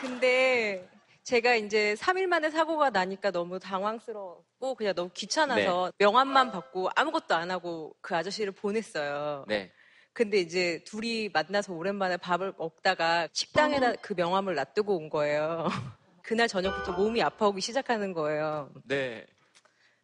근데 0.00 0.88
제가 1.26 1.56
이제 1.56 1.94
3일 1.98 2.28
만에 2.28 2.50
사고가 2.50 2.90
나니까 2.90 3.32
너무 3.32 3.58
당황스러웠고 3.58 4.76
그냥 4.76 4.94
너무 4.94 5.10
귀찮아서 5.12 5.92
명함만 5.98 6.52
받고 6.52 6.90
아무것도 6.94 7.34
안 7.34 7.50
하고 7.50 7.96
그 8.00 8.14
아저씨를 8.14 8.52
보냈어요. 8.52 9.44
네. 9.48 9.72
근데 10.12 10.38
이제 10.38 10.84
둘이 10.86 11.28
만나서 11.32 11.74
오랜만에 11.74 12.16
밥을 12.16 12.54
먹다가 12.56 13.26
식당에다 13.32 13.94
그 14.00 14.14
명함을 14.16 14.54
놔두고 14.54 14.96
온 14.96 15.10
거예요. 15.10 15.66
그날 16.22 16.46
저녁부터 16.46 16.92
몸이 16.92 17.20
아파오기 17.20 17.60
시작하는 17.60 18.12
거예요. 18.12 18.70
네. 18.84 19.26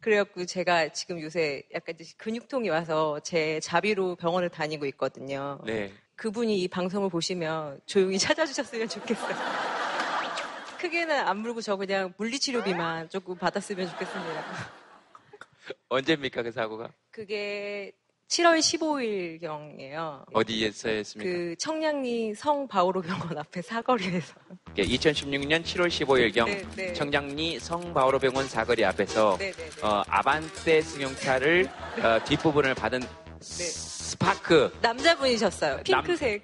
그래갖고 0.01 0.45
제가 0.45 0.89
지금 0.89 1.21
요새 1.21 1.63
약간 1.73 1.95
이제 1.97 2.13
근육통이 2.17 2.67
와서 2.67 3.21
제 3.21 3.61
자비로 3.61 4.17
병원을 4.17 4.49
다니고 4.49 4.85
있거든요. 4.87 5.61
네. 5.65 5.93
그분이 6.17 6.61
이 6.61 6.67
방송을 6.67 7.09
보시면 7.09 7.79
조용히 7.85 8.19
찾아주셨으면 8.19 8.89
좋겠어요. 8.89 9.82
크게는 10.83 11.17
안 11.17 11.37
물고 11.37 11.61
저 11.61 11.77
그냥 11.77 12.13
물리치료비만 12.17 13.07
조금 13.07 13.37
받았으면 13.37 13.89
좋겠습니다. 13.89 14.43
언제입니까 15.87 16.43
그 16.43 16.51
사고가? 16.51 16.89
그게 17.09 17.93
7월 18.27 18.59
15일경이에요. 18.59 20.25
어디에서 20.33 20.89
했습니까? 20.89 21.31
그 21.31 21.55
청량리 21.57 22.35
성 22.35 22.67
바오로 22.67 23.01
병원 23.01 23.37
앞에 23.37 23.61
사거리에서. 23.61 24.33
2016년 24.75 25.63
7월 25.63 25.87
15일경 25.87 26.45
네, 26.47 26.65
네. 26.75 26.93
청량리 26.93 27.59
성 27.61 27.93
바오로 27.93 28.19
병원 28.19 28.45
사거리 28.49 28.83
앞에서 28.83 29.37
네, 29.39 29.53
네, 29.53 29.69
네. 29.69 29.85
어, 29.87 30.03
아반떼 30.07 30.81
승용차를 30.81 31.69
어, 32.03 32.23
뒷부분을 32.25 32.75
박은 32.75 33.01
스파크 33.39 34.77
남자분이셨어요. 34.81 35.83
핑크색. 35.83 36.43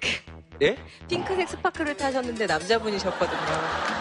예? 0.62 0.76
핑크색 1.08 1.48
스파크를 1.48 1.94
타셨는데 1.96 2.46
남자분이셨거든요. 2.46 3.99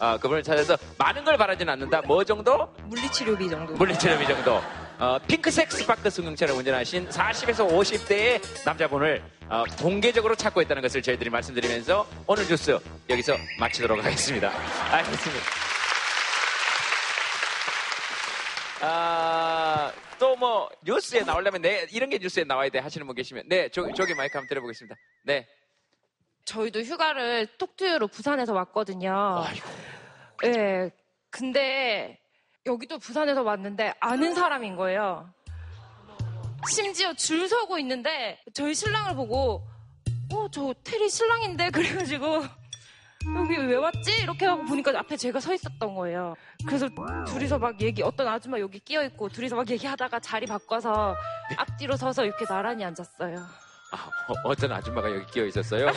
어, 0.00 0.18
그분을 0.18 0.42
찾아서 0.42 0.76
많은 0.98 1.24
걸 1.24 1.36
바라진 1.36 1.68
않는다. 1.68 2.02
뭐 2.02 2.22
정도? 2.24 2.66
물리치료비 2.84 3.48
정도. 3.48 3.74
물리치료비 3.74 4.26
정도. 4.26 4.60
어, 4.98 5.18
핑크색 5.26 5.70
스파크 5.72 6.08
승용차를 6.08 6.54
운전하신 6.54 7.08
40에서 7.10 7.68
50대의 7.68 8.40
남자분을 8.64 9.22
어, 9.48 9.64
공개적으로 9.80 10.34
찾고 10.34 10.62
있다는 10.62 10.82
것을 10.82 11.02
저희들이 11.02 11.30
말씀드리면서 11.30 12.06
오늘 12.26 12.46
뉴스 12.46 12.78
여기서 13.08 13.36
마치도록 13.58 14.04
하겠습니다. 14.04 14.50
알겠습니다. 14.92 15.44
아, 18.82 19.92
또 20.18 20.36
뭐 20.36 20.68
뉴스에 20.84 21.22
나오려면 21.22 21.62
내 21.62 21.86
이런 21.90 22.10
게 22.10 22.18
뉴스에 22.18 22.44
나와야 22.44 22.68
돼 22.68 22.78
하시는 22.78 23.06
분 23.06 23.16
계시면 23.16 23.44
네, 23.48 23.68
저기, 23.70 23.92
저기 23.94 24.14
마이크 24.14 24.36
한번 24.36 24.48
들어보겠습니다. 24.48 24.94
네. 25.24 25.46
저희도 26.46 26.80
휴가를 26.80 27.46
톡투유로 27.58 28.08
부산에서 28.08 28.54
왔거든요. 28.54 29.44
네. 30.42 30.90
근데 31.30 32.18
여기도 32.64 32.98
부산에서 32.98 33.42
왔는데 33.42 33.94
아는 34.00 34.34
사람인 34.34 34.76
거예요. 34.76 35.28
심지어 36.70 37.12
줄 37.14 37.48
서고 37.48 37.78
있는데 37.78 38.40
저희 38.54 38.74
신랑을 38.74 39.14
보고 39.14 39.66
어, 40.32 40.48
저 40.50 40.74
테리 40.82 41.08
신랑인데 41.08 41.70
그래가지고 41.70 42.42
여기 43.38 43.56
왜 43.56 43.74
왔지? 43.76 44.22
이렇게 44.22 44.46
하고 44.46 44.64
보니까 44.64 44.96
앞에 44.98 45.16
제가 45.16 45.40
서 45.40 45.52
있었던 45.52 45.94
거예요. 45.94 46.36
그래서 46.64 46.88
둘이서 47.26 47.58
막 47.58 47.80
얘기, 47.80 48.02
어떤 48.02 48.28
아줌마 48.28 48.58
여기 48.60 48.78
끼어 48.78 49.02
있고 49.04 49.28
둘이서 49.28 49.56
막 49.56 49.68
얘기하다가 49.68 50.20
자리 50.20 50.46
바꿔서 50.46 51.16
앞뒤로 51.56 51.96
서서 51.96 52.24
이렇게 52.24 52.44
나란히 52.46 52.84
앉았어요. 52.84 53.65
아, 53.92 54.10
어, 54.44 54.54
떤 54.54 54.72
아줌마가 54.72 55.10
여기 55.10 55.24
끼어 55.26 55.44
있었어요? 55.46 55.90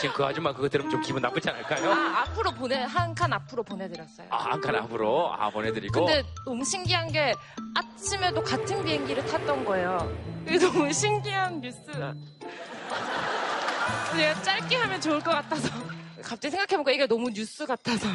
지금 0.00 0.14
그 0.14 0.24
아줌마 0.24 0.52
그거 0.54 0.68
들으면 0.68 0.90
좀 0.90 1.00
기분 1.02 1.20
나쁘지 1.22 1.50
않을까요? 1.50 1.90
아, 1.90 2.20
앞으로 2.22 2.52
보내, 2.52 2.76
한 2.76 3.14
칸 3.14 3.32
앞으로 3.32 3.62
보내드렸어요. 3.62 4.28
아, 4.30 4.36
한 4.52 4.60
칸 4.60 4.74
앞으로 4.76 5.32
아 5.34 5.50
보내드리고. 5.50 6.04
근데 6.06 6.22
너무 6.46 6.64
신기한 6.64 7.10
게 7.10 7.34
아침에도 7.74 8.42
같은 8.42 8.84
비행기를 8.84 9.24
탔던 9.26 9.64
거예요. 9.64 10.16
이게 10.46 10.58
너무 10.58 10.92
신기한 10.92 11.60
뉴스가. 11.60 12.14
제가 14.16 14.42
짧게 14.42 14.76
하면 14.76 15.00
좋을 15.00 15.20
것 15.20 15.30
같아서. 15.30 15.68
갑자기 16.22 16.50
생각해보니까 16.50 16.92
이게 16.92 17.06
너무 17.06 17.30
뉴스 17.30 17.66
같아서. 17.66 18.06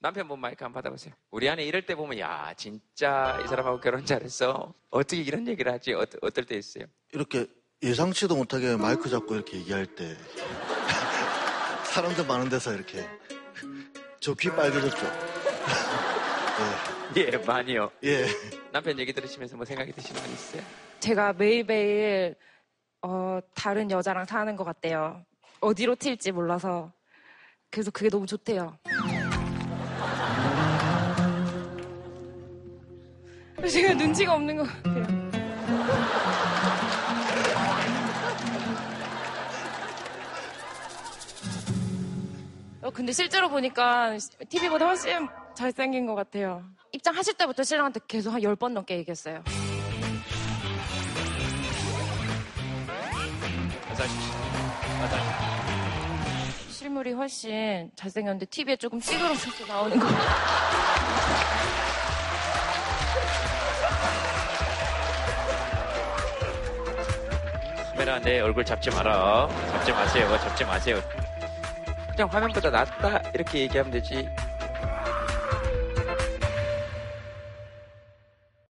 남편분 0.00 0.38
마이크 0.38 0.62
한번 0.64 0.82
받아보세요. 0.82 1.14
우리 1.30 1.48
안에 1.48 1.64
이럴 1.64 1.86
때 1.86 1.94
보면 1.94 2.18
야 2.18 2.52
진짜 2.56 3.40
이 3.44 3.48
사람하고 3.48 3.80
결혼 3.80 4.04
잘했어. 4.04 4.74
어떻게 4.90 5.22
이런 5.22 5.46
얘기를 5.48 5.72
하지? 5.72 5.94
어, 5.94 6.04
어떨 6.20 6.44
때 6.44 6.56
있어요? 6.56 6.84
이렇게 7.12 7.46
예상치도 7.84 8.36
못하게 8.36 8.76
마이크 8.76 9.08
잡고 9.10 9.34
이렇게 9.34 9.58
얘기할 9.58 9.84
때 9.86 10.16
사람들 11.92 12.24
많은 12.26 12.48
데서 12.48 12.72
이렇게 12.74 13.04
저 14.20 14.34
귀 14.34 14.48
빨개졌죠. 14.50 14.96
예, 17.18 17.36
많이요. 17.36 17.90
예. 18.04 18.26
남편 18.72 18.98
얘기 18.98 19.12
들으시면서 19.12 19.56
뭐 19.56 19.64
생각이 19.66 19.92
드시는 19.92 20.22
분 20.22 20.32
있어요? 20.32 20.62
제가 21.00 21.34
매일매일 21.34 22.34
어, 23.02 23.38
다른 23.54 23.90
여자랑 23.90 24.24
사는 24.24 24.56
것 24.56 24.64
같대요. 24.64 25.22
어디로 25.60 25.96
튈지 25.96 26.32
몰라서. 26.32 26.90
그래서 27.70 27.90
그게 27.90 28.08
너무 28.08 28.24
좋대요. 28.26 28.78
제가 33.70 33.92
눈치가 33.94 34.34
없는 34.34 34.56
것 34.56 34.62
같아요. 34.64 35.06
근데 42.94 43.12
실제로 43.12 43.48
보니까 43.50 44.16
TV보다 44.48 44.86
훨씬 44.86 45.28
잘생긴 45.54 46.06
것 46.06 46.14
같아요. 46.14 46.62
입장하실 46.92 47.34
때부터 47.34 47.64
신랑한테 47.64 48.00
계속 48.06 48.30
한 48.32 48.40
10번 48.40 48.72
넘게 48.72 48.96
얘기했어요. 48.98 49.42
실물이 56.70 57.12
훨씬 57.12 57.90
잘생겼는데 57.96 58.46
TV에 58.46 58.76
조금 58.76 59.00
찌그러져서 59.00 59.66
나오는 59.66 59.98
거. 59.98 60.06
카메라 67.92 68.18
내 68.18 68.40
얼굴 68.40 68.64
잡지 68.64 68.90
마라. 68.90 69.48
잡지 69.70 69.92
마세요. 69.92 70.38
잡지 70.38 70.64
마세요. 70.64 71.23
그냥 72.14 72.28
화면보다 72.32 72.70
낫다 72.70 73.30
이렇게 73.34 73.60
얘기하면 73.62 73.90
되지. 73.90 74.28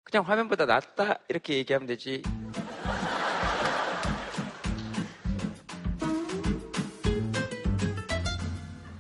그냥 0.05 0.25
화면보다 0.25 0.65
낫다 0.65 1.19
이렇게 1.29 1.55
얘기하면 1.55 1.89
되지. 1.89 2.23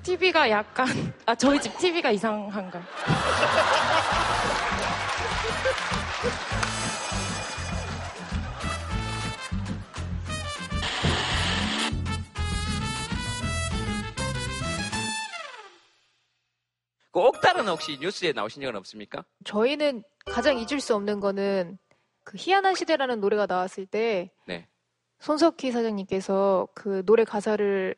TV가 0.02 0.50
약간, 0.50 0.86
아, 1.24 1.34
저희 1.36 1.60
집 1.60 1.78
TV가 1.78 2.10
이상한가. 2.10 2.82
꼭 17.12 17.40
다른 17.40 17.68
혹시 17.68 17.98
뉴스에 18.00 18.32
나오신 18.32 18.62
적은 18.62 18.74
없습니까? 18.76 19.24
저희는 19.44 20.02
가장 20.26 20.58
잊을 20.58 20.80
수 20.80 20.94
없는 20.94 21.20
거는 21.20 21.78
그 22.24 22.36
희한한 22.38 22.74
시대라는 22.74 23.20
노래가 23.20 23.46
나왔을 23.46 23.86
때 23.86 24.32
네. 24.46 24.66
손석희 25.20 25.70
사장님께서 25.70 26.68
그 26.74 27.04
노래 27.04 27.24
가사를 27.24 27.94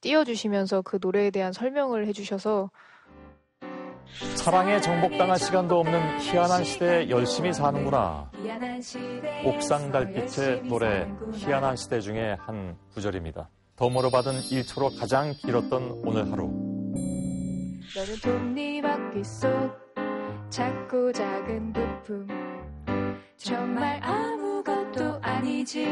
띄워주시면서 0.00 0.82
그 0.82 0.98
노래에 1.00 1.30
대한 1.30 1.52
설명을 1.52 2.06
해주셔서 2.06 2.70
사랑에 4.36 4.80
정복당할 4.80 5.38
시간도 5.38 5.80
없는 5.80 6.20
희한한 6.20 6.64
시대에 6.64 7.10
열심히 7.10 7.52
사는구나. 7.52 8.30
옥상 9.44 9.92
달빛의 9.92 10.62
노래 10.62 11.08
희한한 11.34 11.76
시대 11.76 12.00
중에 12.00 12.36
한 12.38 12.78
구절입니다. 12.94 13.50
덤으로 13.74 14.10
받은 14.10 14.40
1초로 14.40 14.98
가장 14.98 15.34
길었던 15.34 16.02
오늘 16.04 16.30
하루. 16.32 16.65
너는 17.96 18.14
톱니바퀴 18.16 19.24
속 19.24 19.50
작고 20.50 21.10
작은 21.14 21.72
부품. 21.72 22.28
정말 23.38 23.98
아무것도 24.04 25.18
아니지. 25.22 25.86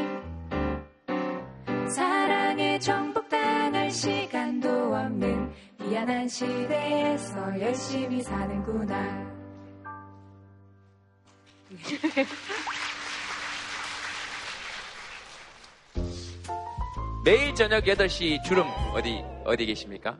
사랑에 1.88 2.78
정복당할 2.78 3.90
시간도 3.90 4.94
없는 4.94 5.50
미안한 5.78 6.28
시대에서 6.28 7.59
열심히 7.59 8.22
사는구나. 8.22 9.32
매일 17.24 17.55
저녁 17.55 17.84
8시 17.84 18.44
주름 18.44 18.66
어디 18.92 19.24
어디 19.46 19.64
계십니까? 19.64 20.18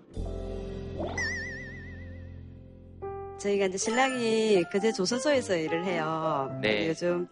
저희가 3.45 3.67
이제 3.67 3.77
신랑이 3.77 4.65
그제 4.73 4.93
조선소에서 4.93 5.57
일을 5.57 5.85
해요. 5.85 6.51
네. 6.63 6.89
요즘 6.89 7.29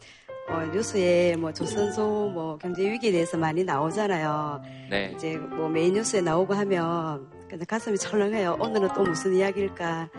어, 0.49 0.61
뉴스에 0.73 1.37
뭐 1.37 1.53
조선소 1.53 2.31
뭐 2.35 2.59
경제 2.59 2.83
위기에 2.91 3.13
대해서 3.13 3.39
많이 3.39 3.65
나오잖아요. 3.65 4.63
네. 4.91 5.13
이제 5.15 5.37
뭐 5.37 5.69
메인 5.69 5.95
뉴스에 5.95 6.21
나오고 6.21 6.53
하면 6.55 7.31
근데 7.49 7.65
가슴이 7.65 7.97
철렁해요. 7.97 8.59
오늘은 8.61 8.91
또 8.95 9.05
무슨 9.05 9.35
이야기일까? 9.35 10.11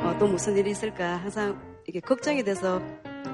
어, 0.00 0.16
또 0.20 0.28
무슨 0.28 0.56
일이 0.56 0.70
있을까? 0.70 1.16
항상 1.16 1.60
이게 1.86 1.98
걱정이 1.98 2.44
돼서 2.44 2.80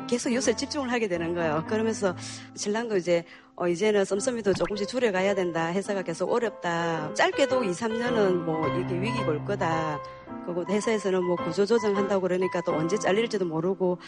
계속 0.09 0.31
뉴스에 0.31 0.55
집중을 0.57 0.91
하게 0.91 1.07
되는 1.07 1.35
거예요. 1.35 1.65
그러면서 1.69 2.17
신랑도 2.57 2.97
이제 2.97 3.25
어, 3.57 3.69
이제는 3.69 4.07
썸썸이도 4.07 4.55
조금씩 4.55 4.89
줄여가야 4.89 5.35
된다. 5.35 5.71
회사가 5.71 6.01
계속 6.03 6.33
어렵다. 6.33 7.13
짧게도 7.13 7.65
2, 7.65 7.71
3년은 7.73 8.33
뭐 8.33 8.67
이게 8.79 8.99
위기 8.99 9.23
볼 9.25 9.45
거다. 9.45 10.01
그리고 10.45 10.65
회사에서는 10.69 11.23
뭐 11.23 11.37
구조조정 11.37 11.97
한다고 11.97 12.23
그러니까 12.23 12.61
또 12.63 12.73
언제 12.73 12.99
잘릴지도 12.99 13.45
모르고 13.45 13.99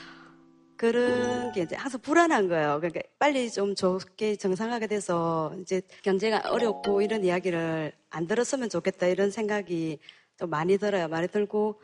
그런 0.76 1.52
게 1.52 1.62
이제 1.62 1.76
항상 1.76 2.00
불안한 2.00 2.48
거예요. 2.48 2.78
그러니까 2.80 3.00
빨리 3.18 3.50
좀 3.50 3.74
좋게 3.74 4.36
정상화가 4.36 4.86
돼서 4.88 5.54
이제 5.60 5.80
경제가 6.02 6.50
어렵고 6.50 7.02
이런 7.02 7.24
이야기를 7.24 7.92
안 8.10 8.26
들었으면 8.26 8.68
좋겠다 8.68 9.06
이런 9.06 9.30
생각이 9.30 9.98
좀 10.38 10.50
많이 10.50 10.78
들어요. 10.78 11.08
많이 11.08 11.28
들고 11.28 11.80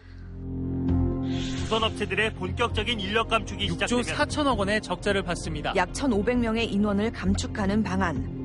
조선업체들의 1.69 2.35
본격적인 2.35 2.99
인력 2.99 3.29
감축이 3.29 3.69
6조 3.69 4.03
시작되면 4.03 4.05
4천억 4.05 4.59
원의 4.59 4.81
적자를 4.81 5.23
받습니다. 5.23 5.75
약 5.77 5.93
1,500명의 5.93 6.73
인원을 6.73 7.13
감축하는 7.13 7.83
방안. 7.83 8.38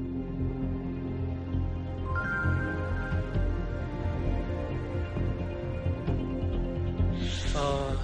어, 7.56 7.96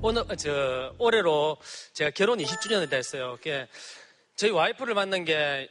오늘 0.00 0.24
저 0.36 0.94
올해로 0.98 1.56
제가 1.92 2.10
결혼 2.10 2.38
20주년을 2.38 2.88
됐어요. 2.90 3.38
저희 4.36 4.50
와이프를 4.50 4.94
만난 4.94 5.24
게 5.24 5.68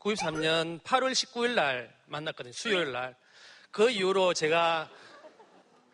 93년 0.00 0.82
8월 0.82 1.12
19일 1.12 1.54
날 1.54 1.94
만났거든요. 2.06 2.52
수요일 2.52 2.92
날. 2.92 3.16
그 3.70 3.90
이후로 3.90 4.34
제가 4.34 4.88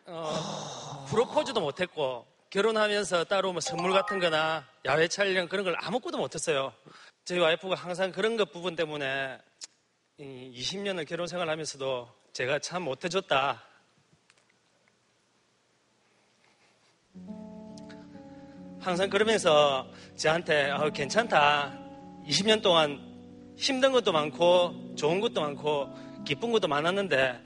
어, 0.05 1.05
프로포즈도 1.09 1.61
못했고 1.61 2.27
결혼하면서 2.49 3.23
따로 3.25 3.53
뭐 3.53 3.61
선물 3.61 3.93
같은 3.93 4.19
거나 4.19 4.67
야외 4.85 5.07
촬영 5.07 5.47
그런 5.47 5.63
걸 5.63 5.75
아무것도 5.79 6.17
못했어요. 6.17 6.73
저희 7.23 7.39
와이프가 7.39 7.75
항상 7.75 8.11
그런 8.11 8.35
것 8.35 8.51
부분 8.51 8.75
때문에 8.75 9.37
이 10.17 10.53
20년을 10.55 11.07
결혼 11.07 11.27
생활하면서도 11.27 12.09
제가 12.33 12.59
참 12.59 12.83
못해줬다. 12.83 13.70
항상 18.81 19.09
그러면서 19.09 19.87
저한테 20.15 20.71
아, 20.71 20.89
괜찮다. 20.89 21.71
20년 22.27 22.61
동안 22.63 22.99
힘든 23.55 23.91
것도 23.91 24.11
많고 24.11 24.95
좋은 24.95 25.21
것도 25.21 25.39
많고 25.39 25.89
기쁜 26.25 26.51
것도 26.51 26.67
많았는데 26.67 27.39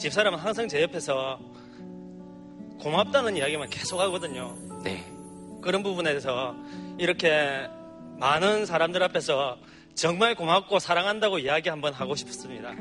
집사람은 0.00 0.38
항상 0.38 0.66
제 0.66 0.82
옆에서 0.82 1.38
고맙다는 2.80 3.36
이야기만 3.36 3.70
계속 3.70 4.00
하거든요. 4.00 4.56
네. 4.82 5.04
그런 5.62 5.82
부분에 5.82 6.10
대해서 6.10 6.56
이렇게 6.98 7.68
많은 8.18 8.66
사람들 8.66 9.02
앞에서 9.04 9.58
정말 9.94 10.34
고맙고 10.34 10.78
사랑한다고 10.78 11.38
이야기 11.38 11.68
한번 11.68 11.92
하고 11.92 12.16
싶습니다. 12.16 12.72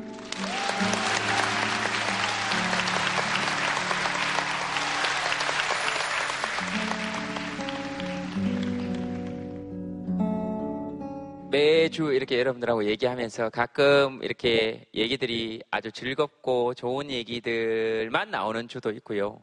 매주 11.52 12.14
이렇게 12.14 12.38
여러분들하고 12.38 12.86
얘기하면서 12.86 13.50
가끔 13.50 14.22
이렇게 14.22 14.86
얘기들이 14.94 15.64
아주 15.72 15.92
즐겁고 15.92 16.76
좋은 16.76 17.10
얘기들만 17.10 18.30
나오는 18.30 18.68
주도 18.68 18.92
있고요. 18.92 19.42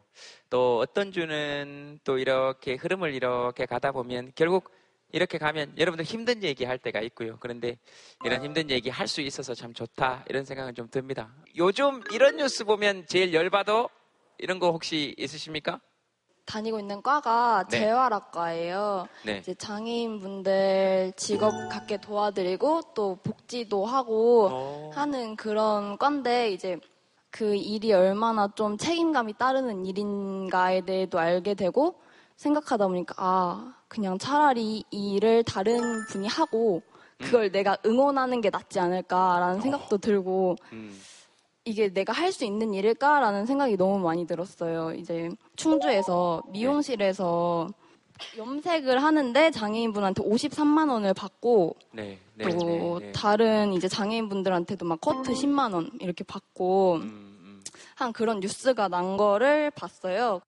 또 0.48 0.78
어떤 0.78 1.11
주는 1.11 1.98
또 2.04 2.18
이렇게 2.18 2.74
흐름을 2.74 3.12
이렇게 3.12 3.66
가다 3.66 3.90
보면 3.90 4.30
결국 4.36 4.70
이렇게 5.11 5.38
가면 5.38 5.74
여러분들 5.78 6.04
힘든 6.04 6.44
얘기 6.44 6.64
할 6.64 6.78
때가 6.78 7.00
있고요. 7.00 7.38
그런데 7.40 7.76
이런 8.24 8.42
힘든 8.44 8.70
얘기 8.70 8.88
할 8.88 9.09
수 9.09 9.20
있어서 9.20 9.54
참 9.54 9.72
좋다 9.72 10.24
이런 10.28 10.44
생각은 10.44 10.74
좀 10.76 10.88
듭니다. 10.88 11.34
요즘 11.57 12.02
이런 12.12 12.36
뉴스 12.36 12.64
보면 12.64 13.07
제일 13.07 13.34
열받아 13.34 13.88
이런 14.38 14.61
거 14.61 14.70
혹시 14.70 15.14
있으십니까? 15.18 15.80
다니고 16.47 16.78
있는 16.78 17.03
과가 17.03 17.64
네. 17.68 17.80
재활학과예요. 17.80 19.09
네. 19.24 19.38
이제 19.38 19.55
장애인분들 19.55 21.12
직업 21.16 21.53
갖게 21.68 21.99
도와드리고 21.99 22.94
또 22.94 23.18
복지도 23.22 23.84
하고 23.84 24.49
어. 24.51 24.90
하는 24.94 25.36
그런 25.36 25.99
건데 25.99 26.53
이제 26.53 26.78
그 27.30 27.55
일이 27.55 27.92
얼마나 27.92 28.49
좀 28.55 28.78
책임감이 28.78 29.34
따르는 29.34 29.84
일인가에 29.84 30.82
대해도 30.82 31.18
알게 31.18 31.55
되고 31.55 32.01
생각하다 32.36 32.86
보니까 32.86 33.14
아 33.18 33.74
그냥 33.88 34.16
차라리 34.16 34.84
이 34.90 35.14
일을 35.14 35.42
다른 35.42 36.07
분이 36.07 36.28
하고 36.28 36.82
그걸 37.18 37.51
내가 37.51 37.76
응원하는 37.84 38.40
게 38.40 38.51
낫지 38.51 38.78
않을까라는 38.78 39.61
생각도 39.61 39.99
들고 39.99 40.57
음. 40.72 41.01
이게 41.66 41.92
내가 41.92 42.12
할 42.12 42.32
수 42.32 42.44
있는 42.44 42.72
일일까라는 42.74 43.44
생각이 43.44 43.76
너무 43.76 43.98
많이 43.98 44.26
들었어요. 44.26 44.92
이제 44.94 45.28
충주에서 45.56 46.42
미용실에서 46.48 47.68
염색을 48.36 49.02
하는데 49.02 49.50
장애인분한테 49.50 50.22
53만 50.22 50.88
원을 50.90 51.12
받고 51.12 51.76
네, 51.92 52.18
네, 52.34 52.44
또 52.48 52.98
네, 53.00 53.06
네. 53.06 53.12
다른 53.12 53.72
이제 53.72 53.88
장애인분들한테도 53.88 54.84
막 54.86 55.00
커트 55.00 55.32
10만 55.32 55.74
원 55.74 55.90
이렇게 56.00 56.24
받고 56.24 56.96
음, 56.96 57.62
한 57.96 58.12
그런 58.12 58.40
뉴스가 58.40 58.88
난 58.88 59.16
거를 59.16 59.70
봤어요. 59.72 60.40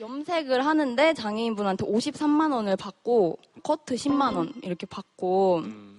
염색을 0.00 0.64
하는데 0.64 1.12
장애인분한테 1.12 1.86
53만 1.86 2.52
원을 2.52 2.76
받고 2.76 3.38
커트 3.62 3.96
10만 3.96 4.36
원 4.36 4.52
이렇게 4.62 4.86
받고 4.86 5.58
음, 5.64 5.93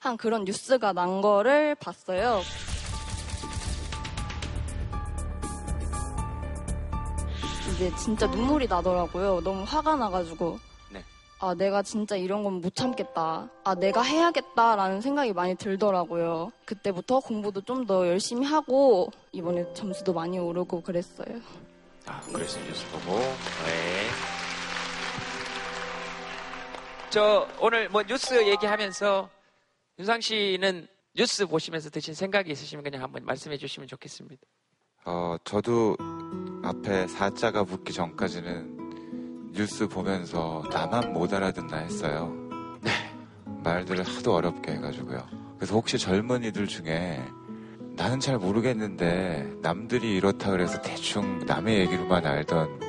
한 0.00 0.16
그런 0.16 0.44
뉴스가 0.44 0.92
난 0.92 1.20
거를 1.20 1.74
봤어요. 1.76 2.40
이제 7.74 7.92
진짜 7.96 8.26
눈물이 8.26 8.68
나더라고요. 8.68 9.40
너무 9.42 9.62
화가 9.64 9.96
나가지고. 9.96 10.58
네. 10.90 11.02
아, 11.40 11.54
내가 11.54 11.82
진짜 11.82 12.16
이런 12.16 12.42
건 12.42 12.54
못 12.60 12.74
참겠다. 12.74 13.48
아, 13.64 13.74
내가 13.74 14.00
해야겠다라는 14.02 15.00
생각이 15.02 15.32
많이 15.34 15.54
들더라고요. 15.56 16.52
그때부터 16.64 17.20
공부도 17.20 17.60
좀 17.62 17.86
더 17.86 18.06
열심히 18.08 18.46
하고, 18.46 19.10
이번에 19.32 19.64
점수도 19.74 20.12
많이 20.14 20.38
오르고 20.38 20.80
그랬어요. 20.82 21.40
아, 22.06 22.20
그래서 22.32 22.58
뉴스 22.60 22.86
보고. 22.90 23.18
네. 23.18 24.06
저 27.10 27.46
오늘 27.60 27.88
뭐 27.88 28.02
뉴스 28.02 28.46
얘기하면서 28.46 29.28
윤상 29.98 30.20
씨는 30.20 30.86
뉴스 31.14 31.46
보시면서 31.46 31.88
드신 31.90 32.12
생각이 32.14 32.50
있으시면 32.52 32.84
그냥 32.84 33.02
한번 33.02 33.24
말씀해 33.24 33.56
주시면 33.56 33.88
좋겠습니다. 33.88 34.42
어, 35.06 35.36
저도 35.44 35.96
앞에 36.62 37.06
사자가 37.06 37.64
붙기 37.64 37.92
전까지는 37.92 39.52
뉴스 39.54 39.86
보면서 39.88 40.62
나만 40.70 41.12
못 41.14 41.32
알아듣나 41.32 41.78
했어요. 41.78 42.34
말들을 43.64 44.04
하도 44.04 44.34
어렵게 44.34 44.72
해가지고요. 44.72 45.26
그래서 45.56 45.74
혹시 45.74 45.98
젊은이들 45.98 46.66
중에 46.66 47.24
나는 47.96 48.20
잘 48.20 48.36
모르겠는데 48.36 49.54
남들이 49.62 50.14
이렇다 50.16 50.50
그래서 50.50 50.80
대충 50.82 51.38
남의 51.46 51.78
얘기로만 51.80 52.26
알던 52.26 52.80
이- 52.82 52.85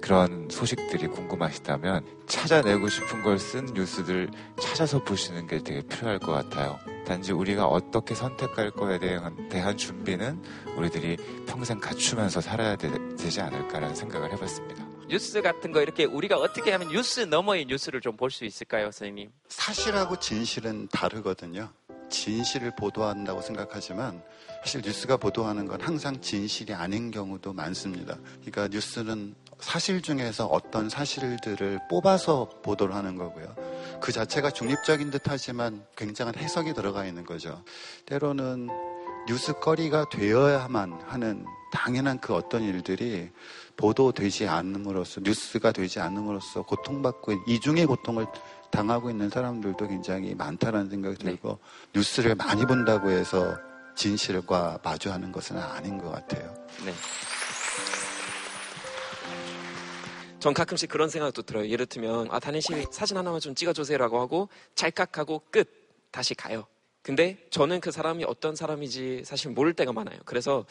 그런 0.00 0.48
소식들이 0.50 1.06
궁금하시다면 1.08 2.04
찾아내고 2.26 2.88
싶은 2.88 3.22
걸 3.22 3.36
쓴 3.38 3.66
뉴스들 3.74 4.30
찾아서 4.60 5.02
보시는 5.02 5.46
게 5.46 5.62
되게 5.62 5.80
필요할 5.82 6.18
것 6.18 6.32
같아요. 6.32 6.78
단지 7.06 7.32
우리가 7.32 7.66
어떻게 7.66 8.14
선택할 8.14 8.70
거에 8.72 8.98
대한, 8.98 9.48
대한 9.48 9.76
준비는 9.76 10.42
우리들이 10.76 11.16
평생 11.46 11.78
갖추면서 11.78 12.40
살아야 12.40 12.74
되, 12.76 12.90
지 13.16 13.40
않을까라는 13.40 13.94
생각을 13.94 14.32
해봤습니다. 14.32 14.84
뉴스 15.08 15.40
같은 15.40 15.70
거 15.70 15.80
이렇게 15.82 16.04
우리가 16.04 16.36
어떻게 16.36 16.72
하면 16.72 16.88
뉴스 16.88 17.20
너머의 17.20 17.66
뉴스를 17.66 18.00
좀 18.00 18.16
볼 18.16 18.30
수 18.30 18.44
있을까요, 18.44 18.86
선생님? 18.86 19.30
사실하고 19.48 20.18
진실은 20.18 20.88
다르거든요. 20.88 21.70
진실을 22.08 22.72
보도한다고 22.76 23.40
생각하지만 23.40 24.22
사실 24.64 24.80
뉴스가 24.84 25.16
보도하는 25.16 25.66
건 25.66 25.80
항상 25.80 26.20
진실이 26.20 26.72
아닌 26.74 27.10
경우도 27.12 27.52
많습니다. 27.52 28.16
그러니까 28.40 28.68
뉴스는 28.68 29.34
사실 29.60 30.02
중에서 30.02 30.46
어떤 30.46 30.88
사실들을 30.88 31.80
뽑아서 31.88 32.50
보도를 32.62 32.94
하는 32.94 33.16
거고요. 33.16 33.54
그 34.00 34.12
자체가 34.12 34.50
중립적인 34.50 35.10
듯 35.10 35.22
하지만 35.26 35.84
굉장한 35.96 36.36
해석이 36.36 36.74
들어가 36.74 37.04
있는 37.06 37.24
거죠. 37.24 37.62
때로는 38.04 38.68
뉴스거리가 39.28 40.08
되어야만 40.10 41.00
하는 41.06 41.44
당연한 41.72 42.20
그 42.20 42.34
어떤 42.34 42.62
일들이 42.62 43.30
보도되지 43.76 44.46
않음으로써 44.46 45.20
뉴스가 45.22 45.72
되지 45.72 46.00
않음으로써 46.00 46.62
고통받고 46.62 47.32
있- 47.32 47.38
이중의 47.48 47.86
고통을 47.86 48.26
당하고 48.70 49.10
있는 49.10 49.28
사람들도 49.30 49.88
굉장히 49.88 50.34
많다는 50.34 50.90
생각이 50.90 51.16
들고 51.16 51.58
뉴스를 51.94 52.34
많이 52.34 52.64
본다고 52.66 53.10
해서 53.10 53.56
진실과 53.96 54.78
마주하는 54.82 55.32
것은 55.32 55.58
아닌 55.58 55.98
것 55.98 56.10
같아요. 56.10 56.54
네. 56.84 56.92
전 60.46 60.54
가끔씩 60.54 60.88
그런 60.88 61.08
생각도 61.08 61.42
들어요. 61.42 61.68
예를 61.68 61.86
들면 61.86 62.28
아 62.30 62.38
다니 62.38 62.60
씨 62.60 62.86
사진 62.92 63.16
하나만 63.16 63.40
좀 63.40 63.56
찍어주세요라고 63.56 64.20
하고 64.20 64.48
찰칵하고 64.76 65.42
끝 65.50 65.68
다시 66.12 66.36
가요. 66.36 66.68
근데 67.02 67.36
저는 67.50 67.80
그 67.80 67.90
사람이 67.90 68.22
어떤 68.22 68.54
사람인지 68.54 69.22
사실 69.24 69.50
모를 69.50 69.74
때가 69.74 69.92
많아요. 69.92 70.16
그래서 70.24 70.64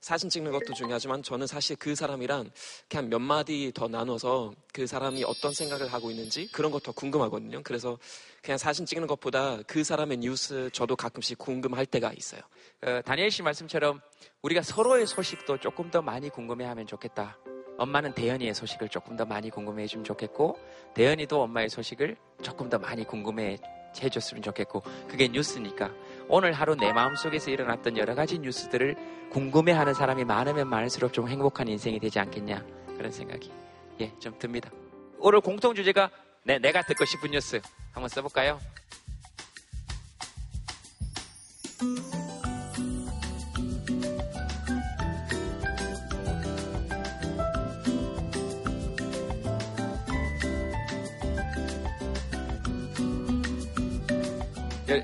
사진 0.00 0.30
찍는 0.30 0.52
것도 0.52 0.72
중요하지만 0.72 1.22
저는 1.22 1.46
사실 1.46 1.76
그 1.76 1.94
사람이랑 1.94 2.50
그냥 2.88 3.10
몇 3.10 3.18
마디 3.18 3.72
더 3.74 3.88
나눠서 3.88 4.54
그 4.72 4.86
사람이 4.86 5.22
어떤 5.24 5.52
생각을 5.52 5.92
하고 5.92 6.10
있는지 6.10 6.50
그런 6.50 6.72
것 6.72 6.82
더 6.82 6.92
궁금하거든요. 6.92 7.60
그래서 7.62 7.98
그냥 8.42 8.56
사진 8.56 8.86
찍는 8.86 9.06
것보다 9.06 9.58
그 9.66 9.84
사람의 9.84 10.16
뉴스 10.16 10.70
저도 10.72 10.96
가끔씩 10.96 11.36
궁금할 11.36 11.84
때가 11.84 12.14
있어요. 12.16 12.40
어, 12.86 13.02
다니엘 13.04 13.30
씨 13.30 13.42
말씀처럼 13.42 14.00
우리가 14.40 14.62
서로의 14.62 15.06
소식도 15.06 15.58
조금 15.58 15.90
더 15.90 16.00
많이 16.00 16.30
궁금해하면 16.30 16.86
좋겠다. 16.86 17.36
엄마는 17.80 18.12
대현이의 18.12 18.52
소식을 18.54 18.90
조금 18.90 19.16
더 19.16 19.24
많이 19.24 19.48
궁금해 19.48 19.84
해주면 19.84 20.04
좋겠고 20.04 20.58
대현이도 20.94 21.42
엄마의 21.42 21.70
소식을 21.70 22.14
조금 22.42 22.68
더 22.68 22.78
많이 22.78 23.04
궁금해 23.04 23.56
해줬으면 24.00 24.42
좋겠고 24.42 24.82
그게 25.08 25.28
뉴스니까 25.28 25.90
오늘 26.28 26.52
하루 26.52 26.76
내 26.76 26.92
마음속에서 26.92 27.50
일어났던 27.50 27.96
여러 27.96 28.14
가지 28.14 28.38
뉴스들을 28.38 29.30
궁금해하는 29.30 29.94
사람이 29.94 30.24
많으면 30.24 30.68
많을수록 30.68 31.12
좀 31.12 31.26
행복한 31.28 31.68
인생이 31.68 31.98
되지 31.98 32.18
않겠냐 32.20 32.62
그런 32.96 33.10
생각이 33.10 33.50
예 34.00 34.12
좀 34.20 34.38
듭니다. 34.38 34.70
오늘 35.18 35.40
공통 35.40 35.74
주제가 35.74 36.10
내, 36.44 36.58
내가 36.58 36.82
듣고 36.82 37.04
싶은 37.06 37.30
뉴스 37.30 37.60
한번 37.92 38.08
써볼까요? 38.08 38.58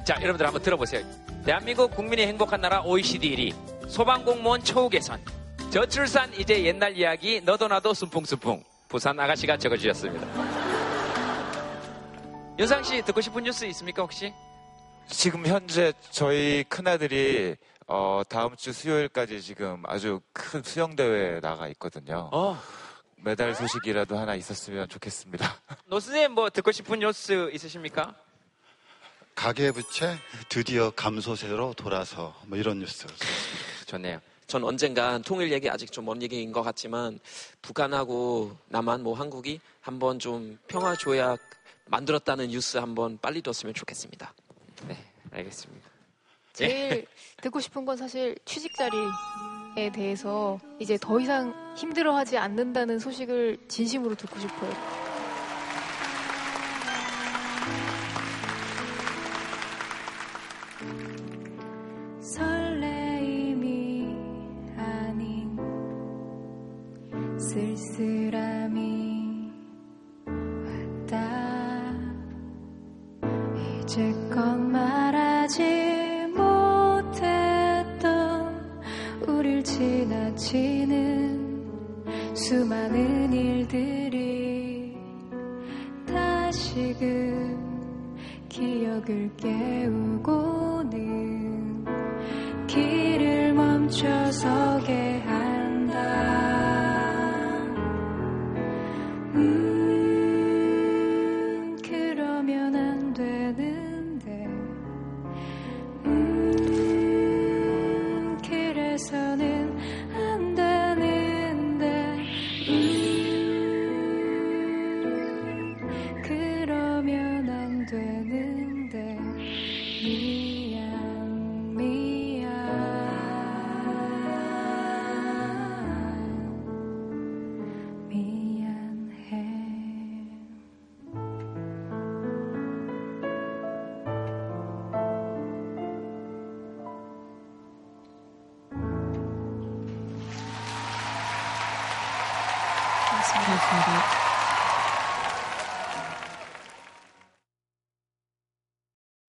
자, 0.05 0.17
여러분들 0.21 0.45
한번 0.45 0.61
들어보세요. 0.63 1.07
대한민국 1.45 1.93
국민이 1.93 2.27
행복한 2.27 2.61
나라 2.61 2.83
OECD 2.83 3.37
1위. 3.37 3.89
소방공무원 3.89 4.65
처우 4.65 4.89
개선. 4.89 5.21
저출산 5.71 6.35
이제 6.35 6.65
옛날 6.65 6.97
이야기 6.97 7.41
너도 7.41 7.69
나도 7.69 7.95
순풍순풍. 7.95 8.65
부산 8.89 9.19
아가씨가 9.21 9.57
적어주셨습니다. 9.57 10.27
윤상 12.59 12.83
씨 12.83 13.01
듣고 13.03 13.21
싶은 13.21 13.45
뉴스 13.45 13.65
있습니까 13.67 14.03
혹시? 14.03 14.33
지금 15.07 15.47
현재 15.47 15.93
저희 16.11 16.65
큰아들이 16.65 17.55
어, 17.87 18.23
다음 18.29 18.57
주 18.57 18.73
수요일까지 18.73 19.41
지금 19.41 19.85
아주 19.87 20.21
큰 20.33 20.65
수영대회에 20.65 21.39
나가 21.39 21.69
있거든요. 21.69 22.29
어. 22.33 22.59
메달 23.19 23.55
소식이라도 23.55 24.19
하나 24.19 24.35
있었으면 24.35 24.89
좋겠습니다. 24.89 25.47
노 25.87 26.01
선생님 26.01 26.33
뭐 26.33 26.51
듣고 26.51 26.73
싶은 26.73 26.99
뉴스 26.99 27.51
있으십니까? 27.53 28.17
가계부채 29.37 30.17
드디어 30.49 30.91
감소세로 30.91 31.75
돌아서 31.75 32.35
뭐 32.47 32.57
이런 32.59 32.79
뉴스. 32.81 33.07
좋네요. 33.87 34.19
전 34.47 34.65
언젠간 34.65 35.23
통일 35.23 35.53
얘기 35.53 35.69
아직 35.69 35.93
좀 35.93 36.07
먼 36.07 36.23
얘기인 36.23 36.53
것 36.53 36.63
같지만 36.63 37.19
북한하고 37.63 38.57
남한 38.69 39.03
뭐 39.03 39.15
한국이 39.15 39.61
한번 39.83 40.19
좀 40.19 40.59
평화 40.69 40.97
조약 40.97 41.39
만들었다는 41.87 42.49
뉴스 42.49 42.79
한번 42.79 43.19
빨리 43.21 43.43
들었으면 43.43 43.75
좋겠습니다. 43.75 44.33
네, 44.89 44.97
알겠습니다. 45.33 45.87
제일 46.55 47.07
듣고 47.43 47.61
싶은 47.61 47.85
건 47.85 47.97
사실 47.99 48.35
취직 48.47 48.75
자리에 48.77 49.91
대해서 49.93 50.59
이제 50.81 50.97
더 50.99 51.21
이상 51.21 51.53
힘들어하지 51.77 52.39
않는다는 52.39 52.99
소식을 52.99 53.59
진심으로 53.69 54.15
듣고 54.15 54.41
싶어요. 54.41 55.06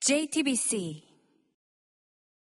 JTBC 0.08 1.07